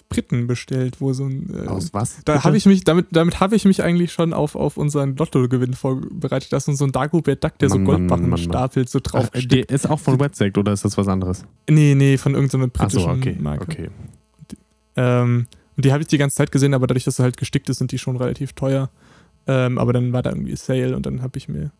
Briten 0.10 0.48
bestellt, 0.48 1.02
wo 1.02 1.14
so 1.14 1.26
ein. 1.26 1.50
Äh, 1.54 1.68
Aus 1.68 1.94
was? 1.94 2.18
da 2.26 2.44
habe 2.44 2.56
ich 2.56 2.66
mich, 2.66 2.84
damit, 2.84 3.08
damit 3.12 3.40
habe 3.40 3.56
ich 3.56 3.66
mich 3.66 3.82
eigentlich 3.84 4.12
schon 4.12 4.34
auf, 4.34 4.56
auf 4.56 4.78
unseren 4.78 5.16
Lottogewinn 5.16 5.74
vorbereitet. 5.74 6.54
Das 6.54 6.68
ist 6.68 6.78
so 6.78 6.86
ein 6.86 6.92
Dagobert 6.92 7.44
Duck, 7.44 7.58
der 7.58 7.70
so 7.70 7.76
Mann, 7.76 8.06
Mann, 8.06 8.08
Goldbarren 8.08 8.38
stapelt, 8.38 8.90
so 8.90 9.00
drauf. 9.02 9.30
Ach, 9.34 9.42
der 9.44 9.70
ist 9.70 9.90
auch 9.90 10.00
von 10.00 10.20
Wet 10.20 10.36
Sect 10.36 10.58
oder 10.58 10.74
ist 10.74 10.86
das 10.86 10.98
was 10.98 11.08
anderes? 11.08 11.46
nee, 11.70 11.96
nee, 11.96 12.18
von 12.18 12.36
irgendeiner 12.36 12.68
britischen 12.68 13.10
Achso, 13.10 13.18
okay. 13.18 13.38
Marke. 13.40 13.64
okay. 13.64 13.90
Ähm, 14.96 15.48
und 15.76 15.86
die 15.86 15.92
habe 15.92 16.02
ich 16.02 16.08
die 16.08 16.20
ganze 16.20 16.36
Zeit 16.36 16.52
gesehen, 16.52 16.74
aber 16.76 16.86
dadurch, 16.86 17.06
dass 17.06 17.16
sie 17.16 17.24
halt 17.24 17.38
gestickt 17.38 17.70
ist, 17.70 17.80
sind 17.80 17.92
die 17.92 17.98
schon 17.98 18.16
relativ 18.16 18.54
teuer. 18.54 18.92
Ähm, 19.48 19.78
aber 19.78 19.94
dann 19.94 20.14
war 20.14 20.22
da 20.22 20.30
irgendwie 20.30 20.56
Sale 20.56 20.96
und 20.96 21.06
dann 21.06 21.22
habe 21.22 21.38
ich 21.38 21.50
mir 21.50 21.72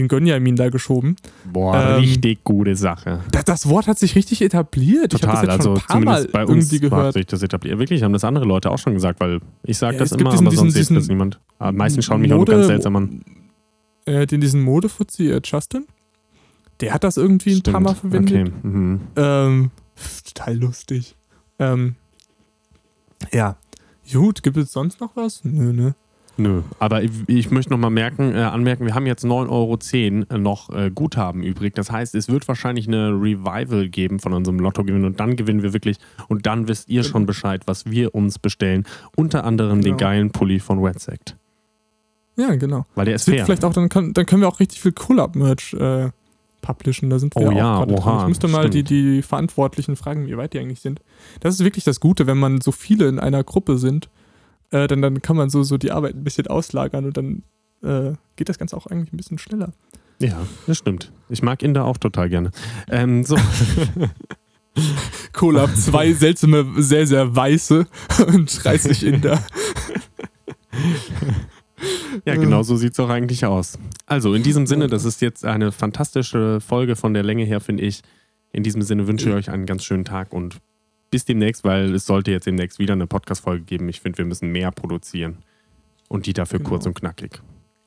den 0.00 0.08
Gönjamin 0.08 0.56
da 0.56 0.68
geschoben. 0.70 1.16
Boah, 1.52 1.74
Ähm, 1.96 2.00
richtig 2.00 2.42
gute 2.44 2.74
Sache. 2.76 3.20
Das, 3.32 3.44
das 3.44 3.68
Wort 3.68 3.86
hat 3.86 3.98
sich 3.98 4.14
richtig 4.16 4.42
etabliert. 4.42 5.12
Total, 5.12 5.48
also 5.50 5.74
paar 5.74 6.00
Mal 6.00 6.22
zumindest 6.28 6.32
bei 6.32 6.44
uns 6.46 6.72
hat 6.92 7.12
sich 7.14 7.26
das 7.26 7.42
etabliert. 7.42 7.78
Wirklich, 7.78 8.02
haben 8.02 8.12
das 8.12 8.24
andere 8.24 8.44
Leute 8.44 8.70
auch 8.70 8.78
schon 8.78 8.94
gesagt, 8.94 9.20
weil 9.20 9.40
ich 9.62 9.78
sage 9.78 9.94
Ja, 9.94 10.00
das 10.00 10.12
immer, 10.12 10.30
diesen- 10.30 10.46
aber 10.46 10.56
sonst 10.56 10.74
diesen- 10.76 10.94
sieht 10.96 11.02
das 11.02 11.08
niemand. 11.08 11.38
Aber 11.58 11.72
meistens 11.72 12.04
schauen 12.04 12.20
mich 12.22 12.32
auch 12.32 12.36
nur 12.36 12.40
Mode- 12.46 12.52
ganz 12.52 12.66
seltsam 12.66 12.96
an. 12.96 13.22
Äh, 14.06 14.26
den 14.26 14.40
diesen 14.40 14.62
Modefuzzi, 14.62 15.28
äh, 15.30 15.40
Justin, 15.44 15.84
der 16.80 16.94
hat 16.94 17.04
das 17.04 17.16
irgendwie 17.18 17.54
ein 17.56 17.62
paar 17.62 17.80
Mal 17.80 17.94
verwendet. 17.94 18.48
Okay. 18.48 18.52
Mhm. 18.62 19.00
Ähm, 19.16 19.70
total 20.26 20.56
lustig. 20.56 21.14
Ähm, 21.58 21.96
ja. 23.32 23.56
Gut, 24.12 24.42
gibt 24.42 24.56
es 24.56 24.72
sonst 24.72 25.00
noch 25.00 25.14
was? 25.14 25.44
Nö, 25.44 25.72
ne? 25.72 25.94
Nö, 26.40 26.62
aber 26.78 27.02
ich, 27.02 27.10
ich 27.26 27.50
möchte 27.50 27.70
noch 27.70 27.78
mal 27.78 27.90
merken, 27.90 28.34
äh, 28.34 28.38
anmerken, 28.38 28.86
wir 28.86 28.94
haben 28.94 29.04
jetzt 29.06 29.24
9,10 29.24 30.30
Euro 30.30 30.38
noch 30.38 30.70
äh, 30.70 30.90
Guthaben 30.90 31.42
übrig. 31.42 31.74
Das 31.74 31.90
heißt, 31.90 32.14
es 32.14 32.28
wird 32.28 32.48
wahrscheinlich 32.48 32.88
eine 32.88 33.10
Revival 33.10 33.88
geben 33.88 34.20
von 34.20 34.32
unserem 34.32 34.58
Lottogewinn 34.58 35.04
und 35.04 35.20
dann 35.20 35.36
gewinnen 35.36 35.62
wir 35.62 35.74
wirklich 35.74 35.98
und 36.28 36.46
dann 36.46 36.66
wisst 36.66 36.88
ihr 36.88 37.04
schon 37.04 37.26
Bescheid, 37.26 37.62
was 37.66 37.86
wir 37.90 38.14
uns 38.14 38.38
bestellen. 38.38 38.84
Unter 39.16 39.44
anderem 39.44 39.82
den 39.82 39.96
Genau. 39.96 39.96
geilen 39.98 40.30
Pulli 40.30 40.60
von 40.60 40.78
Red 40.82 40.98
Sect. 41.00 41.36
Ja, 42.36 42.54
genau. 42.54 42.86
Weil 42.94 43.04
der 43.04 43.16
ist 43.16 43.24
fair. 43.24 43.44
vielleicht 43.44 43.64
auch, 43.64 43.74
dann, 43.74 43.88
kann, 43.90 44.14
dann 44.14 44.24
können 44.24 44.40
wir 44.40 44.48
auch 44.48 44.60
richtig 44.60 44.80
viel 44.80 44.92
Collab-Merch 44.92 45.74
äh, 45.74 46.08
publishen. 46.62 47.10
Da 47.10 47.18
sind 47.18 47.34
wir 47.34 47.42
Oh 47.42 47.48
auch 47.48 47.52
ja, 47.52 47.76
gerade 47.78 47.94
dran. 47.96 48.20
Ich 48.22 48.28
müsste 48.28 48.48
mal 48.48 48.70
die, 48.70 48.82
die 48.82 49.20
Verantwortlichen 49.20 49.96
fragen, 49.96 50.26
wie 50.26 50.36
weit 50.38 50.54
die 50.54 50.58
eigentlich 50.58 50.80
sind. 50.80 51.00
Das 51.40 51.54
ist 51.54 51.64
wirklich 51.64 51.84
das 51.84 52.00
Gute, 52.00 52.26
wenn 52.26 52.38
man 52.38 52.60
so 52.62 52.72
viele 52.72 53.08
in 53.08 53.18
einer 53.18 53.44
Gruppe 53.44 53.76
sind, 53.76 54.08
äh, 54.70 54.86
dann, 54.86 55.02
dann 55.02 55.22
kann 55.22 55.36
man 55.36 55.50
so, 55.50 55.62
so 55.62 55.76
die 55.76 55.90
Arbeit 55.90 56.14
ein 56.14 56.24
bisschen 56.24 56.46
auslagern 56.46 57.04
und 57.04 57.16
dann 57.16 57.42
äh, 57.82 58.14
geht 58.36 58.48
das 58.48 58.58
Ganze 58.58 58.76
auch 58.76 58.86
eigentlich 58.86 59.12
ein 59.12 59.16
bisschen 59.16 59.38
schneller. 59.38 59.72
Ja, 60.20 60.46
das 60.66 60.78
stimmt. 60.78 61.12
Ich 61.28 61.42
mag 61.42 61.62
Inder 61.62 61.84
auch 61.84 61.96
total 61.96 62.28
gerne. 62.28 62.50
Ähm, 62.88 63.24
so, 63.24 63.36
Collab, 65.32 65.74
zwei 65.76 66.12
seltsame, 66.12 66.66
sehr, 66.76 67.06
sehr 67.06 67.34
weiße 67.34 67.86
und 68.26 68.64
30 68.64 69.06
Inder. 69.06 69.42
ja, 72.24 72.36
genau 72.36 72.62
so 72.62 72.76
sieht 72.76 72.92
es 72.92 73.00
auch 73.00 73.08
eigentlich 73.08 73.46
aus. 73.46 73.78
Also, 74.06 74.34
in 74.34 74.42
diesem 74.42 74.66
Sinne, 74.66 74.88
das 74.88 75.04
ist 75.04 75.22
jetzt 75.22 75.44
eine 75.44 75.72
fantastische 75.72 76.60
Folge 76.60 76.96
von 76.96 77.14
der 77.14 77.22
Länge 77.22 77.44
her, 77.44 77.60
finde 77.60 77.84
ich. 77.84 78.02
In 78.52 78.62
diesem 78.62 78.82
Sinne 78.82 79.06
wünsche 79.06 79.28
ich 79.28 79.34
euch 79.34 79.50
einen 79.50 79.64
ganz 79.64 79.84
schönen 79.84 80.04
Tag 80.04 80.32
und 80.32 80.56
bis 81.10 81.24
demnächst, 81.24 81.64
weil 81.64 81.94
es 81.94 82.06
sollte 82.06 82.30
jetzt 82.30 82.46
demnächst 82.46 82.78
wieder 82.78 82.92
eine 82.94 83.06
Podcast-Folge 83.06 83.64
geben. 83.64 83.88
Ich 83.88 84.00
finde, 84.00 84.18
wir 84.18 84.24
müssen 84.24 84.50
mehr 84.50 84.70
produzieren 84.70 85.38
und 86.08 86.26
die 86.26 86.32
dafür 86.32 86.58
Genau. 86.58 86.70
kurz 86.70 86.86
und 86.86 86.94
knackig. 86.94 87.40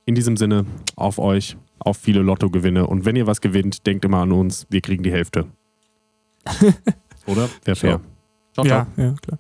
In 0.05 0.15
diesem 0.15 0.36
Sinne, 0.38 0.65
auf 0.95 1.17
euch, 1.19 1.55
auf 1.79 1.97
viele 1.97 2.21
Lottogewinne 2.21 2.86
und 2.88 3.05
wenn 3.05 3.15
ihr 3.15 3.25
was 3.27 3.39
gewinnt, 3.41 3.86
denkt 3.88 4.03
immer 4.05 4.17
an 4.19 4.31
uns, 4.31 4.67
wir 4.69 4.81
kriegen 4.81 5.03
die 5.03 5.12
Hälfte. 5.12 5.45
Oder? 7.25 7.49
Wäre 7.63 7.75
fair. 7.77 8.01
Ciao, 8.53 8.65
ciao. 8.65 8.88
Ja, 8.97 9.03
ja, 9.03 9.15
klar. 9.21 9.39